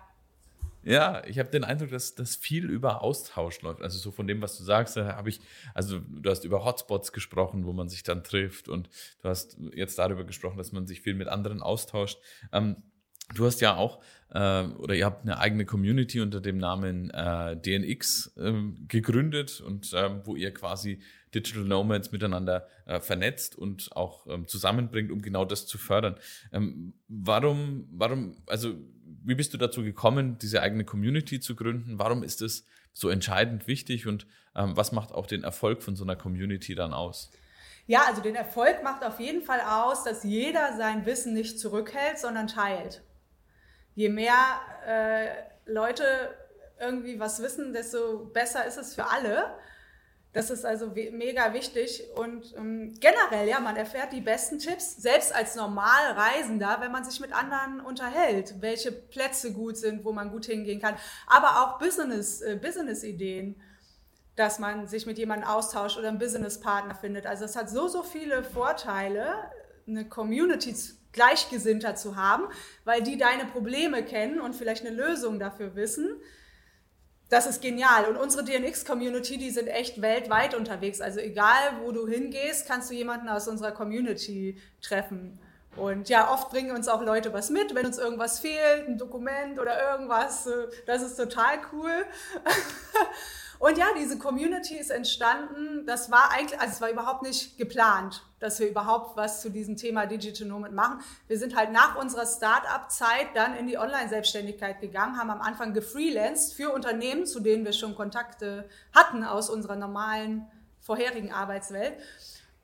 Ja, 0.84 1.26
ich 1.26 1.40
habe 1.40 1.50
den 1.50 1.66
Eindruck, 1.66 1.90
dass 1.90 2.16
das 2.16 2.38
viel 2.38 2.70
über 2.70 3.02
Austausch 3.02 3.62
läuft. 3.62 3.82
Also 3.82 3.98
so 3.98 4.12
von 4.12 4.28
dem, 4.28 4.42
was 4.42 4.58
du 4.58 4.64
sagst, 4.64 4.96
habe 4.96 5.28
ich, 5.28 5.42
also 5.74 6.00
du 6.00 6.30
hast 6.30 6.46
über 6.46 6.64
Hotspots 6.64 7.12
gesprochen, 7.12 7.66
wo 7.66 7.74
man 7.74 7.90
sich 7.90 8.04
dann 8.04 8.24
trifft 8.24 8.70
und 8.70 8.90
du 9.22 9.28
hast 9.28 9.58
jetzt 9.74 10.00
darüber 10.00 10.24
gesprochen, 10.24 10.58
dass 10.58 10.72
man 10.72 10.88
sich 10.88 11.02
viel 11.02 11.16
mit 11.16 11.28
anderen 11.28 11.62
austauscht. 11.62 12.20
Ähm, 12.54 12.78
Du 13.36 13.46
hast 13.46 13.62
ja 13.62 13.76
auch, 13.76 14.02
äh, 14.32 14.64
oder 14.64 14.96
ihr 14.96 15.06
habt 15.06 15.24
eine 15.24 15.40
eigene 15.40 15.66
Community 15.66 16.20
unter 16.22 16.42
dem 16.42 16.58
Namen 16.58 17.12
äh, 17.12 17.56
DNX 17.58 18.34
äh, 18.38 18.54
gegründet 18.88 19.62
und 19.62 19.94
äh, 19.94 20.26
wo 20.26 20.36
ihr 20.36 20.54
quasi 20.54 21.00
Digital 21.34 21.64
Nomads 21.64 22.12
miteinander 22.12 22.68
äh, 22.86 23.00
vernetzt 23.00 23.56
und 23.56 23.96
auch 23.96 24.26
ähm, 24.28 24.48
zusammenbringt, 24.48 25.12
um 25.12 25.22
genau 25.22 25.46
das 25.46 25.68
zu 25.68 25.78
fördern. 25.78 26.16
Ähm, 26.52 26.94
warum, 27.08 27.88
warum, 27.92 28.38
also 28.48 28.74
wie 29.24 29.36
bist 29.36 29.54
du 29.54 29.58
dazu 29.58 29.84
gekommen, 29.84 30.38
diese 30.40 30.62
eigene 30.62 30.86
Community 30.86 31.40
zu 31.40 31.56
gründen? 31.56 32.00
Warum 32.00 32.24
ist 32.24 32.42
es 32.42 32.66
so 32.94 33.10
entscheidend 33.10 33.68
wichtig 33.68 34.08
und 34.08 34.26
ähm, 34.56 34.76
was 34.76 34.92
macht 34.92 35.12
auch 35.12 35.28
den 35.28 35.44
Erfolg 35.44 35.84
von 35.84 35.96
so 35.96 36.04
einer 36.04 36.16
Community 36.16 36.74
dann 36.74 36.94
aus? 36.94 37.30
Ja, 37.86 38.04
also 38.08 38.22
den 38.22 38.36
Erfolg 38.36 38.84
macht 38.84 39.04
auf 39.04 39.20
jeden 39.20 39.42
Fall 39.44 39.62
aus, 39.62 40.04
dass 40.04 40.24
jeder 40.24 40.78
sein 40.78 41.06
Wissen 41.06 41.34
nicht 41.34 41.60
zurückhält, 41.60 42.20
sondern 42.20 42.48
teilt 42.48 43.04
je 44.00 44.08
mehr 44.08 44.62
äh, 44.88 45.28
Leute 45.70 46.06
irgendwie 46.80 47.20
was 47.20 47.42
wissen, 47.42 47.74
desto 47.74 48.28
besser 48.28 48.66
ist 48.66 48.78
es 48.78 48.96
für 48.96 49.06
alle. 49.06 49.54
Das 50.32 50.50
ist 50.50 50.64
also 50.64 50.94
mega 51.12 51.54
wichtig 51.54 52.06
und 52.16 52.56
ähm, 52.56 52.94
generell, 53.02 53.50
ja, 53.50 53.60
man 53.60 53.76
erfährt 53.76 54.14
die 54.14 54.22
besten 54.22 54.58
Tipps, 54.58 54.96
selbst 54.96 55.36
als 55.36 55.56
Normalreisender, 55.56 56.78
wenn 56.80 56.94
man 56.94 57.04
sich 57.04 57.20
mit 57.20 57.34
anderen 57.34 57.82
unterhält, 57.82 58.62
welche 58.62 58.94
Plätze 58.94 59.52
gut 59.52 59.76
sind, 59.76 60.06
wo 60.06 60.14
man 60.14 60.32
gut 60.32 60.46
hingehen 60.46 60.80
kann, 60.80 60.96
aber 61.28 61.62
auch 61.62 61.80
Business, 61.80 62.40
äh, 62.42 62.56
Business-Ideen, 62.56 63.60
dass 64.38 64.60
man 64.60 64.88
sich 64.88 65.08
mit 65.08 65.18
jemandem 65.18 65.50
austauscht 65.50 65.98
oder 65.98 66.08
einen 66.08 66.20
Businesspartner 66.20 66.96
findet. 66.96 67.26
Also 67.26 67.44
es 67.44 67.58
hat 67.58 67.70
so, 67.70 67.90
so 67.90 68.04
viele 68.04 68.44
Vorteile, 68.44 69.52
eine 69.88 70.08
Community 70.08 70.74
zu 70.74 70.99
Gleichgesinnter 71.12 71.96
zu 71.96 72.16
haben, 72.16 72.46
weil 72.86 73.02
die 73.02 73.18
deine 73.18 73.46
Probleme 73.46 74.04
kennen 74.04 74.40
und 74.40 74.56
vielleicht 74.56 74.86
eine 74.86 74.96
Lösung 74.96 75.40
dafür 75.40 75.76
wissen. 75.76 76.22
Das 77.30 77.46
ist 77.46 77.62
genial. 77.62 78.06
Und 78.06 78.18
unsere 78.18 78.44
DNX-Community, 78.44 79.38
die 79.38 79.52
sind 79.52 79.68
echt 79.68 80.02
weltweit 80.02 80.56
unterwegs. 80.56 81.00
Also 81.00 81.20
egal, 81.20 81.80
wo 81.82 81.92
du 81.92 82.08
hingehst, 82.08 82.68
kannst 82.68 82.90
du 82.90 82.96
jemanden 82.96 83.30
aus 83.30 83.48
unserer 83.48 83.72
Community 83.72 84.60
treffen. 84.82 85.40
Und 85.76 86.10
ja, 86.10 86.34
oft 86.34 86.50
bringen 86.50 86.76
uns 86.76 86.88
auch 86.88 87.04
Leute 87.04 87.32
was 87.32 87.52
mit, 87.52 87.76
wenn 87.76 87.86
uns 87.86 88.00
irgendwas 88.00 88.40
fehlt, 88.40 88.88
ein 88.88 88.98
Dokument 88.98 89.60
oder 89.60 89.92
irgendwas. 89.92 90.50
Das 90.88 91.04
ist 91.04 91.16
total 91.16 91.60
cool. 91.72 92.06
Und 93.60 93.78
ja, 93.78 93.88
diese 93.98 94.18
Community 94.18 94.78
ist 94.78 94.90
entstanden. 94.90 95.86
Das 95.86 96.10
war 96.10 96.32
eigentlich, 96.32 96.58
also 96.62 96.74
es 96.74 96.82
war 96.82 96.90
überhaupt 96.90 97.24
nicht 97.24 97.58
geplant, 97.58 98.24
dass 98.40 98.58
wir 98.62 98.70
überhaupt 98.70 99.18
was 99.18 99.42
zu 99.42 99.52
diesem 99.52 99.76
Thema 99.76 100.06
Digital 100.06 100.48
Nomad 100.48 100.72
machen. 100.72 101.02
Wir 101.28 101.38
sind 101.38 101.58
halt 101.58 101.74
nach 101.74 101.98
unserer 101.98 102.26
Start-up-Zeit 102.26 103.28
dann 103.36 103.58
in 103.58 103.68
die 103.68 103.78
Online-Selbstständigkeit 103.78 104.80
gegangen, 104.80 105.18
haben 105.18 105.30
am 105.30 105.42
Anfang 105.42 105.74
gefreelanced 105.74 106.54
für 106.54 106.72
Unternehmen, 106.72 107.26
zu 107.26 107.42
denen 107.42 107.66
wir 107.66 107.74
schon 107.74 107.96
Kontakte 107.96 108.70
hatten 108.96 109.26
aus 109.26 109.50
unserer 109.50 109.76
normalen 109.76 110.48
vorherigen 110.80 111.34
Arbeitswelt 111.34 111.98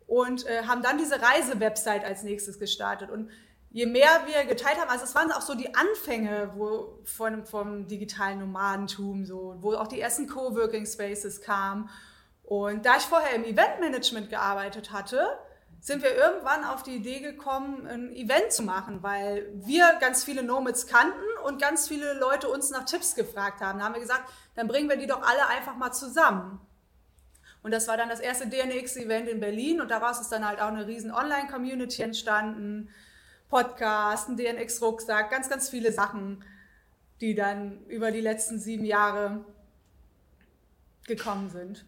und 0.07 0.45
äh, 0.47 0.63
haben 0.63 0.81
dann 0.81 0.97
diese 0.97 1.21
Reise-Website 1.21 2.05
als 2.05 2.23
nächstes 2.23 2.57
gestartet. 2.57 3.09
Und 3.09 3.29
je 3.75 3.85
mehr 3.85 4.21
wir 4.25 4.45
geteilt 4.45 4.79
haben, 4.79 4.89
also 4.89 5.03
es 5.03 5.13
waren 5.15 5.33
auch 5.33 5.41
so 5.41 5.53
die 5.53 5.75
Anfänge 5.75 6.49
wo, 6.55 6.97
von, 7.03 7.45
vom 7.45 7.87
digitalen 7.87 8.39
Nomadentum, 8.39 9.25
so, 9.25 9.57
wo 9.59 9.73
auch 9.73 9.89
die 9.89 9.99
ersten 9.99 10.29
Coworking 10.29 10.85
Spaces 10.85 11.41
kamen. 11.41 11.89
Und 12.43 12.85
da 12.85 12.95
ich 12.95 13.03
vorher 13.03 13.35
im 13.35 13.43
Eventmanagement 13.43 14.29
gearbeitet 14.29 14.93
hatte, 14.93 15.27
sind 15.81 16.03
wir 16.03 16.15
irgendwann 16.15 16.63
auf 16.63 16.83
die 16.83 16.95
Idee 16.95 17.19
gekommen, 17.19 17.85
ein 17.85 18.15
Event 18.15 18.53
zu 18.53 18.63
machen, 18.63 19.03
weil 19.03 19.51
wir 19.55 19.97
ganz 19.99 20.23
viele 20.23 20.41
Nomads 20.41 20.87
kannten 20.87 21.19
und 21.43 21.61
ganz 21.61 21.89
viele 21.89 22.13
Leute 22.13 22.47
uns 22.47 22.69
nach 22.69 22.85
Tipps 22.85 23.13
gefragt 23.13 23.59
haben. 23.59 23.79
Da 23.79 23.85
haben 23.85 23.93
wir 23.93 23.99
gesagt, 23.99 24.31
dann 24.55 24.69
bringen 24.69 24.87
wir 24.87 24.95
die 24.95 25.05
doch 25.05 25.21
alle 25.21 25.47
einfach 25.47 25.75
mal 25.75 25.91
zusammen. 25.91 26.61
Und 27.61 27.71
das 27.71 27.89
war 27.89 27.97
dann 27.97 28.07
das 28.07 28.21
erste 28.21 28.47
DNX-Event 28.47 29.27
in 29.27 29.41
Berlin 29.41 29.81
und 29.81 29.91
daraus 29.91 30.21
ist 30.21 30.31
dann 30.31 30.47
halt 30.47 30.61
auch 30.61 30.69
eine 30.69 30.87
riesen 30.87 31.11
Online-Community 31.11 32.03
entstanden. 32.03 32.89
Podcast, 33.49 34.29
ein 34.29 34.37
DNX-Rucksack, 34.37 35.31
ganz, 35.31 35.49
ganz 35.49 35.69
viele 35.69 35.91
Sachen. 35.91 36.43
die 37.21 37.33
dann 37.33 37.85
über 37.87 38.11
die 38.11 38.19
letzten 38.19 38.59
sieben 38.59 38.83
Jahre 38.83 39.45
gekommen 41.07 41.49
sind. 41.49 41.85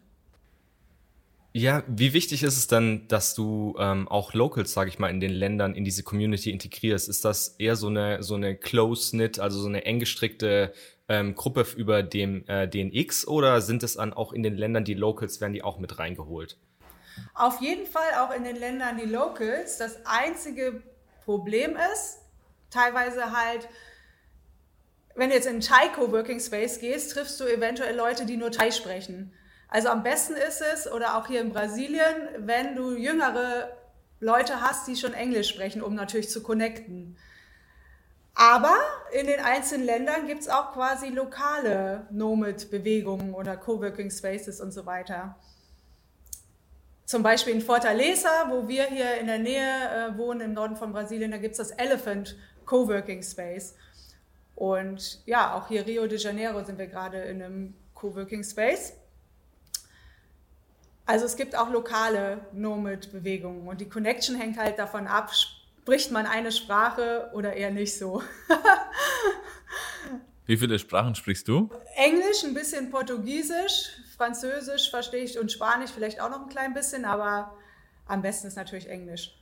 Ja, 1.54 1.84
wie 1.88 2.14
wichtig 2.14 2.44
ist 2.44 2.56
es 2.56 2.68
dann, 2.68 3.08
dass 3.08 3.34
du 3.34 3.76
ähm, 3.80 4.08
auch 4.08 4.34
Locals, 4.34 4.74
sage 4.74 4.90
ich 4.90 5.00
mal, 5.00 5.10
in 5.10 5.20
den 5.20 5.32
Ländern 5.32 5.74
in 5.74 5.84
diese 5.84 6.04
Community 6.04 6.52
integrierst? 6.52 7.10
Ist 7.10 7.26
das 7.26 7.56
eher 7.58 7.76
so 7.76 7.88
eine 7.88 8.22
so 8.22 8.36
eine 8.36 8.56
close-knit, 8.56 9.40
also 9.40 9.60
so 9.60 9.68
eine 9.68 9.84
eng 9.86 10.00
gestrickte 10.00 10.72
ähm, 11.10 11.36
Gruppe 11.36 11.66
über 11.76 12.04
dem 12.04 12.48
äh, 12.48 12.68
DNX 12.68 13.28
oder 13.28 13.62
sind 13.62 13.82
es 13.84 13.96
dann 13.96 14.14
auch 14.14 14.34
in 14.34 14.44
den 14.44 14.56
Ländern 14.56 14.84
die 14.84 14.94
Locals, 14.94 15.42
werden 15.42 15.54
die 15.54 15.64
auch 15.64 15.80
mit 15.80 15.98
reingeholt? 15.98 16.58
Auf 17.34 17.60
jeden 17.60 17.88
Fall 17.88 18.14
auch 18.22 18.32
in 18.36 18.44
den 18.44 18.56
Ländern 18.56 18.98
die 18.98 19.10
Locals. 19.10 19.78
Das 19.78 20.06
einzige 20.06 20.84
Problem 21.28 21.76
ist, 21.94 22.20
teilweise 22.70 23.38
halt, 23.38 23.68
wenn 25.14 25.28
du 25.28 25.36
jetzt 25.36 25.46
in 25.46 25.56
einen 25.56 25.62
Thai 25.62 25.90
Coworking 25.90 26.40
Space 26.40 26.80
gehst, 26.80 27.12
triffst 27.12 27.38
du 27.42 27.44
eventuell 27.44 27.98
Leute, 27.98 28.26
die 28.26 28.38
nur 28.38 28.50
Thai 28.50 28.72
sprechen. 28.72 29.34
Also 29.68 29.90
am 29.90 30.04
besten 30.04 30.36
ist 30.36 30.62
es, 30.62 30.90
oder 30.90 31.18
auch 31.18 31.28
hier 31.28 31.42
in 31.42 31.52
Brasilien, 31.52 32.16
wenn 32.38 32.78
du 32.78 32.96
jüngere 32.96 33.76
Leute 34.22 34.62
hast, 34.62 34.88
die 34.88 34.96
schon 34.96 35.14
Englisch 35.14 35.50
sprechen, 35.50 35.82
um 35.82 35.96
natürlich 35.96 36.30
zu 36.30 36.42
connecten. 36.42 37.18
Aber 38.34 38.78
in 39.12 39.28
den 39.28 39.42
einzelnen 39.42 39.86
Ländern 39.86 40.28
gibt 40.28 40.44
es 40.44 40.48
auch 40.48 40.72
quasi 40.72 41.10
lokale 41.10 42.08
Nomad-Bewegungen 42.10 43.34
oder 43.34 43.58
Coworking 43.58 44.12
Spaces 44.12 44.62
und 44.62 44.72
so 44.72 44.86
weiter. 44.86 45.38
Zum 47.08 47.24
Beispiel 47.24 47.54
in 47.54 47.62
Fortaleza, 47.62 48.50
wo 48.50 48.68
wir 48.68 48.84
hier 48.88 49.16
in 49.16 49.28
der 49.28 49.40
Nähe 49.40 49.62
äh, 49.64 50.18
wohnen, 50.18 50.42
im 50.42 50.54
Norden 50.54 50.76
von 50.76 50.92
Brasilien, 50.92 51.32
da 51.32 51.38
gibt 51.38 51.54
es 51.54 51.58
das 51.58 51.72
Elephant 51.72 52.36
Coworking 52.66 53.24
Space. 53.24 53.76
Und 54.56 55.22
ja, 55.26 55.54
auch 55.54 55.70
hier 55.70 55.88
Rio 55.88 56.06
de 56.06 56.20
Janeiro 56.20 56.62
sind 56.66 56.78
wir 56.78 56.88
gerade 56.88 57.20
in 57.20 57.42
einem 57.42 57.74
Coworking 57.94 58.44
Space. 58.44 58.92
Also 61.06 61.26
es 61.26 61.38
gibt 61.38 61.58
auch 61.58 61.72
lokale 61.72 62.42
Nomad-Bewegungen 62.52 63.70
und 63.70 63.80
die 63.80 63.88
Connection 63.88 64.36
hängt 64.36 64.58
halt 64.58 64.78
davon 64.78 65.08
ab, 65.08 65.32
spricht 65.34 66.12
man 66.12 66.26
eine 66.26 66.52
Sprache 66.52 67.32
oder 67.34 67.54
eher 67.54 67.72
nicht 67.72 67.98
so. 67.98 68.22
Wie 70.46 70.58
viele 70.58 70.78
Sprachen 70.78 71.16
sprichst 71.16 71.48
du? 71.48 71.70
Englisch, 71.96 72.44
ein 72.44 72.54
bisschen 72.54 72.92
Portugiesisch, 72.92 73.94
Französisch 74.18 74.90
verstehe 74.90 75.24
ich 75.24 75.40
und 75.40 75.52
Spanisch 75.52 75.92
vielleicht 75.92 76.20
auch 76.20 76.30
noch 76.30 76.42
ein 76.42 76.50
klein 76.50 76.74
bisschen, 76.74 77.06
aber 77.06 77.56
am 78.06 78.22
besten 78.22 78.48
ist 78.48 78.56
natürlich 78.56 78.90
Englisch. 78.90 79.38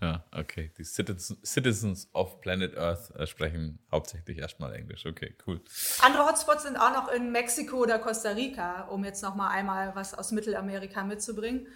Ja, 0.00 0.24
okay. 0.32 0.70
Die 0.78 0.84
Citizens 0.84 2.08
of 2.12 2.40
Planet 2.40 2.76
Earth 2.76 3.10
äh, 3.16 3.26
sprechen 3.26 3.78
hauptsächlich 3.90 4.38
erstmal 4.38 4.74
Englisch. 4.74 5.06
Okay, 5.06 5.34
cool. 5.46 5.60
Andere 6.02 6.26
Hotspots 6.26 6.62
sind 6.62 6.76
auch 6.76 6.92
noch 6.92 7.08
in 7.08 7.32
Mexiko 7.32 7.78
oder 7.78 7.98
Costa 7.98 8.30
Rica, 8.30 8.82
um 8.82 9.04
jetzt 9.04 9.22
noch 9.22 9.34
mal 9.34 9.48
einmal 9.48 9.94
was 9.96 10.14
aus 10.14 10.30
Mittelamerika 10.30 11.02
mitzubringen. 11.02 11.66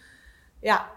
Ja. 0.60 0.88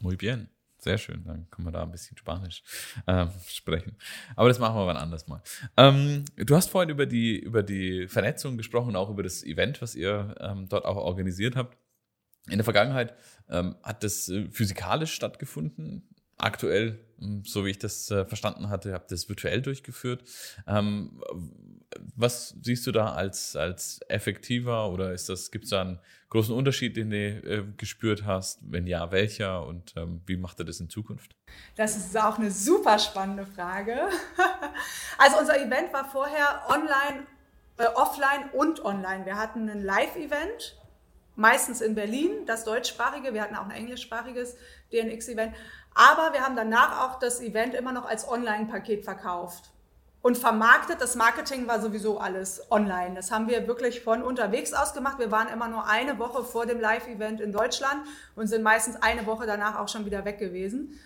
Muy 0.00 0.16
bien. 0.16 0.48
Sehr 0.82 0.98
schön, 0.98 1.22
dann 1.24 1.48
können 1.50 1.68
wir 1.68 1.72
da 1.72 1.84
ein 1.84 1.92
bisschen 1.92 2.16
Spanisch 2.16 2.64
äh, 3.06 3.26
sprechen. 3.46 3.96
Aber 4.34 4.48
das 4.48 4.58
machen 4.58 4.74
wir 4.74 4.84
wann 4.84 4.96
anders 4.96 5.28
mal. 5.28 5.40
Ähm, 5.76 6.24
du 6.34 6.56
hast 6.56 6.70
vorhin 6.70 6.90
über 6.90 7.06
die, 7.06 7.38
über 7.38 7.62
die 7.62 8.08
Vernetzung 8.08 8.56
gesprochen, 8.56 8.96
auch 8.96 9.08
über 9.08 9.22
das 9.22 9.44
Event, 9.44 9.80
was 9.80 9.94
ihr 9.94 10.34
ähm, 10.40 10.68
dort 10.68 10.84
auch 10.84 10.96
organisiert 10.96 11.54
habt. 11.54 11.78
In 12.48 12.58
der 12.58 12.64
Vergangenheit 12.64 13.14
ähm, 13.48 13.76
hat 13.84 14.02
das 14.02 14.28
äh, 14.28 14.50
physikalisch 14.50 15.12
stattgefunden 15.12 16.08
aktuell, 16.38 16.98
hm, 17.18 17.44
so 17.44 17.64
wie 17.64 17.70
ich 17.70 17.78
das 17.78 18.10
äh, 18.10 18.24
verstanden 18.24 18.68
hatte, 18.68 18.92
habt 18.92 19.10
ihr 19.10 19.16
das 19.16 19.28
virtuell 19.28 19.62
durchgeführt. 19.62 20.24
Ähm, 20.66 21.22
was 22.16 22.54
siehst 22.62 22.86
du 22.86 22.92
da 22.92 23.12
als, 23.12 23.56
als 23.56 24.00
effektiver 24.08 24.90
oder 24.90 25.08
gibt 25.10 25.64
es 25.64 25.70
da 25.70 25.82
einen 25.82 25.98
großen 26.30 26.54
Unterschied, 26.54 26.96
den 26.96 27.10
du 27.10 27.16
äh, 27.16 27.64
gespürt 27.76 28.24
hast? 28.24 28.60
Wenn 28.62 28.86
ja, 28.86 29.10
welcher 29.10 29.66
und 29.66 29.94
ähm, 29.96 30.22
wie 30.26 30.36
macht 30.36 30.60
ihr 30.60 30.64
das 30.64 30.80
in 30.80 30.88
Zukunft? 30.88 31.36
Das 31.76 31.96
ist 31.96 32.16
auch 32.16 32.38
eine 32.38 32.50
super 32.50 32.98
spannende 32.98 33.46
Frage. 33.46 33.98
also 35.18 35.38
unser 35.38 35.60
Event 35.60 35.92
war 35.92 36.08
vorher 36.10 36.62
online, 36.68 37.26
äh, 37.78 37.86
offline 37.94 38.50
und 38.52 38.84
online. 38.84 39.26
Wir 39.26 39.36
hatten 39.36 39.68
ein 39.68 39.82
Live-Event, 39.82 40.78
meistens 41.36 41.80
in 41.80 41.94
Berlin, 41.94 42.46
das 42.46 42.64
deutschsprachige. 42.64 43.34
Wir 43.34 43.42
hatten 43.42 43.56
auch 43.56 43.64
ein 43.64 43.70
englischsprachiges 43.70 44.56
DNX-Event. 44.92 45.54
Aber 45.94 46.32
wir 46.32 46.40
haben 46.40 46.56
danach 46.56 47.04
auch 47.04 47.18
das 47.18 47.40
Event 47.40 47.74
immer 47.74 47.92
noch 47.92 48.06
als 48.06 48.26
Online-Paket 48.28 49.04
verkauft 49.04 49.70
und 50.22 50.38
vermarktet. 50.38 51.00
Das 51.00 51.16
Marketing 51.16 51.66
war 51.66 51.80
sowieso 51.80 52.18
alles 52.18 52.70
online. 52.70 53.14
Das 53.14 53.30
haben 53.30 53.48
wir 53.48 53.66
wirklich 53.66 54.02
von 54.02 54.22
unterwegs 54.22 54.72
aus 54.72 54.94
gemacht. 54.94 55.18
Wir 55.18 55.30
waren 55.30 55.48
immer 55.48 55.68
nur 55.68 55.86
eine 55.86 56.18
Woche 56.18 56.44
vor 56.44 56.64
dem 56.64 56.80
Live-Event 56.80 57.40
in 57.40 57.52
Deutschland 57.52 58.06
und 58.36 58.46
sind 58.46 58.62
meistens 58.62 58.96
eine 58.96 59.26
Woche 59.26 59.46
danach 59.46 59.78
auch 59.78 59.88
schon 59.88 60.06
wieder 60.06 60.24
weg 60.24 60.38
gewesen. 60.38 60.98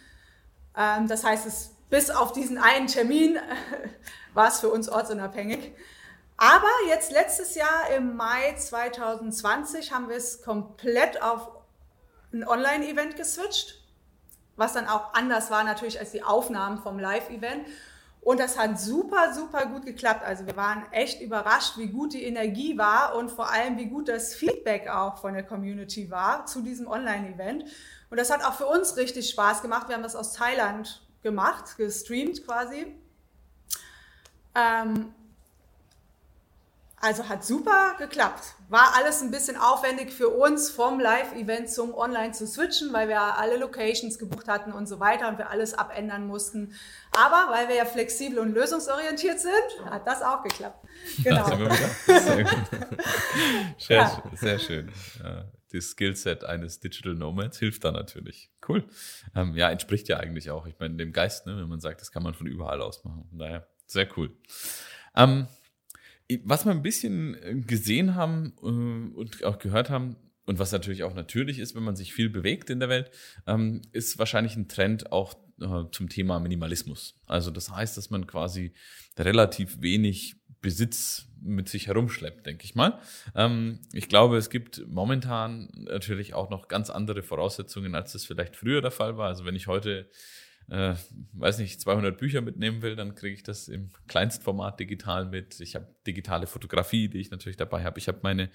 Ähm, 0.76 1.09
das 1.09 1.24
heißt, 1.24 1.47
es, 1.47 1.74
bis 1.91 2.11
auf 2.11 2.32
diesen 2.32 2.59
einen 2.59 2.87
Termin 2.87 3.39
war 4.34 4.49
es 4.49 4.61
für 4.61 4.68
uns 4.68 4.89
ortsunabhängig. 4.89 5.74
Aber 6.37 6.68
jetzt 6.89 7.11
letztes 7.11 7.55
Jahr 7.55 7.91
im 7.97 8.14
Mai 8.14 8.55
2020 8.57 9.93
haben 9.93 10.11
wir 10.11 10.16
es 10.16 10.43
komplett 10.43 11.22
auf 11.22 11.49
ein 12.32 12.47
Online-Event 12.47 13.16
geswitcht 13.16 13.86
was 14.57 14.72
dann 14.72 14.88
auch 14.88 15.14
anders 15.14 15.50
war 15.50 15.64
natürlich 15.64 16.00
als 16.00 16.12
die 16.12 16.22
Aufnahmen 16.22 16.78
vom 16.78 16.98
Live-Event. 16.98 17.66
Und 18.20 18.40
das 18.40 18.59
hat 18.59 18.80
super, 18.80 19.32
super 19.32 19.66
gut 19.66 19.84
geklappt. 19.84 20.24
Also 20.24 20.46
wir 20.46 20.57
waren 20.57 20.84
echt 20.90 21.20
überrascht, 21.20 21.78
wie 21.78 21.86
gut 21.86 22.12
die 22.12 22.24
Energie 22.24 22.76
war 22.76 23.14
und 23.14 23.30
vor 23.30 23.52
allem, 23.52 23.78
wie 23.78 23.86
gut 23.86 24.09
das 24.09 24.34
Feedback 24.34 24.88
auch 24.88 25.18
von 25.18 25.34
der 25.34 25.44
Community 25.44 26.11
war 26.11 26.44
zu 26.46 26.61
diesem 26.62 26.88
Online-Event. 26.88 27.64
Und 28.11 28.18
das 28.18 28.30
hat 28.30 28.44
auch 28.44 28.54
für 28.54 28.66
uns 28.66 28.96
richtig 28.96 29.30
Spaß 29.30 29.62
gemacht. 29.62 29.88
Wir 29.88 29.94
haben 29.94 30.02
das 30.02 30.16
aus 30.16 30.32
Thailand 30.32 31.07
gemacht, 31.22 31.76
gestreamt 31.76 32.44
quasi. 32.44 32.96
Ähm, 34.57 35.14
also 36.99 37.28
hat 37.28 37.44
super 37.44 37.94
geklappt. 37.99 38.55
War 38.68 38.94
alles 38.97 39.20
ein 39.22 39.30
bisschen 39.30 39.57
aufwendig 39.57 40.12
für 40.12 40.28
uns 40.28 40.70
vom 40.70 40.99
Live-Event 40.99 41.70
zum 41.70 41.94
Online 41.94 42.32
zu 42.32 42.47
switchen, 42.47 42.92
weil 42.92 43.09
wir 43.09 43.20
alle 43.20 43.59
Locations 43.59 44.18
gebucht 44.18 44.49
hatten 44.49 44.72
und 44.72 44.86
so 44.86 44.99
weiter 44.99 45.28
und 45.28 45.38
wir 45.38 45.51
alles 45.51 45.74
abändern 45.74 46.26
mussten. 46.26 46.74
Aber 47.12 47.53
weil 47.53 47.68
wir 47.68 47.76
ja 47.76 47.84
flexibel 47.84 48.38
und 48.38 48.53
lösungsorientiert 48.53 49.38
sind, 49.38 49.53
hat 49.90 50.07
das 50.07 50.22
auch 50.22 50.42
geklappt. 50.42 50.86
Genau. 51.22 51.47
sehr, 51.47 52.47
sehr, 53.78 53.97
ja. 53.97 54.22
sehr 54.34 54.59
schön. 54.59 54.90
Das 55.72 55.84
Skillset 55.90 56.44
eines 56.44 56.80
Digital 56.80 57.14
Nomads 57.14 57.59
hilft 57.59 57.84
da 57.84 57.92
natürlich. 57.92 58.51
Cool. 58.66 58.84
Ähm, 59.34 59.55
ja, 59.55 59.70
entspricht 59.70 60.09
ja 60.09 60.16
eigentlich 60.18 60.51
auch, 60.51 60.66
ich 60.66 60.78
meine, 60.78 60.97
dem 60.97 61.12
Geist, 61.12 61.47
ne, 61.47 61.57
wenn 61.57 61.68
man 61.68 61.80
sagt, 61.80 62.01
das 62.01 62.11
kann 62.11 62.22
man 62.22 62.34
von 62.34 62.47
überall 62.47 62.80
aus 62.80 63.05
machen. 63.05 63.26
Von 63.28 63.38
daher, 63.38 63.66
sehr 63.86 64.09
cool. 64.16 64.34
Ähm, 65.14 65.47
was 66.45 66.64
wir 66.64 66.72
ein 66.72 66.83
bisschen 66.83 67.35
äh, 67.43 67.55
gesehen 67.55 68.14
haben 68.14 68.53
äh, 68.62 69.16
und 69.16 69.45
auch 69.45 69.59
gehört 69.59 69.91
haben, 69.91 70.16
und 70.47 70.61
was 70.61 70.72
natürlich 70.72 71.03
auch 71.03 71.14
natürlich 71.14 71.59
ist, 71.59 71.74
wenn 71.74 71.83
man 71.83 71.97
sich 71.97 72.14
viel 72.14 72.31
bewegt 72.31 72.70
in 72.70 72.79
der 72.79 72.89
Welt, 72.89 73.11
ähm, 73.47 73.83
ist 73.93 74.18
wahrscheinlich 74.18 74.57
ein 74.57 74.68
Trend 74.68 75.11
auch 75.11 75.35
äh, 75.61 75.85
zum 75.91 76.09
Thema 76.09 76.39
Minimalismus. 76.39 77.20
Also 77.27 77.51
das 77.51 77.70
heißt, 77.70 77.97
dass 77.97 78.11
man 78.11 78.27
quasi 78.27 78.72
relativ 79.18 79.83
wenig 79.83 80.37
Besitz 80.61 81.27
mit 81.43 81.68
sich 81.68 81.89
herumschleppt, 81.89 82.47
denke 82.47 82.64
ich 82.64 82.74
mal. 82.74 82.99
Ähm, 83.35 83.81
ich 83.93 84.09
glaube, 84.09 84.37
es 84.37 84.49
gibt 84.49 84.87
momentan 84.87 85.68
natürlich 85.74 86.35
auch 86.35 86.49
noch 86.49 86.68
ganz 86.68 86.91
andere 86.91 87.22
Voraussetzungen, 87.22 87.95
als 87.95 88.12
das 88.12 88.24
vielleicht 88.24 88.57
früher 88.57 88.81
der 88.81 88.91
Fall 88.91 89.16
war. 89.16 89.29
Also 89.29 89.45
wenn 89.45 89.57
ich 89.57 89.66
heute 89.66 90.09
äh, 90.68 90.94
weiß 91.32 91.58
nicht, 91.58 91.80
200 91.80 92.18
Bücher 92.18 92.40
mitnehmen 92.40 92.82
will, 92.82 92.96
dann 92.96 93.14
kriege 93.14 93.34
ich 93.34 93.42
das 93.42 93.68
im 93.68 93.90
Kleinstformat 94.08 94.80
digital 94.80 95.26
mit. 95.26 95.60
Ich 95.60 95.74
habe 95.74 95.86
digitale 96.06 96.46
Fotografie, 96.46 97.08
die 97.08 97.18
ich 97.18 97.30
natürlich 97.30 97.56
dabei 97.56 97.84
habe. 97.84 97.98
Ich 97.98 98.08
habe 98.08 98.18
meine 98.22 98.50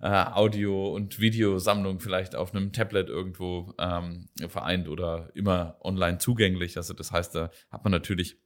äh, 0.00 0.08
Audio- 0.08 0.94
und 0.94 1.20
Videosammlung 1.20 2.00
vielleicht 2.00 2.34
auf 2.34 2.54
einem 2.54 2.72
Tablet 2.72 3.08
irgendwo 3.08 3.74
ähm, 3.78 4.28
vereint 4.48 4.88
oder 4.88 5.30
immer 5.34 5.76
online 5.82 6.18
zugänglich. 6.18 6.76
Also 6.76 6.94
das 6.94 7.12
heißt, 7.12 7.34
da 7.34 7.50
hat 7.70 7.84
man 7.84 7.92
natürlich 7.92 8.38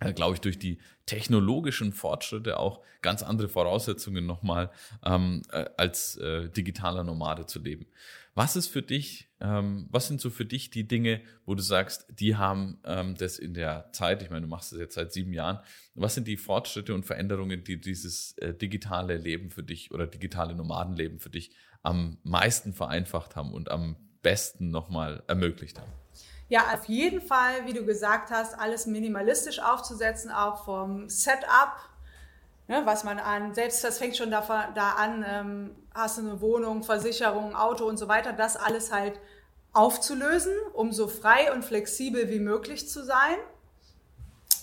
äh, 0.00 0.12
glaube 0.12 0.34
ich, 0.34 0.40
durch 0.40 0.58
die 0.58 0.78
technologischen 1.06 1.92
Fortschritte 1.92 2.58
auch 2.58 2.82
ganz 3.02 3.22
andere 3.22 3.48
Voraussetzungen 3.48 4.26
nochmal 4.26 4.70
ähm, 5.04 5.42
äh, 5.50 5.66
als 5.76 6.16
äh, 6.16 6.48
digitaler 6.48 7.04
Nomade 7.04 7.46
zu 7.46 7.60
leben. 7.60 7.86
Was 8.34 8.56
ist 8.56 8.68
für 8.68 8.80
dich, 8.80 9.30
ähm, 9.40 9.88
was 9.90 10.08
sind 10.08 10.20
so 10.20 10.30
für 10.30 10.46
dich 10.46 10.70
die 10.70 10.88
Dinge, 10.88 11.20
wo 11.44 11.54
du 11.54 11.62
sagst, 11.62 12.06
die 12.08 12.36
haben 12.36 12.80
ähm, 12.84 13.14
das 13.14 13.38
in 13.38 13.52
der 13.52 13.90
Zeit, 13.92 14.22
ich 14.22 14.30
meine, 14.30 14.42
du 14.42 14.48
machst 14.48 14.72
das 14.72 14.78
jetzt 14.78 14.94
seit 14.94 15.12
sieben 15.12 15.34
Jahren, 15.34 15.58
was 15.94 16.14
sind 16.14 16.26
die 16.26 16.38
Fortschritte 16.38 16.94
und 16.94 17.04
Veränderungen, 17.04 17.62
die 17.62 17.78
dieses 17.78 18.36
äh, 18.38 18.54
digitale 18.54 19.18
Leben 19.18 19.50
für 19.50 19.62
dich 19.62 19.90
oder 19.90 20.06
digitale 20.06 20.54
Nomadenleben 20.54 21.18
für 21.18 21.28
dich 21.28 21.54
am 21.82 22.18
meisten 22.22 22.72
vereinfacht 22.72 23.36
haben 23.36 23.52
und 23.52 23.70
am 23.70 23.96
besten 24.22 24.70
nochmal 24.70 25.22
ermöglicht 25.26 25.78
haben? 25.78 25.92
Ja, 26.48 26.72
auf 26.74 26.86
jeden 26.86 27.20
Fall, 27.20 27.66
wie 27.66 27.72
du 27.72 27.84
gesagt 27.84 28.30
hast, 28.30 28.58
alles 28.58 28.86
minimalistisch 28.86 29.58
aufzusetzen, 29.58 30.30
auch 30.30 30.64
vom 30.64 31.08
Setup 31.08 31.76
Ne, 32.68 32.82
was 32.84 33.02
man 33.02 33.18
an, 33.18 33.54
selbst 33.54 33.82
das 33.82 33.98
fängt 33.98 34.16
schon 34.16 34.30
da, 34.30 34.70
da 34.74 34.90
an, 34.92 35.24
ähm, 35.28 35.76
hast 35.92 36.18
du 36.18 36.22
eine 36.22 36.40
Wohnung, 36.40 36.84
Versicherung, 36.84 37.56
Auto 37.56 37.86
und 37.86 37.96
so 37.96 38.08
weiter, 38.08 38.32
das 38.32 38.56
alles 38.56 38.92
halt 38.92 39.18
aufzulösen, 39.72 40.54
um 40.72 40.92
so 40.92 41.08
frei 41.08 41.52
und 41.52 41.64
flexibel 41.64 42.30
wie 42.30 42.38
möglich 42.38 42.88
zu 42.88 43.04
sein. 43.04 43.36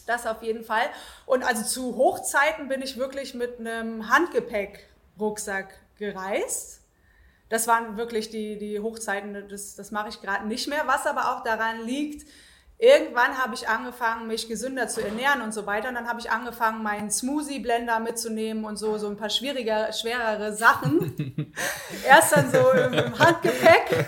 Das 0.07 0.25
auf 0.25 0.41
jeden 0.41 0.63
Fall. 0.63 0.89
Und 1.25 1.43
also 1.43 1.63
zu 1.63 1.97
Hochzeiten 1.97 2.67
bin 2.67 2.81
ich 2.81 2.97
wirklich 2.97 3.33
mit 3.33 3.59
einem 3.59 4.09
Handgepäck-Rucksack 4.09 5.79
gereist. 5.97 6.81
Das 7.49 7.67
waren 7.67 7.97
wirklich 7.97 8.29
die, 8.29 8.57
die 8.57 8.79
Hochzeiten, 8.79 9.47
das, 9.49 9.75
das 9.75 9.91
mache 9.91 10.09
ich 10.09 10.21
gerade 10.21 10.47
nicht 10.47 10.67
mehr, 10.67 10.83
was 10.85 11.05
aber 11.05 11.35
auch 11.35 11.43
daran 11.43 11.85
liegt, 11.85 12.27
Irgendwann 12.81 13.37
habe 13.37 13.55
ich 13.55 13.67
angefangen, 13.67 14.27
mich 14.27 14.47
gesünder 14.47 14.87
zu 14.87 15.01
ernähren 15.01 15.41
und 15.41 15.53
so 15.53 15.65
weiter. 15.65 15.89
Und 15.89 15.95
dann 15.95 16.07
habe 16.07 16.21
ich 16.21 16.31
angefangen, 16.31 16.81
meinen 16.81 17.11
Smoothie-Blender 17.11 17.99
mitzunehmen 17.99 18.63
und 18.63 18.77
so, 18.77 18.97
so 18.97 19.09
ein 19.09 19.17
paar 19.17 19.29
schwieriger, 19.29 19.91
schwerere 19.91 20.53
Sachen. 20.53 21.53
Erst 22.07 22.37
dann 22.37 22.49
so 22.49 22.71
im 22.71 23.19
Handgepäck. 23.19 24.07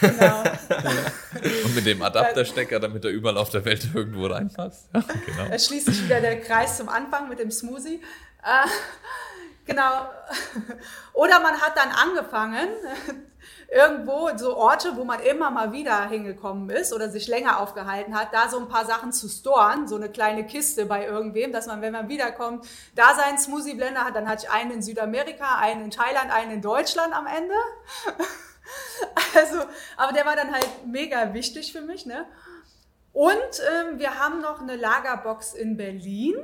genau. 0.00 0.42
Und 1.64 1.74
mit 1.74 1.84
dem 1.84 2.00
Adapterstecker, 2.00 2.80
damit 2.80 3.04
er 3.04 3.10
überall 3.10 3.36
auf 3.36 3.50
der 3.50 3.64
Welt 3.66 3.86
irgendwo 3.94 4.26
reinpasst. 4.26 4.88
Ja, 4.94 5.00
genau. 5.00 5.50
Da 5.50 5.58
schließt 5.58 5.86
sich 5.86 6.04
wieder 6.04 6.22
der 6.22 6.40
Kreis 6.40 6.78
zum 6.78 6.88
Anfang 6.88 7.28
mit 7.28 7.38
dem 7.38 7.50
Smoothie. 7.50 8.00
Äh, 8.42 8.66
genau. 9.66 10.08
Oder 11.12 11.38
man 11.40 11.60
hat 11.60 11.76
dann 11.76 11.90
angefangen, 11.90 12.68
irgendwo 13.68 14.30
so 14.36 14.56
Orte, 14.56 14.96
wo 14.96 15.04
man 15.04 15.20
immer 15.20 15.50
mal 15.50 15.72
wieder 15.72 16.08
hingekommen 16.08 16.70
ist 16.70 16.92
oder 16.92 17.08
sich 17.10 17.26
länger 17.26 17.60
aufgehalten 17.60 18.18
hat, 18.18 18.32
da 18.32 18.48
so 18.48 18.58
ein 18.58 18.68
paar 18.68 18.86
Sachen 18.86 19.12
zu 19.12 19.28
storen, 19.28 19.88
so 19.88 19.96
eine 19.96 20.08
kleine 20.08 20.46
Kiste 20.46 20.86
bei 20.86 21.06
irgendwem, 21.06 21.52
dass 21.52 21.66
man, 21.66 21.82
wenn 21.82 21.92
man 21.92 22.08
wiederkommt, 22.08 22.66
da 22.94 23.14
seinen 23.14 23.38
Smoothie 23.38 23.74
Blender 23.74 24.04
hat. 24.04 24.14
Dann 24.14 24.28
hatte 24.28 24.46
ich 24.46 24.52
einen 24.52 24.70
in 24.70 24.82
Südamerika, 24.82 25.58
einen 25.58 25.84
in 25.84 25.90
Thailand, 25.90 26.30
einen 26.32 26.52
in 26.52 26.62
Deutschland 26.62 27.14
am 27.14 27.26
Ende. 27.26 27.54
also, 29.34 29.58
aber 29.96 30.12
der 30.12 30.26
war 30.26 30.36
dann 30.36 30.52
halt 30.52 30.68
mega 30.86 31.34
wichtig 31.34 31.72
für 31.72 31.80
mich, 31.80 32.06
ne? 32.06 32.26
Und 33.12 33.34
ähm, 33.34 33.98
wir 33.98 34.18
haben 34.18 34.42
noch 34.42 34.60
eine 34.60 34.76
Lagerbox 34.76 35.54
in 35.54 35.78
Berlin. 35.78 36.36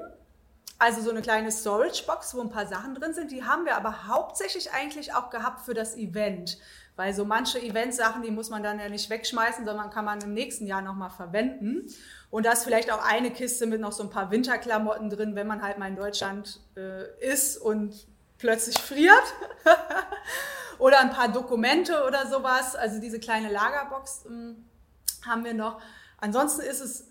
Also 0.79 1.03
so 1.03 1.11
eine 1.11 1.23
kleine 1.23 1.53
Storage-Box, 1.53 2.35
wo 2.35 2.41
ein 2.41 2.49
paar 2.49 2.67
Sachen 2.67 2.95
drin 2.95 3.15
sind. 3.15 3.31
Die 3.31 3.45
haben 3.45 3.67
wir 3.67 3.77
aber 3.77 4.09
hauptsächlich 4.09 4.73
eigentlich 4.73 5.15
auch 5.15 5.31
gehabt 5.31 5.61
für 5.61 5.75
das 5.75 5.97
Event. 5.97 6.59
Weil 6.97 7.15
so 7.15 7.25
manche 7.25 7.59
Eventsachen, 7.61 8.23
die 8.23 8.31
muss 8.31 8.51
man 8.51 8.63
dann 8.63 8.79
ja 8.79 8.89
nicht 8.89 9.09
wegschmeißen, 9.09 9.65
sondern 9.65 9.91
kann 9.91 10.05
man 10.05 10.21
im 10.21 10.35
nächsten 10.35 10.67
Jahr 10.67 10.83
nochmal 10.83 11.11
verwenden. 11.11 11.87
Und 12.31 12.45
da 12.45 12.53
ist 12.53 12.65
vielleicht 12.65 12.93
auch 12.93 13.03
eine 13.05 13.31
Kiste 13.31 13.67
mit 13.67 13.81
noch 13.81 13.93
so 13.93 14.03
ein 14.03 14.11
paar 14.11 14.31
Winterklamotten 14.31 15.09
drin, 15.09 15.35
wenn 15.35 15.47
man 15.47 15.63
halt 15.63 15.79
mal 15.79 15.89
in 15.89 15.97
Deutschland 15.97 16.61
äh, 16.77 17.33
ist 17.33 17.57
und 17.57 18.07
plötzlich 18.39 18.79
friert. 18.79 19.35
oder 20.83 20.99
ein 20.99 21.11
paar 21.11 21.29
Dokumente 21.29 22.05
oder 22.07 22.27
sowas. 22.27 22.75
Also 22.75 23.01
diese 23.01 23.21
kleine 23.21 23.51
Lagerbox 23.51 24.27
äh, 24.27 25.27
haben 25.27 25.45
wir 25.45 25.55
noch. 25.55 25.81
Ansonsten 26.19 26.63
ist 26.63 26.81
es 26.81 27.07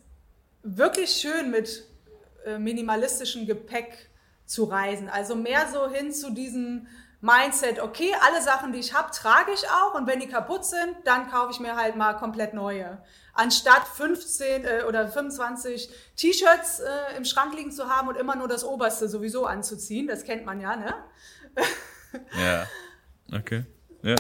wirklich 0.61 1.11
schön 1.11 1.49
mit 1.49 1.87
äh, 2.45 2.57
minimalistischem 2.59 3.45
Gepäck 3.47 4.09
zu 4.45 4.65
reisen. 4.65 5.09
Also 5.09 5.35
mehr 5.35 5.67
so 5.71 5.89
hin 5.89 6.11
zu 6.11 6.31
diesen 6.31 6.87
Mindset, 7.21 7.79
okay, 7.79 8.11
alle 8.21 8.41
Sachen, 8.41 8.73
die 8.73 8.79
ich 8.79 8.95
habe, 8.95 9.11
trage 9.11 9.51
ich 9.53 9.69
auch 9.69 9.93
und 9.93 10.07
wenn 10.07 10.19
die 10.19 10.27
kaputt 10.27 10.65
sind, 10.65 10.95
dann 11.05 11.29
kaufe 11.29 11.51
ich 11.51 11.59
mir 11.59 11.75
halt 11.75 11.95
mal 11.95 12.13
komplett 12.13 12.55
neue. 12.55 13.01
Anstatt 13.33 13.87
15 13.87 14.65
äh, 14.65 14.83
oder 14.87 15.07
25 15.07 15.89
T-Shirts 16.15 16.79
äh, 16.79 17.17
im 17.17 17.23
Schrank 17.23 17.55
liegen 17.55 17.71
zu 17.71 17.89
haben 17.89 18.07
und 18.07 18.17
immer 18.17 18.35
nur 18.35 18.47
das 18.47 18.63
Oberste 18.63 19.07
sowieso 19.07 19.45
anzuziehen, 19.45 20.07
das 20.07 20.23
kennt 20.23 20.45
man 20.45 20.59
ja, 20.59 20.75
ne? 20.75 20.95
ja, 22.39 22.67
okay, 23.31 23.65
ja. 24.01 24.15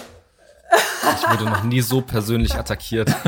Ich 0.71 1.29
wurde 1.29 1.45
noch 1.45 1.63
nie 1.63 1.81
so 1.81 2.01
persönlich 2.01 2.53
attackiert. 2.55 3.09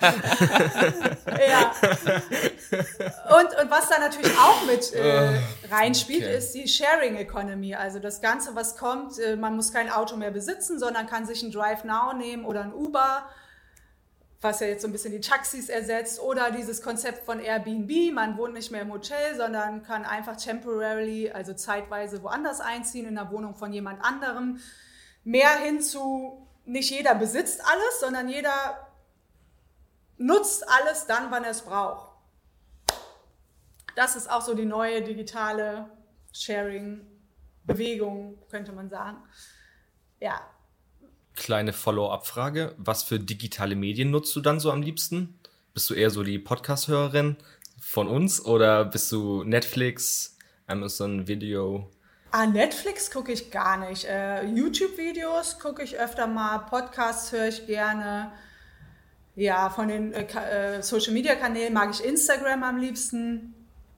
ja. 0.00 1.72
Und, 3.38 3.62
und 3.62 3.70
was 3.70 3.88
da 3.88 3.98
natürlich 3.98 4.32
auch 4.38 4.64
mit 4.66 4.92
äh, 4.92 5.38
reinspielt, 5.70 6.24
okay. 6.24 6.36
ist 6.36 6.52
die 6.52 6.66
Sharing 6.66 7.16
Economy. 7.16 7.74
Also 7.74 7.98
das 7.98 8.20
Ganze, 8.20 8.54
was 8.54 8.76
kommt, 8.76 9.18
äh, 9.18 9.36
man 9.36 9.56
muss 9.56 9.72
kein 9.72 9.90
Auto 9.90 10.16
mehr 10.16 10.30
besitzen, 10.30 10.78
sondern 10.78 11.06
kann 11.06 11.26
sich 11.26 11.42
ein 11.42 11.50
Drive 11.50 11.84
Now 11.84 12.12
nehmen 12.12 12.44
oder 12.44 12.62
ein 12.62 12.72
Uber, 12.72 13.24
was 14.40 14.60
ja 14.60 14.68
jetzt 14.68 14.82
so 14.82 14.88
ein 14.88 14.92
bisschen 14.92 15.12
die 15.12 15.20
Taxis 15.20 15.68
ersetzt, 15.68 16.20
oder 16.20 16.50
dieses 16.50 16.80
Konzept 16.82 17.26
von 17.26 17.40
Airbnb, 17.40 18.12
man 18.14 18.38
wohnt 18.38 18.54
nicht 18.54 18.70
mehr 18.70 18.82
im 18.82 18.92
Hotel, 18.92 19.36
sondern 19.36 19.82
kann 19.82 20.04
einfach 20.04 20.36
temporarily, 20.36 21.30
also 21.30 21.52
zeitweise 21.52 22.22
woanders 22.22 22.60
einziehen, 22.60 23.06
in 23.06 23.16
der 23.16 23.30
Wohnung 23.30 23.54
von 23.54 23.72
jemand 23.72 24.02
anderem. 24.02 24.60
Mehr 25.24 25.58
hin 25.58 25.82
zu 25.82 26.46
nicht 26.70 26.90
jeder 26.90 27.14
besitzt 27.16 27.60
alles, 27.64 28.00
sondern 28.00 28.28
jeder 28.28 28.88
nutzt 30.18 30.68
alles 30.68 31.06
dann, 31.06 31.30
wann 31.30 31.44
er 31.44 31.50
es 31.50 31.62
braucht. 31.62 32.12
Das 33.96 34.14
ist 34.14 34.30
auch 34.30 34.42
so 34.42 34.54
die 34.54 34.64
neue 34.64 35.02
digitale 35.02 35.90
Sharing-Bewegung, 36.32 38.38
könnte 38.48 38.72
man 38.72 38.88
sagen. 38.88 39.18
Ja. 40.20 40.40
Kleine 41.34 41.72
Follow-up-Frage. 41.72 42.74
Was 42.78 43.02
für 43.02 43.18
digitale 43.18 43.74
Medien 43.74 44.10
nutzt 44.10 44.34
du 44.36 44.40
dann 44.40 44.60
so 44.60 44.70
am 44.70 44.82
liebsten? 44.82 45.40
Bist 45.74 45.90
du 45.90 45.94
eher 45.94 46.10
so 46.10 46.22
die 46.22 46.38
Podcast-Hörerin 46.38 47.36
von 47.80 48.06
uns 48.06 48.44
oder 48.44 48.84
bist 48.84 49.10
du 49.10 49.42
Netflix, 49.42 50.36
Amazon 50.68 51.26
Video? 51.26 51.90
Ah, 52.32 52.46
Netflix 52.46 53.10
gucke 53.10 53.32
ich 53.32 53.50
gar 53.50 53.76
nicht. 53.88 54.04
Äh, 54.04 54.46
YouTube-Videos 54.46 55.58
gucke 55.58 55.82
ich 55.82 55.98
öfter 55.98 56.28
mal, 56.28 56.58
Podcasts 56.58 57.32
höre 57.32 57.48
ich 57.48 57.66
gerne. 57.66 58.30
Ja, 59.34 59.68
von 59.70 59.88
den 59.88 60.12
äh, 60.12 60.26
äh, 60.76 60.82
Social-Media-Kanälen 60.82 61.72
mag 61.72 61.90
ich 61.90 62.04
Instagram 62.04 62.62
am 62.62 62.78
liebsten. 62.78 63.54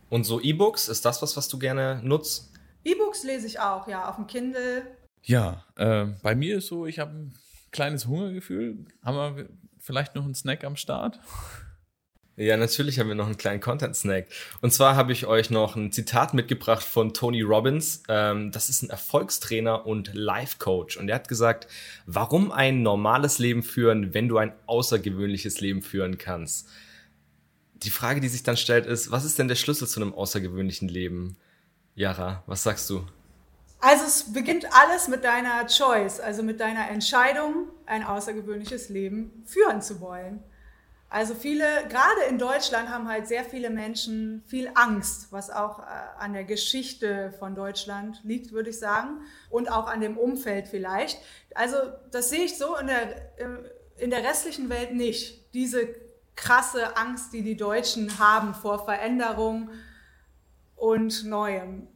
Und 0.09 0.25
so 0.25 0.41
E-Books, 0.41 0.89
ist 0.89 1.05
das 1.05 1.21
was, 1.21 1.37
was 1.37 1.49
du 1.49 1.59
gerne 1.59 2.01
nutzt? 2.03 2.51
E-Books 2.85 3.23
lese 3.25 3.47
ich 3.47 3.61
auch, 3.61 3.87
ja, 3.87 4.09
auf 4.09 4.17
dem 4.17 4.27
Kindle. 4.27 4.87
Ja, 5.23 5.65
äh, 5.77 6.07
bei 6.23 6.35
mir 6.35 6.59
ist 6.59 6.69
so, 6.69 6.87
ich 6.87 6.99
habe 7.01 7.13
ein 7.13 7.35
kleines 7.71 8.07
Hungergefühl. 8.07 8.87
Haben 9.05 9.37
wir 9.37 9.49
vielleicht 9.79 10.15
noch 10.15 10.25
einen 10.25 10.35
Snack 10.35 10.65
am 10.65 10.77
Start? 10.77 11.21
Ja, 12.37 12.57
natürlich 12.57 12.99
haben 12.99 13.09
wir 13.09 13.15
noch 13.15 13.27
einen 13.27 13.37
kleinen 13.37 13.61
Content-Snack. 13.61 14.27
Und 14.63 14.73
zwar 14.73 14.97
habe 14.97 15.13
ich 15.13 15.27
euch 15.27 15.51
noch 15.51 15.77
ein 15.77 15.93
Zitat 15.93 16.33
mitgebracht 16.33 16.83
von 16.83 17.13
Tony 17.13 17.43
Robbins. 17.43 18.03
Ähm, 18.09 18.51
das 18.53 18.71
ist 18.71 18.83
ein 18.83 18.89
Erfolgstrainer 18.89 19.85
und 19.85 20.15
Life-Coach. 20.15 20.97
Und 20.97 21.11
er 21.11 21.17
hat 21.17 21.29
gesagt, 21.29 21.69
warum 22.07 22.51
ein 22.51 22.83
normales 22.83 23.39
Leben 23.39 23.63
führen, 23.63 24.15
wenn 24.15 24.29
du 24.29 24.39
ein 24.39 24.55
außergewöhnliches 24.67 25.61
Leben 25.61 25.83
führen 25.83 26.17
kannst? 26.17 26.69
Die 27.75 27.91
Frage, 27.91 28.21
die 28.21 28.29
sich 28.29 28.43
dann 28.43 28.57
stellt, 28.57 28.87
ist, 28.87 29.11
was 29.11 29.27
ist 29.27 29.39
denn 29.39 29.49
der 29.49 29.57
Schlüssel 29.57 29.87
zu 29.87 30.01
einem 30.01 30.15
außergewöhnlichen 30.15 30.89
Leben? 30.89 31.37
Yara, 31.95 32.43
was 32.47 32.63
sagst 32.63 32.89
du? 32.89 33.05
Also 33.81 34.05
es 34.07 34.33
beginnt 34.33 34.65
alles 34.73 35.09
mit 35.09 35.25
deiner 35.25 35.67
Choice, 35.67 36.21
also 36.21 36.43
mit 36.43 36.61
deiner 36.61 36.89
Entscheidung, 36.89 37.67
ein 37.85 38.05
außergewöhnliches 38.05 38.89
Leben 38.89 39.43
führen 39.45 39.83
zu 39.83 40.01
wollen. 40.01 40.43
Also 41.13 41.35
viele, 41.35 41.67
gerade 41.91 42.23
in 42.31 42.39
Deutschland 42.39 42.89
haben 42.89 43.07
halt 43.07 43.29
sehr 43.29 43.45
viele 43.45 43.69
Menschen 43.69 44.43
viel 44.47 44.71
Angst, 44.75 45.31
was 45.31 45.51
auch 45.51 45.81
äh, 45.81 45.83
an 46.19 46.33
der 46.33 46.45
Geschichte 46.45 47.35
von 47.39 47.55
Deutschland 47.55 48.21
liegt, 48.25 48.53
würde 48.53 48.71
ich 48.71 48.79
sagen, 48.79 49.21
und 49.51 49.71
auch 49.71 49.89
an 49.89 50.01
dem 50.01 50.17
Umfeld 50.17 50.69
vielleicht. 50.69 51.19
Also 51.55 51.77
das 52.11 52.31
sehe 52.31 52.45
ich 52.45 52.57
so 52.57 52.77
in 52.79 52.87
der, 52.87 53.15
in 53.99 54.09
der 54.09 54.25
restlichen 54.25 54.71
Welt 54.71 54.95
nicht. 54.95 55.53
Diese 55.53 55.87
krasse 56.35 56.97
Angst, 56.97 57.35
die 57.35 57.43
die 57.43 57.59
Deutschen 57.59 58.19
haben 58.19 58.55
vor 58.55 58.87
Veränderung 58.87 59.69
und 60.77 61.27
Neuem. 61.27 61.89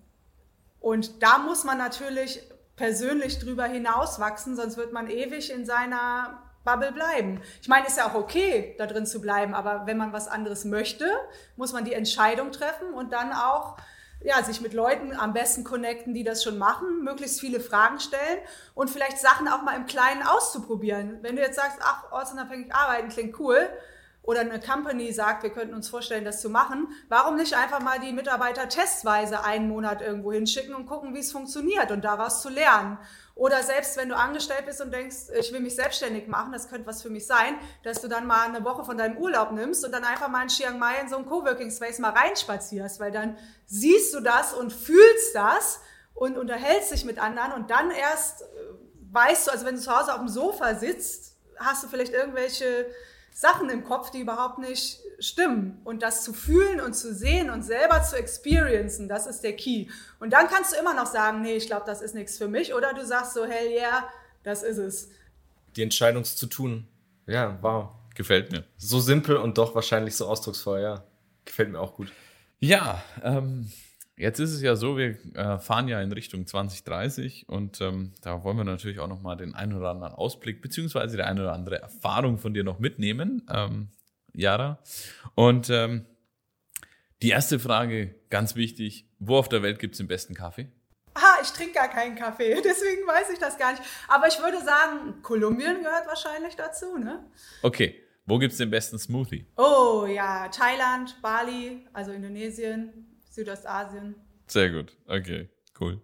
Und 0.78 1.22
da 1.22 1.38
muss 1.38 1.64
man 1.64 1.78
natürlich 1.78 2.42
persönlich 2.76 3.38
drüber 3.38 3.64
hinauswachsen, 3.64 4.56
sonst 4.56 4.76
wird 4.76 4.92
man 4.92 5.08
ewig 5.08 5.50
in 5.50 5.64
seiner 5.64 6.45
Bubble 6.66 6.92
bleiben. 6.92 7.40
Ich 7.62 7.68
meine, 7.68 7.86
ist 7.86 7.96
ja 7.96 8.10
auch 8.10 8.14
okay, 8.14 8.74
da 8.76 8.86
drin 8.86 9.06
zu 9.06 9.22
bleiben, 9.22 9.54
aber 9.54 9.86
wenn 9.86 9.96
man 9.96 10.12
was 10.12 10.28
anderes 10.28 10.66
möchte, 10.66 11.10
muss 11.56 11.72
man 11.72 11.86
die 11.86 11.94
Entscheidung 11.94 12.52
treffen 12.52 12.92
und 12.92 13.14
dann 13.14 13.32
auch 13.32 13.78
ja, 14.22 14.42
sich 14.42 14.60
mit 14.60 14.74
Leuten 14.74 15.12
am 15.16 15.32
besten 15.32 15.64
connecten, 15.64 16.12
die 16.12 16.24
das 16.24 16.42
schon 16.42 16.58
machen, 16.58 17.04
möglichst 17.04 17.40
viele 17.40 17.60
Fragen 17.60 18.00
stellen 18.00 18.38
und 18.74 18.90
vielleicht 18.90 19.18
Sachen 19.18 19.48
auch 19.48 19.62
mal 19.62 19.76
im 19.76 19.86
Kleinen 19.86 20.22
auszuprobieren. 20.22 21.18
Wenn 21.22 21.36
du 21.36 21.42
jetzt 21.42 21.56
sagst, 21.56 21.78
ach, 21.80 22.10
ortsunabhängig 22.12 22.74
arbeiten 22.74 23.08
klingt 23.08 23.38
cool, 23.38 23.68
oder 24.26 24.40
eine 24.40 24.60
Company 24.60 25.12
sagt, 25.12 25.44
wir 25.44 25.50
könnten 25.50 25.74
uns 25.74 25.88
vorstellen, 25.88 26.24
das 26.24 26.40
zu 26.40 26.50
machen, 26.50 26.88
warum 27.08 27.36
nicht 27.36 27.54
einfach 27.54 27.80
mal 27.80 28.00
die 28.00 28.12
Mitarbeiter 28.12 28.68
testweise 28.68 29.44
einen 29.44 29.68
Monat 29.68 30.02
irgendwo 30.02 30.32
hinschicken 30.32 30.74
und 30.74 30.86
gucken, 30.86 31.14
wie 31.14 31.20
es 31.20 31.32
funktioniert 31.32 31.92
und 31.92 32.04
daraus 32.04 32.42
zu 32.42 32.48
lernen. 32.48 32.98
Oder 33.36 33.62
selbst 33.62 33.98
wenn 33.98 34.08
du 34.08 34.16
angestellt 34.16 34.64
bist 34.64 34.80
und 34.80 34.90
denkst, 34.90 35.28
ich 35.38 35.52
will 35.52 35.60
mich 35.60 35.76
selbstständig 35.76 36.26
machen, 36.26 36.52
das 36.52 36.70
könnte 36.70 36.86
was 36.86 37.02
für 37.02 37.10
mich 37.10 37.26
sein, 37.26 37.58
dass 37.84 38.00
du 38.00 38.08
dann 38.08 38.26
mal 38.26 38.48
eine 38.48 38.64
Woche 38.64 38.82
von 38.82 38.96
deinem 38.96 39.18
Urlaub 39.18 39.52
nimmst 39.52 39.84
und 39.84 39.92
dann 39.92 40.04
einfach 40.04 40.28
mal 40.28 40.42
in 40.42 40.48
Chiang 40.48 40.78
Mai 40.78 40.98
in 41.02 41.10
so 41.10 41.16
einen 41.16 41.26
Coworking 41.26 41.70
Space 41.70 41.98
mal 41.98 42.12
reinspazierst, 42.12 42.98
weil 42.98 43.12
dann 43.12 43.36
siehst 43.66 44.14
du 44.14 44.20
das 44.20 44.54
und 44.54 44.72
fühlst 44.72 45.34
das 45.34 45.80
und 46.14 46.38
unterhältst 46.38 46.92
dich 46.92 47.04
mit 47.04 47.18
anderen 47.18 47.52
und 47.52 47.70
dann 47.70 47.90
erst 47.90 48.40
äh, 48.40 48.46
weißt 49.12 49.48
du, 49.48 49.50
also 49.50 49.66
wenn 49.66 49.74
du 49.74 49.82
zu 49.82 49.94
Hause 49.94 50.14
auf 50.14 50.20
dem 50.20 50.28
Sofa 50.28 50.74
sitzt, 50.74 51.36
hast 51.58 51.84
du 51.84 51.88
vielleicht 51.88 52.14
irgendwelche 52.14 52.86
Sachen 53.36 53.68
im 53.68 53.84
Kopf, 53.84 54.10
die 54.10 54.20
überhaupt 54.20 54.58
nicht 54.58 54.98
stimmen. 55.18 55.78
Und 55.84 56.02
das 56.02 56.24
zu 56.24 56.32
fühlen 56.32 56.80
und 56.80 56.94
zu 56.94 57.14
sehen 57.14 57.50
und 57.50 57.62
selber 57.62 58.02
zu 58.02 58.16
experiencen, 58.16 59.10
das 59.10 59.26
ist 59.26 59.42
der 59.42 59.54
Key. 59.54 59.88
Und 60.18 60.32
dann 60.32 60.48
kannst 60.48 60.72
du 60.72 60.80
immer 60.80 60.94
noch 60.94 61.04
sagen, 61.04 61.42
nee, 61.42 61.52
ich 61.52 61.66
glaube, 61.66 61.84
das 61.84 62.00
ist 62.00 62.14
nichts 62.14 62.38
für 62.38 62.48
mich. 62.48 62.72
Oder 62.72 62.94
du 62.94 63.04
sagst 63.04 63.34
so, 63.34 63.44
hell 63.44 63.68
yeah, 63.68 64.08
das 64.42 64.62
ist 64.62 64.78
es. 64.78 65.10
Die 65.76 65.82
Entscheidung 65.82 66.24
zu 66.24 66.46
tun. 66.46 66.88
Ja, 67.26 67.58
wow. 67.60 67.90
Gefällt 68.14 68.52
mir. 68.52 68.64
So 68.78 69.00
simpel 69.00 69.36
und 69.36 69.58
doch 69.58 69.74
wahrscheinlich 69.74 70.16
so 70.16 70.26
ausdrucksvoll, 70.26 70.80
ja. 70.80 71.04
Gefällt 71.44 71.70
mir 71.70 71.78
auch 71.78 71.94
gut. 71.94 72.10
Ja, 72.58 73.02
ähm, 73.22 73.70
Jetzt 74.18 74.38
ist 74.38 74.52
es 74.52 74.62
ja 74.62 74.76
so, 74.76 74.96
wir 74.96 75.18
äh, 75.34 75.58
fahren 75.58 75.88
ja 75.88 76.00
in 76.00 76.10
Richtung 76.10 76.46
2030 76.46 77.50
und 77.50 77.82
ähm, 77.82 78.14
da 78.22 78.42
wollen 78.44 78.56
wir 78.56 78.64
natürlich 78.64 78.98
auch 78.98 79.08
nochmal 79.08 79.36
den 79.36 79.54
einen 79.54 79.74
oder 79.74 79.90
anderen 79.90 80.14
Ausblick 80.14 80.62
beziehungsweise 80.62 81.18
die 81.18 81.22
eine 81.22 81.42
oder 81.42 81.52
andere 81.52 81.82
Erfahrung 81.82 82.38
von 82.38 82.54
dir 82.54 82.64
noch 82.64 82.78
mitnehmen, 82.78 83.46
ähm, 83.52 83.90
Jara. 84.32 84.78
Und 85.34 85.68
ähm, 85.68 86.06
die 87.20 87.28
erste 87.28 87.58
Frage, 87.58 88.14
ganz 88.30 88.56
wichtig, 88.56 89.06
wo 89.18 89.36
auf 89.36 89.50
der 89.50 89.62
Welt 89.62 89.78
gibt 89.78 89.94
es 89.94 89.98
den 89.98 90.08
besten 90.08 90.34
Kaffee? 90.34 90.70
Ah, 91.12 91.36
ich 91.42 91.50
trinke 91.50 91.74
gar 91.74 91.88
keinen 91.88 92.16
Kaffee, 92.16 92.54
deswegen 92.64 93.06
weiß 93.06 93.28
ich 93.34 93.38
das 93.38 93.58
gar 93.58 93.72
nicht. 93.72 93.82
Aber 94.08 94.28
ich 94.28 94.38
würde 94.38 94.64
sagen, 94.64 95.20
Kolumbien 95.22 95.82
gehört 95.82 96.06
wahrscheinlich 96.06 96.56
dazu, 96.56 96.96
ne? 96.96 97.22
Okay, 97.60 98.02
wo 98.24 98.38
gibt 98.38 98.52
es 98.52 98.58
den 98.58 98.70
besten 98.70 98.98
Smoothie? 98.98 99.46
Oh 99.58 100.06
ja, 100.08 100.48
Thailand, 100.48 101.20
Bali, 101.20 101.86
also 101.92 102.12
Indonesien, 102.12 103.15
Südostasien. 103.36 104.16
Sehr 104.46 104.70
gut, 104.70 104.96
okay, 105.06 105.48
cool. 105.80 106.00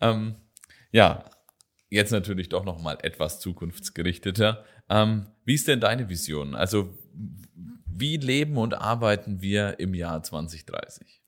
Ähm, 0.00 0.36
ja, 0.92 1.24
jetzt 1.90 2.12
natürlich 2.12 2.48
doch 2.48 2.64
noch 2.64 2.80
mal 2.80 2.98
etwas 3.02 3.40
zukunftsgerichteter. 3.40 4.64
Ähm, 4.88 5.26
wie 5.44 5.54
ist 5.54 5.68
denn 5.68 5.80
deine 5.80 6.08
Vision? 6.08 6.54
Also 6.54 6.96
wie 7.86 8.16
leben 8.16 8.56
und 8.58 8.74
arbeiten 8.74 9.40
wir 9.40 9.80
im 9.80 9.94
Jahr 9.94 10.22
2030? 10.22 11.22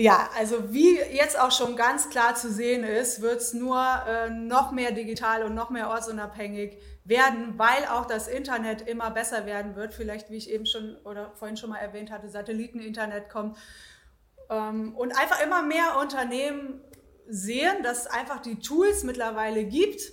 Ja, 0.00 0.30
also 0.36 0.72
wie 0.72 0.94
jetzt 0.96 1.36
auch 1.36 1.50
schon 1.50 1.74
ganz 1.74 2.08
klar 2.08 2.36
zu 2.36 2.52
sehen 2.52 2.84
ist, 2.84 3.20
wird 3.20 3.40
es 3.40 3.52
nur 3.52 3.84
äh, 4.06 4.30
noch 4.30 4.70
mehr 4.70 4.92
digital 4.92 5.42
und 5.42 5.56
noch 5.56 5.70
mehr 5.70 5.88
ortsunabhängig 5.88 6.78
werden, 7.02 7.58
weil 7.58 7.84
auch 7.90 8.06
das 8.06 8.28
Internet 8.28 8.82
immer 8.82 9.10
besser 9.10 9.44
werden 9.44 9.74
wird. 9.74 9.92
Vielleicht, 9.92 10.30
wie 10.30 10.36
ich 10.36 10.50
eben 10.50 10.66
schon 10.66 10.98
oder 10.98 11.32
vorhin 11.34 11.56
schon 11.56 11.70
mal 11.70 11.78
erwähnt 11.78 12.12
hatte, 12.12 12.28
Satelliteninternet 12.28 13.28
kommt. 13.28 13.58
Ähm, 14.50 14.94
und 14.94 15.18
einfach 15.18 15.42
immer 15.42 15.64
mehr 15.64 15.98
Unternehmen 16.00 16.80
sehen, 17.26 17.82
dass 17.82 18.02
es 18.02 18.06
einfach 18.06 18.40
die 18.40 18.60
Tools 18.60 19.02
mittlerweile 19.02 19.64
gibt, 19.64 20.12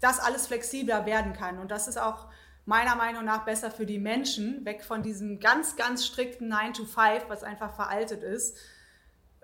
dass 0.00 0.18
alles 0.18 0.48
flexibler 0.48 1.06
werden 1.06 1.32
kann. 1.32 1.60
Und 1.60 1.70
das 1.70 1.86
ist 1.86 1.96
auch 1.96 2.26
meiner 2.64 2.96
Meinung 2.96 3.24
nach 3.24 3.44
besser 3.44 3.70
für 3.70 3.86
die 3.86 4.00
Menschen, 4.00 4.64
weg 4.64 4.82
von 4.82 5.04
diesem 5.04 5.38
ganz, 5.38 5.76
ganz 5.76 6.04
strikten 6.04 6.48
9 6.48 6.72
to 6.72 6.84
5, 6.86 7.26
was 7.28 7.44
einfach 7.44 7.76
veraltet 7.76 8.24
ist, 8.24 8.56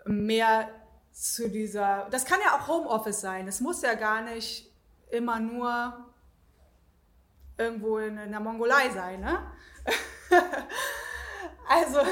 mehr 0.07 0.69
zu 1.13 1.49
dieser, 1.49 2.09
das 2.11 2.25
kann 2.25 2.39
ja 2.45 2.57
auch 2.57 2.69
Homeoffice 2.69 3.21
sein. 3.21 3.49
Es 3.49 3.61
muss 3.61 3.83
ja 3.83 3.95
gar 3.95 4.23
nicht 4.23 4.71
immer 5.11 5.41
nur 5.41 6.07
irgendwo 7.57 7.99
in, 7.99 8.19
in 8.19 8.31
der 8.31 8.41
Mongolei 8.41 8.91
sein. 8.91 9.21
Ne? 9.21 9.39
also, 11.69 12.01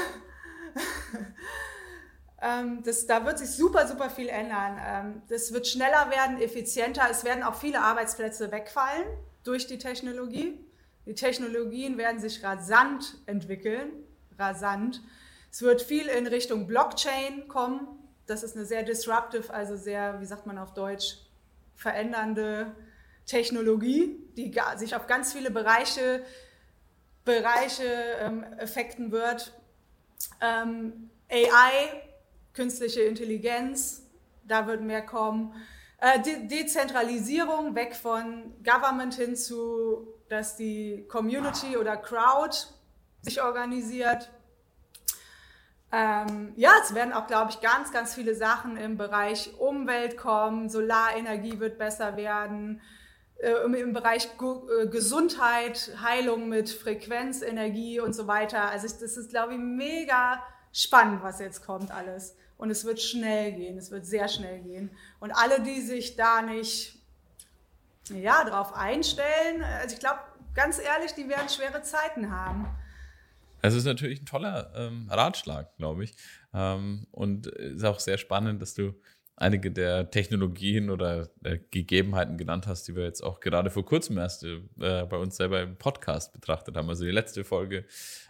ähm, 2.41 2.81
das, 2.83 3.05
da 3.05 3.25
wird 3.25 3.37
sich 3.37 3.51
super, 3.51 3.87
super 3.87 4.09
viel 4.09 4.29
ändern. 4.29 4.79
Ähm, 4.83 5.21
das 5.29 5.53
wird 5.53 5.67
schneller 5.67 6.09
werden, 6.09 6.41
effizienter. 6.41 7.03
Es 7.09 7.23
werden 7.23 7.43
auch 7.43 7.55
viele 7.55 7.81
Arbeitsplätze 7.81 8.51
wegfallen 8.51 9.05
durch 9.43 9.67
die 9.67 9.77
Technologie. 9.77 10.59
Die 11.05 11.13
Technologien 11.13 11.97
werden 11.97 12.19
sich 12.19 12.43
rasant 12.43 13.17
entwickeln, 13.27 13.91
rasant. 14.39 15.01
Es 15.55 15.61
wird 15.61 15.81
viel 15.81 16.07
in 16.07 16.27
Richtung 16.27 16.67
Blockchain 16.67 17.47
kommen. 17.47 17.87
Das 18.25 18.43
ist 18.43 18.57
eine 18.57 18.65
sehr 18.65 18.83
disruptive, 18.83 19.53
also 19.53 19.77
sehr, 19.77 20.19
wie 20.19 20.25
sagt 20.25 20.45
man 20.45 20.57
auf 20.57 20.73
Deutsch, 20.73 21.15
verändernde 21.75 22.75
Technologie, 23.25 24.19
die 24.35 24.53
sich 24.75 24.97
auf 24.97 25.07
ganz 25.07 25.31
viele 25.31 25.51
Bereiche, 25.51 26.25
Bereiche 27.23 27.85
ähm, 28.19 28.43
effekten 28.57 29.13
wird. 29.13 29.57
Ähm, 30.41 31.09
AI, 31.31 32.01
künstliche 32.51 33.03
Intelligenz, 33.03 34.01
da 34.43 34.67
wird 34.67 34.81
mehr 34.81 35.05
kommen. 35.05 35.53
Äh, 35.99 36.19
De 36.21 36.47
Dezentralisierung, 36.47 37.75
weg 37.75 37.95
von 37.95 38.53
Government 38.61 39.13
hin 39.13 39.37
zu, 39.37 40.05
dass 40.27 40.57
die 40.57 41.05
Community 41.07 41.77
oder 41.77 41.95
Crowd 41.95 42.57
sich 43.21 43.41
organisiert. 43.41 44.29
Ähm, 45.97 46.51
ja, 46.57 46.71
es 46.83 46.93
werden 46.93 47.13
auch, 47.13 47.25
glaube 47.25 47.51
ich, 47.51 47.61
ganz, 47.61 47.93
ganz 47.93 48.13
viele 48.13 48.35
Sachen 48.35 48.75
im 48.75 48.97
Bereich 48.97 49.57
Umwelt 49.57 50.17
kommen. 50.17 50.67
Solarenergie 50.67 51.61
wird 51.61 51.77
besser 51.77 52.17
werden 52.17 52.81
äh, 53.37 53.63
im 53.63 53.93
Bereich 53.93 54.27
äh, 54.27 54.87
Gesundheit, 54.87 55.91
Heilung 56.03 56.49
mit 56.49 56.69
Frequenz, 56.69 57.41
Energie 57.41 58.01
und 58.01 58.11
so 58.11 58.27
weiter. 58.27 58.69
Also 58.69 58.87
das 58.87 59.15
ist, 59.15 59.29
glaube 59.29 59.53
ich, 59.53 59.59
mega 59.59 60.43
spannend, 60.73 61.23
was 61.23 61.39
jetzt 61.39 61.65
kommt 61.65 61.91
alles. 61.91 62.35
Und 62.57 62.71
es 62.71 62.83
wird 62.83 62.99
schnell 62.99 63.53
gehen, 63.53 63.77
es 63.77 63.89
wird 63.89 64.05
sehr 64.05 64.27
schnell 64.27 64.59
gehen. 64.59 64.89
Und 65.21 65.31
alle, 65.31 65.61
die 65.61 65.79
sich 65.79 66.17
da 66.17 66.41
nicht 66.41 66.99
ja, 68.09 68.43
darauf 68.43 68.73
einstellen, 68.73 69.63
also 69.79 69.93
ich 69.93 70.01
glaube, 70.01 70.19
ganz 70.55 70.77
ehrlich, 70.77 71.13
die 71.13 71.29
werden 71.29 71.47
schwere 71.47 71.83
Zeiten 71.83 72.35
haben. 72.35 72.67
Es 73.67 73.73
ist 73.73 73.85
natürlich 73.85 74.21
ein 74.21 74.25
toller 74.25 74.71
ähm, 74.75 75.07
Ratschlag, 75.09 75.75
glaube 75.77 76.03
ich. 76.03 76.15
Ähm, 76.53 77.07
und 77.11 77.47
ist 77.47 77.83
auch 77.83 77.99
sehr 77.99 78.17
spannend, 78.17 78.61
dass 78.61 78.73
du 78.73 78.93
einige 79.37 79.71
der 79.71 80.09
Technologien 80.11 80.89
oder 80.89 81.29
äh, 81.43 81.59
Gegebenheiten 81.71 82.37
genannt 82.37 82.67
hast, 82.67 82.87
die 82.87 82.95
wir 82.95 83.03
jetzt 83.03 83.21
auch 83.21 83.39
gerade 83.41 83.69
vor 83.69 83.85
kurzem 83.85 84.17
erst 84.17 84.43
äh, 84.43 84.59
bei 84.77 85.17
uns 85.17 85.35
selber 85.35 85.61
im 85.61 85.75
Podcast 85.75 86.31
betrachtet 86.31 86.77
haben. 86.77 86.87
Also 86.89 87.03
die 87.03 87.11
letzte 87.11 87.43
Folge 87.43 87.85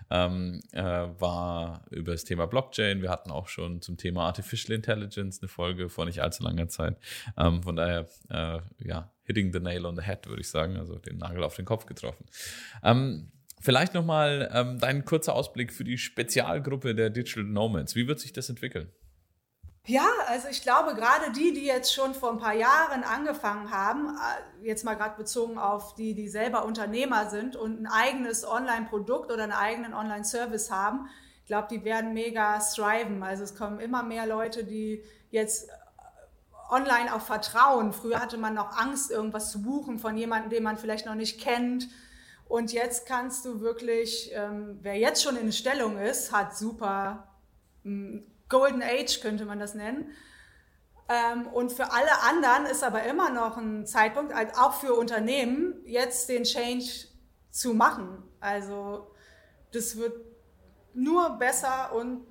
ähm, 0.09 0.61
äh, 0.71 0.81
war 0.81 1.85
über 1.91 2.13
das 2.13 2.23
Thema 2.23 2.47
Blockchain. 2.47 3.01
Wir 3.01 3.09
hatten 3.09 3.29
auch 3.29 3.47
schon 3.47 3.81
zum 3.81 3.97
Thema 3.97 4.25
Artificial 4.25 4.75
Intelligence 4.75 5.41
eine 5.41 5.47
Folge 5.47 5.89
vor 5.89 6.05
nicht 6.05 6.21
allzu 6.21 6.43
langer 6.43 6.69
Zeit. 6.69 6.97
Ähm, 7.37 7.61
von 7.61 7.75
daher, 7.75 8.07
äh, 8.29 8.59
ja, 8.79 9.11
hitting 9.25 9.53
the 9.53 9.59
nail 9.59 9.85
on 9.85 9.95
the 9.95 10.03
head, 10.03 10.27
würde 10.27 10.41
ich 10.41 10.49
sagen, 10.49 10.77
also 10.77 10.97
den 10.97 11.17
Nagel 11.17 11.43
auf 11.43 11.55
den 11.55 11.65
Kopf 11.65 11.85
getroffen. 11.85 12.25
Ähm, 12.83 13.31
Vielleicht 13.65 13.95
nochmal 13.95 14.47
ähm, 14.53 14.77
dein 14.79 15.05
kurzer 15.05 15.33
Ausblick 15.33 15.73
für 15.73 15.83
die 15.83 15.97
Spezialgruppe 15.97 16.93
der 16.93 17.09
Digital 17.09 17.45
Nomads. 17.45 17.95
Wie 17.95 18.07
wird 18.07 18.19
sich 18.19 18.31
das 18.31 18.47
entwickeln? 18.47 18.91
Ja, 19.87 20.05
also 20.27 20.47
ich 20.51 20.61
glaube, 20.61 20.93
gerade 20.93 21.31
die, 21.31 21.51
die 21.51 21.65
jetzt 21.65 21.91
schon 21.91 22.13
vor 22.13 22.29
ein 22.31 22.37
paar 22.37 22.53
Jahren 22.53 23.03
angefangen 23.03 23.71
haben, 23.71 24.09
äh, 24.61 24.67
jetzt 24.67 24.85
mal 24.85 24.93
gerade 24.93 25.17
bezogen 25.17 25.57
auf 25.57 25.95
die, 25.95 26.13
die 26.13 26.29
selber 26.29 26.63
Unternehmer 26.63 27.31
sind 27.31 27.55
und 27.55 27.81
ein 27.81 27.87
eigenes 27.87 28.47
Online-Produkt 28.47 29.31
oder 29.31 29.41
einen 29.41 29.51
eigenen 29.51 29.95
Online-Service 29.95 30.69
haben, 30.69 31.09
ich 31.41 31.47
glaube, 31.47 31.67
die 31.71 31.83
werden 31.83 32.13
mega 32.13 32.59
thriven. 32.59 33.23
Also 33.23 33.43
es 33.43 33.55
kommen 33.55 33.79
immer 33.79 34.03
mehr 34.03 34.27
Leute, 34.27 34.63
die 34.63 35.03
jetzt 35.31 35.69
äh, 35.69 35.71
online 36.69 37.15
auch 37.15 37.21
vertrauen. 37.21 37.93
Früher 37.93 38.19
hatte 38.19 38.37
man 38.37 38.53
noch 38.53 38.77
Angst, 38.77 39.09
irgendwas 39.09 39.49
zu 39.49 39.63
buchen 39.63 39.97
von 39.97 40.15
jemandem, 40.15 40.51
den 40.51 40.61
man 40.61 40.77
vielleicht 40.77 41.07
noch 41.07 41.15
nicht 41.15 41.41
kennt. 41.41 41.87
Und 42.47 42.71
jetzt 42.71 43.07
kannst 43.07 43.45
du 43.45 43.59
wirklich, 43.61 44.31
ähm, 44.33 44.79
wer 44.81 44.97
jetzt 44.97 45.23
schon 45.23 45.35
in 45.35 45.51
Stellung 45.51 45.97
ist, 45.97 46.31
hat 46.31 46.55
super 46.55 47.27
mh, 47.83 48.21
Golden 48.49 48.83
Age 48.83 49.21
könnte 49.21 49.45
man 49.45 49.59
das 49.59 49.73
nennen. 49.73 50.11
Ähm, 51.09 51.47
und 51.47 51.71
für 51.71 51.91
alle 51.91 52.21
anderen 52.23 52.65
ist 52.65 52.83
aber 52.83 53.03
immer 53.03 53.29
noch 53.29 53.57
ein 53.57 53.85
Zeitpunkt, 53.85 54.33
auch 54.57 54.73
für 54.73 54.93
Unternehmen, 54.93 55.75
jetzt 55.85 56.29
den 56.29 56.43
Change 56.43 57.07
zu 57.51 57.73
machen. 57.73 58.23
Also 58.39 59.11
das 59.71 59.97
wird 59.97 60.13
nur 60.93 61.37
besser 61.37 61.93
und 61.93 62.25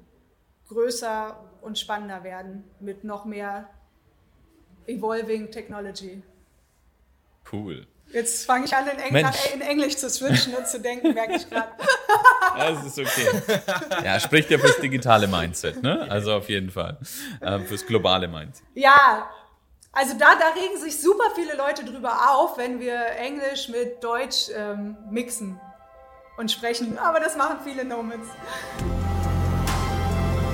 größer 0.68 1.44
und 1.60 1.78
spannender 1.78 2.24
werden 2.24 2.64
mit 2.80 3.04
noch 3.04 3.24
mehr 3.24 3.68
Evolving 4.86 5.50
Technology. 5.50 6.22
Cool. 7.50 7.86
Jetzt 8.14 8.46
fange 8.46 8.64
ich 8.66 8.74
an, 8.76 8.86
in, 8.86 8.98
Eng 9.16 9.26
in, 9.54 9.60
Englisch 9.60 9.96
zu 9.96 10.08
switchen 10.08 10.54
und 10.54 10.68
zu 10.68 10.78
denken, 10.80 11.12
merke 11.14 11.34
ich 11.34 11.50
gerade. 11.50 11.68
Das 12.56 12.86
ist 12.86 12.98
okay. 13.00 13.42
Ja, 14.04 14.20
spricht 14.20 14.48
ja 14.48 14.58
fürs 14.58 14.78
digitale 14.78 15.26
Mindset, 15.26 15.82
ne? 15.82 16.06
Also 16.08 16.34
auf 16.34 16.48
jeden 16.48 16.70
Fall. 16.70 16.98
Ähm, 17.42 17.66
fürs 17.66 17.84
globale 17.84 18.28
Mindset. 18.28 18.64
Ja, 18.74 19.28
Also 19.90 20.14
da, 20.16 20.36
da 20.38 20.60
regen 20.60 20.78
sich 20.80 21.00
super 21.00 21.24
viele 21.34 21.56
Leute 21.56 21.84
drüber 21.84 22.30
auf, 22.30 22.56
wenn 22.56 22.78
wir 22.78 23.06
Englisch 23.18 23.68
mit 23.68 24.02
Deutsch 24.04 24.48
ähm, 24.56 24.96
mixen 25.10 25.60
und 26.36 26.52
sprechen. 26.52 26.96
Aber 26.98 27.18
das 27.18 27.36
machen 27.36 27.58
viele 27.64 27.84
Nomads. 27.84 28.28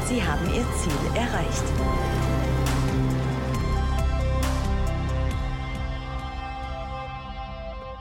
Sie 0.07 0.23
haben 0.23 0.47
Ihr 0.47 0.65
Ziel 0.83 1.17
erreicht. 1.17 1.65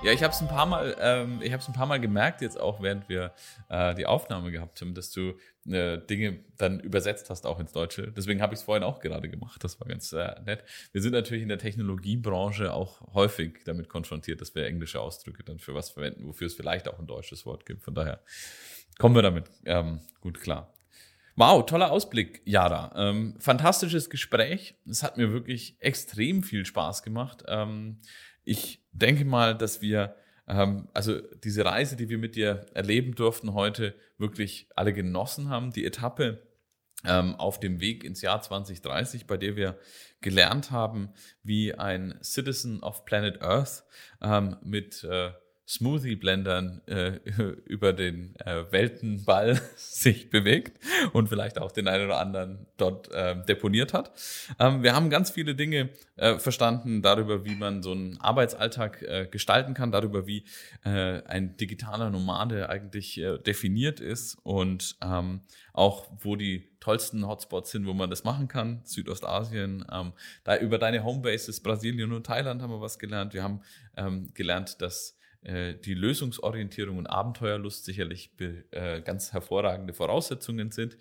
Ja, 0.02 0.14
ich 0.14 0.24
habe 0.24 0.34
es 0.34 0.40
ein 0.40 0.48
paar 0.48 0.66
Mal, 0.66 0.96
ähm, 1.02 1.42
ich 1.42 1.52
habe 1.52 1.62
ein 1.68 1.74
paar 1.74 1.86
Mal 1.86 2.00
gemerkt 2.00 2.40
jetzt 2.40 2.58
auch, 2.58 2.82
während 2.82 3.10
wir 3.10 3.34
äh, 3.68 3.94
die 3.96 4.06
Aufnahme 4.06 4.50
gehabt 4.50 4.80
haben, 4.80 4.94
dass 4.94 5.12
du 5.12 5.34
äh, 5.68 5.98
Dinge 5.98 6.40
dann 6.58 6.80
übersetzt 6.80 7.30
hast 7.30 7.46
auch 7.46 7.60
ins 7.60 7.74
Deutsche. 7.74 8.10
Deswegen 8.14 8.42
habe 8.42 8.54
ich 8.54 8.62
es 8.62 8.64
vorhin 8.64 8.84
auch 8.84 9.02
gerade 9.02 9.28
gemacht. 9.28 9.62
Das 9.62 9.78
war 9.82 9.90
ganz 9.90 10.14
äh, 10.14 10.40
nett. 10.46 10.64
Wir 10.94 11.02
sind 11.02 11.12
natürlich 11.12 11.44
in 11.44 11.50
der 11.50 11.58
Technologiebranche 11.58 12.74
auch 12.74 13.14
häufig 13.14 13.60
damit 13.66 13.90
konfrontiert, 13.90 14.40
dass 14.40 14.56
wir 14.56 14.66
englische 14.66 15.02
Ausdrücke 15.02 15.44
dann 15.44 15.60
für 15.60 15.74
was 15.74 15.90
verwenden, 15.90 16.26
wofür 16.26 16.48
es 16.48 16.54
vielleicht 16.54 16.88
auch 16.88 16.98
ein 16.98 17.08
deutsches 17.08 17.46
Wort 17.46 17.66
gibt. 17.66 17.84
Von 17.84 17.94
daher 17.94 18.22
kommen 19.00 19.16
wir 19.16 19.22
damit 19.22 19.52
ähm, 19.66 20.00
gut 20.22 20.40
klar. 20.40 20.74
Wow, 21.36 21.66
toller 21.66 21.92
Ausblick, 21.92 22.42
Jara. 22.46 22.94
Ähm, 22.96 23.36
fantastisches 23.40 24.10
Gespräch. 24.10 24.76
Es 24.90 25.04
hat 25.04 25.18
mir 25.18 25.34
wirklich 25.34 25.76
extrem 25.80 26.42
viel 26.42 26.66
Spaß 26.66 27.04
gemacht. 27.04 27.44
Ähm, 27.48 28.00
ich 28.50 28.82
denke 28.92 29.26
mal, 29.26 29.58
dass 29.58 29.82
wir 29.82 30.16
ähm, 30.50 30.90
also 30.94 31.20
diese 31.44 31.64
Reise, 31.64 31.96
die 31.96 32.10
wir 32.10 32.18
mit 32.18 32.36
dir 32.36 32.66
erleben 32.74 33.16
durften 33.16 33.54
heute, 33.54 33.96
wirklich 34.18 34.68
alle 34.76 34.94
genossen 34.94 35.50
haben. 35.50 35.72
Die 35.72 35.86
Etappe 35.86 36.42
ähm, 37.06 37.36
auf 37.36 37.60
dem 37.60 37.80
Weg 37.80 38.04
ins 38.04 38.22
Jahr 38.22 38.42
2030, 38.42 39.28
bei 39.28 39.38
der 39.38 39.56
wir 39.56 39.78
gelernt 40.22 40.72
haben, 40.72 41.14
wie 41.44 41.74
ein 41.74 42.20
Citizen 42.22 42.84
of 42.84 43.06
Planet 43.06 43.42
Earth 43.42 43.86
ähm, 44.22 44.58
mit 44.62 45.04
äh, 45.04 45.32
Smoothie-Blendern 45.70 46.82
äh, 46.88 47.20
über 47.66 47.94
den 47.94 48.36
äh, 48.38 48.64
Weltenball 48.72 49.62
sich 49.76 50.32
bewegt 50.32 50.84
und 51.14 51.30
vielleicht 51.30 51.60
auch 51.60 51.72
den 51.72 51.88
einen 51.88 52.06
oder 52.06 52.20
anderen 52.20 52.66
dort 52.78 53.12
äh, 53.12 53.36
deponiert 53.46 53.94
hat. 53.94 54.12
Ähm, 54.58 54.82
wir 54.82 54.96
haben 54.96 55.12
ganz 55.12 55.30
viele 55.30 55.54
Dinge 55.54 55.90
äh, 56.16 56.40
verstanden 56.40 57.04
darüber, 57.04 57.46
wie 57.46 57.56
man 57.56 57.84
so 57.84 57.92
einen 57.92 58.20
Arbeitsalltag 58.20 59.04
äh, 59.04 59.28
gestalten 59.30 59.76
kann, 59.76 59.92
darüber, 59.92 60.26
wie 60.26 60.44
äh, 60.84 61.22
ein 61.24 61.56
digitaler 61.56 62.10
Nomade 62.10 62.70
eigentlich 62.70 63.22
definiert 63.46 64.00
ist 64.00 64.38
und 64.44 64.98
ähm, 65.04 65.42
auch, 65.74 66.08
wo 66.20 66.36
die 66.36 66.70
tollsten 66.80 67.28
Hotspots 67.28 67.72
sind, 67.72 67.86
wo 67.86 67.94
man 67.94 68.10
das 68.10 68.24
machen 68.24 68.48
kann. 68.48 68.82
Südostasien, 68.86 69.86
ähm, 69.92 70.14
da 70.44 70.58
über 70.58 70.78
deine 70.78 71.04
Homebases 71.04 71.62
Brasilien 71.62 72.12
und 72.12 72.26
Thailand 72.26 72.62
haben 72.62 72.72
wir 72.72 72.82
was 72.82 72.98
gelernt. 72.98 73.34
Wir 73.34 73.44
haben 73.44 73.62
ähm, 73.96 74.32
gelernt, 74.34 74.82
dass 74.82 75.19
äh, 75.42 75.76
die 75.76 75.94
Lösungsorientierung 75.94 76.98
und 76.98 77.08
Abenteuerlust 77.08 77.86
sicherlich 77.86 78.32
äh, 78.72 79.02
ganz 79.02 79.32
hervorragende 79.32 79.94
Voraussetzungen 79.94 80.72
sind. 80.72 80.98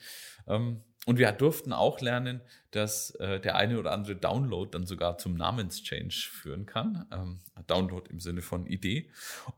Ähm, 0.47 0.82
und 1.07 1.18
wir 1.18 1.32
durften 1.32 1.72
auch 1.72 2.01
lernen, 2.01 2.43
dass 2.70 3.12
äh, 3.12 3.41
der 3.41 3.57
eine 3.57 3.78
oder 3.78 3.93
andere 3.93 4.14
Download 4.14 4.70
dann 4.70 4.84
sogar 4.84 5.16
zum 5.16 5.34
Namenschange 5.34 6.11
führen 6.11 6.66
kann. 6.66 7.07
Ähm, 7.11 7.41
Download 7.66 8.09
im 8.11 8.20
Sinne 8.20 8.43
von 8.43 8.66
Idee. 8.66 9.11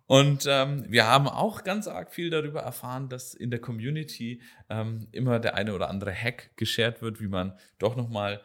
Und 0.07 0.47
ähm, 0.49 0.85
wir 0.89 1.07
haben 1.07 1.29
auch 1.29 1.65
ganz 1.65 1.89
arg 1.89 2.13
viel 2.13 2.31
darüber 2.31 2.61
erfahren, 2.61 3.09
dass 3.09 3.35
in 3.35 3.51
der 3.51 3.61
Community 3.61 4.41
immer 5.11 5.41
der 5.41 5.57
eine 5.57 5.75
oder 5.75 5.91
andere 5.91 6.15
Hack 6.15 6.53
geshared 6.57 7.03
wird, 7.03 7.21
wie 7.21 7.27
man 7.27 7.59
doch 7.79 7.97
nochmal 7.97 8.41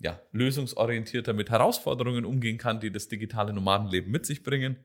ja, 0.00 0.20
lösungsorientierter 0.32 1.32
mit 1.32 1.50
Herausforderungen 1.50 2.24
umgehen 2.24 2.58
kann, 2.58 2.80
die 2.80 2.90
das 2.90 3.08
digitale 3.08 3.52
Nomadenleben 3.52 4.10
mit 4.10 4.26
sich 4.26 4.42
bringen. 4.42 4.76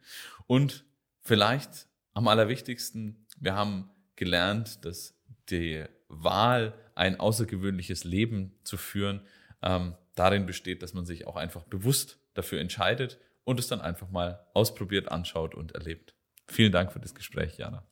Und 0.46 0.86
vielleicht 1.22 1.88
am 2.14 2.28
allerwichtigsten, 2.28 3.26
wir 3.40 3.56
haben 3.56 3.90
gelernt, 4.16 4.86
dass 4.86 5.16
die 5.50 5.84
Wahl, 6.08 6.74
ein 6.96 7.20
außergewöhnliches 7.20 8.06
Leben 8.06 8.58
zu 8.64 8.78
führen, 8.78 9.22
ähm, 9.62 9.96
darin 10.16 10.46
besteht, 10.46 10.82
dass 10.82 10.94
man 10.94 11.06
sich 11.06 11.28
auch 11.28 11.36
einfach 11.36 11.64
bewusst 11.64 12.20
dafür 12.34 12.62
entscheidet 12.62 13.20
und 13.44 13.60
es 13.60 13.68
dann 13.68 13.82
einfach 13.82 14.10
mal 14.10 14.46
ausprobiert, 14.54 15.12
anschaut 15.12 15.56
und 15.56 15.74
erlebt. 15.74 16.14
Vielen 16.48 16.72
Dank 16.72 16.92
für 16.92 17.00
das 17.00 17.14
Gespräch, 17.14 17.58
Jana. 17.58 17.84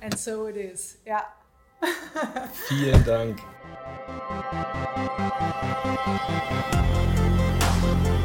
And 0.00 0.18
so 0.18 0.48
it 0.48 0.56
is. 0.56 1.00
Ja. 1.04 1.24
Vielen 2.68 3.04
Dank. 3.04 3.40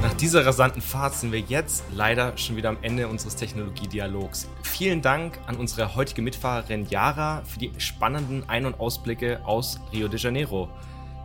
Nach 0.01 0.13
dieser 0.19 0.45
rasanten 0.45 0.81
Fahrt 0.81 1.13
sind 1.13 1.31
wir 1.31 1.39
jetzt 1.39 1.83
leider 1.93 2.35
schon 2.37 2.55
wieder 2.55 2.69
am 2.69 2.77
Ende 2.81 3.07
unseres 3.07 3.35
Technologiedialogs. 3.35 4.47
Vielen 4.63 5.01
Dank 5.01 5.39
an 5.45 5.57
unsere 5.57 5.95
heutige 5.95 6.21
Mitfahrerin 6.21 6.87
Yara 6.89 7.43
für 7.45 7.59
die 7.59 7.71
spannenden 7.77 8.47
Ein- 8.49 8.65
und 8.65 8.79
Ausblicke 8.79 9.41
aus 9.45 9.79
Rio 9.93 10.07
de 10.07 10.19
Janeiro. 10.19 10.69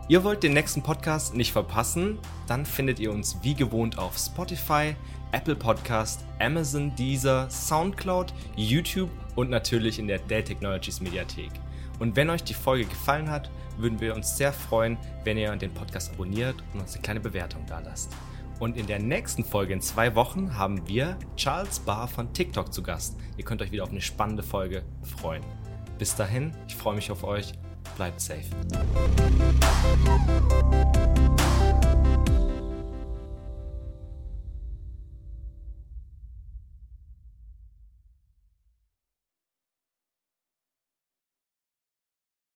Ihr 0.09 0.23
wollt 0.23 0.43
den 0.43 0.53
nächsten 0.53 0.83
Podcast 0.83 1.33
nicht 1.33 1.53
verpassen? 1.53 2.19
Dann 2.45 2.65
findet 2.65 2.99
ihr 2.99 3.11
uns 3.11 3.37
wie 3.41 3.55
gewohnt 3.55 3.97
auf 3.97 4.17
Spotify, 4.17 4.95
Apple 5.31 5.55
Podcast, 5.55 6.25
Amazon, 6.39 6.93
Deezer, 6.95 7.49
Soundcloud, 7.49 8.33
YouTube 8.55 9.09
und 9.35 9.49
natürlich 9.49 9.97
in 9.97 10.07
der 10.07 10.19
Dell 10.19 10.43
Technologies 10.43 11.01
Mediathek. 11.01 11.51
Und 11.99 12.15
wenn 12.15 12.29
euch 12.29 12.43
die 12.43 12.53
Folge 12.53 12.85
gefallen 12.85 13.29
hat, 13.31 13.49
würden 13.77 13.99
wir 13.99 14.15
uns 14.15 14.37
sehr 14.37 14.53
freuen, 14.53 14.97
wenn 15.23 15.37
ihr 15.37 15.55
den 15.55 15.73
Podcast 15.73 16.13
abonniert 16.13 16.55
und 16.73 16.81
uns 16.81 16.93
eine 16.93 17.01
kleine 17.01 17.19
Bewertung 17.19 17.65
da 17.67 17.79
lasst. 17.79 18.11
Und 18.59 18.77
in 18.77 18.87
der 18.87 18.99
nächsten 18.99 19.43
Folge 19.43 19.73
in 19.73 19.81
zwei 19.81 20.15
Wochen 20.15 20.57
haben 20.57 20.87
wir 20.87 21.17
Charles 21.35 21.79
Barr 21.79 22.07
von 22.07 22.31
TikTok 22.33 22.73
zu 22.73 22.83
Gast. 22.83 23.17
Ihr 23.37 23.43
könnt 23.43 23.61
euch 23.61 23.71
wieder 23.71 23.83
auf 23.83 23.91
eine 23.91 24.01
spannende 24.01 24.43
Folge 24.43 24.83
freuen. 25.03 25.43
Bis 25.97 26.15
dahin, 26.15 26.55
ich 26.67 26.75
freue 26.75 26.95
mich 26.95 27.11
auf 27.11 27.23
euch. 27.23 27.53
Bleibt 27.97 28.21
safe. 28.21 28.43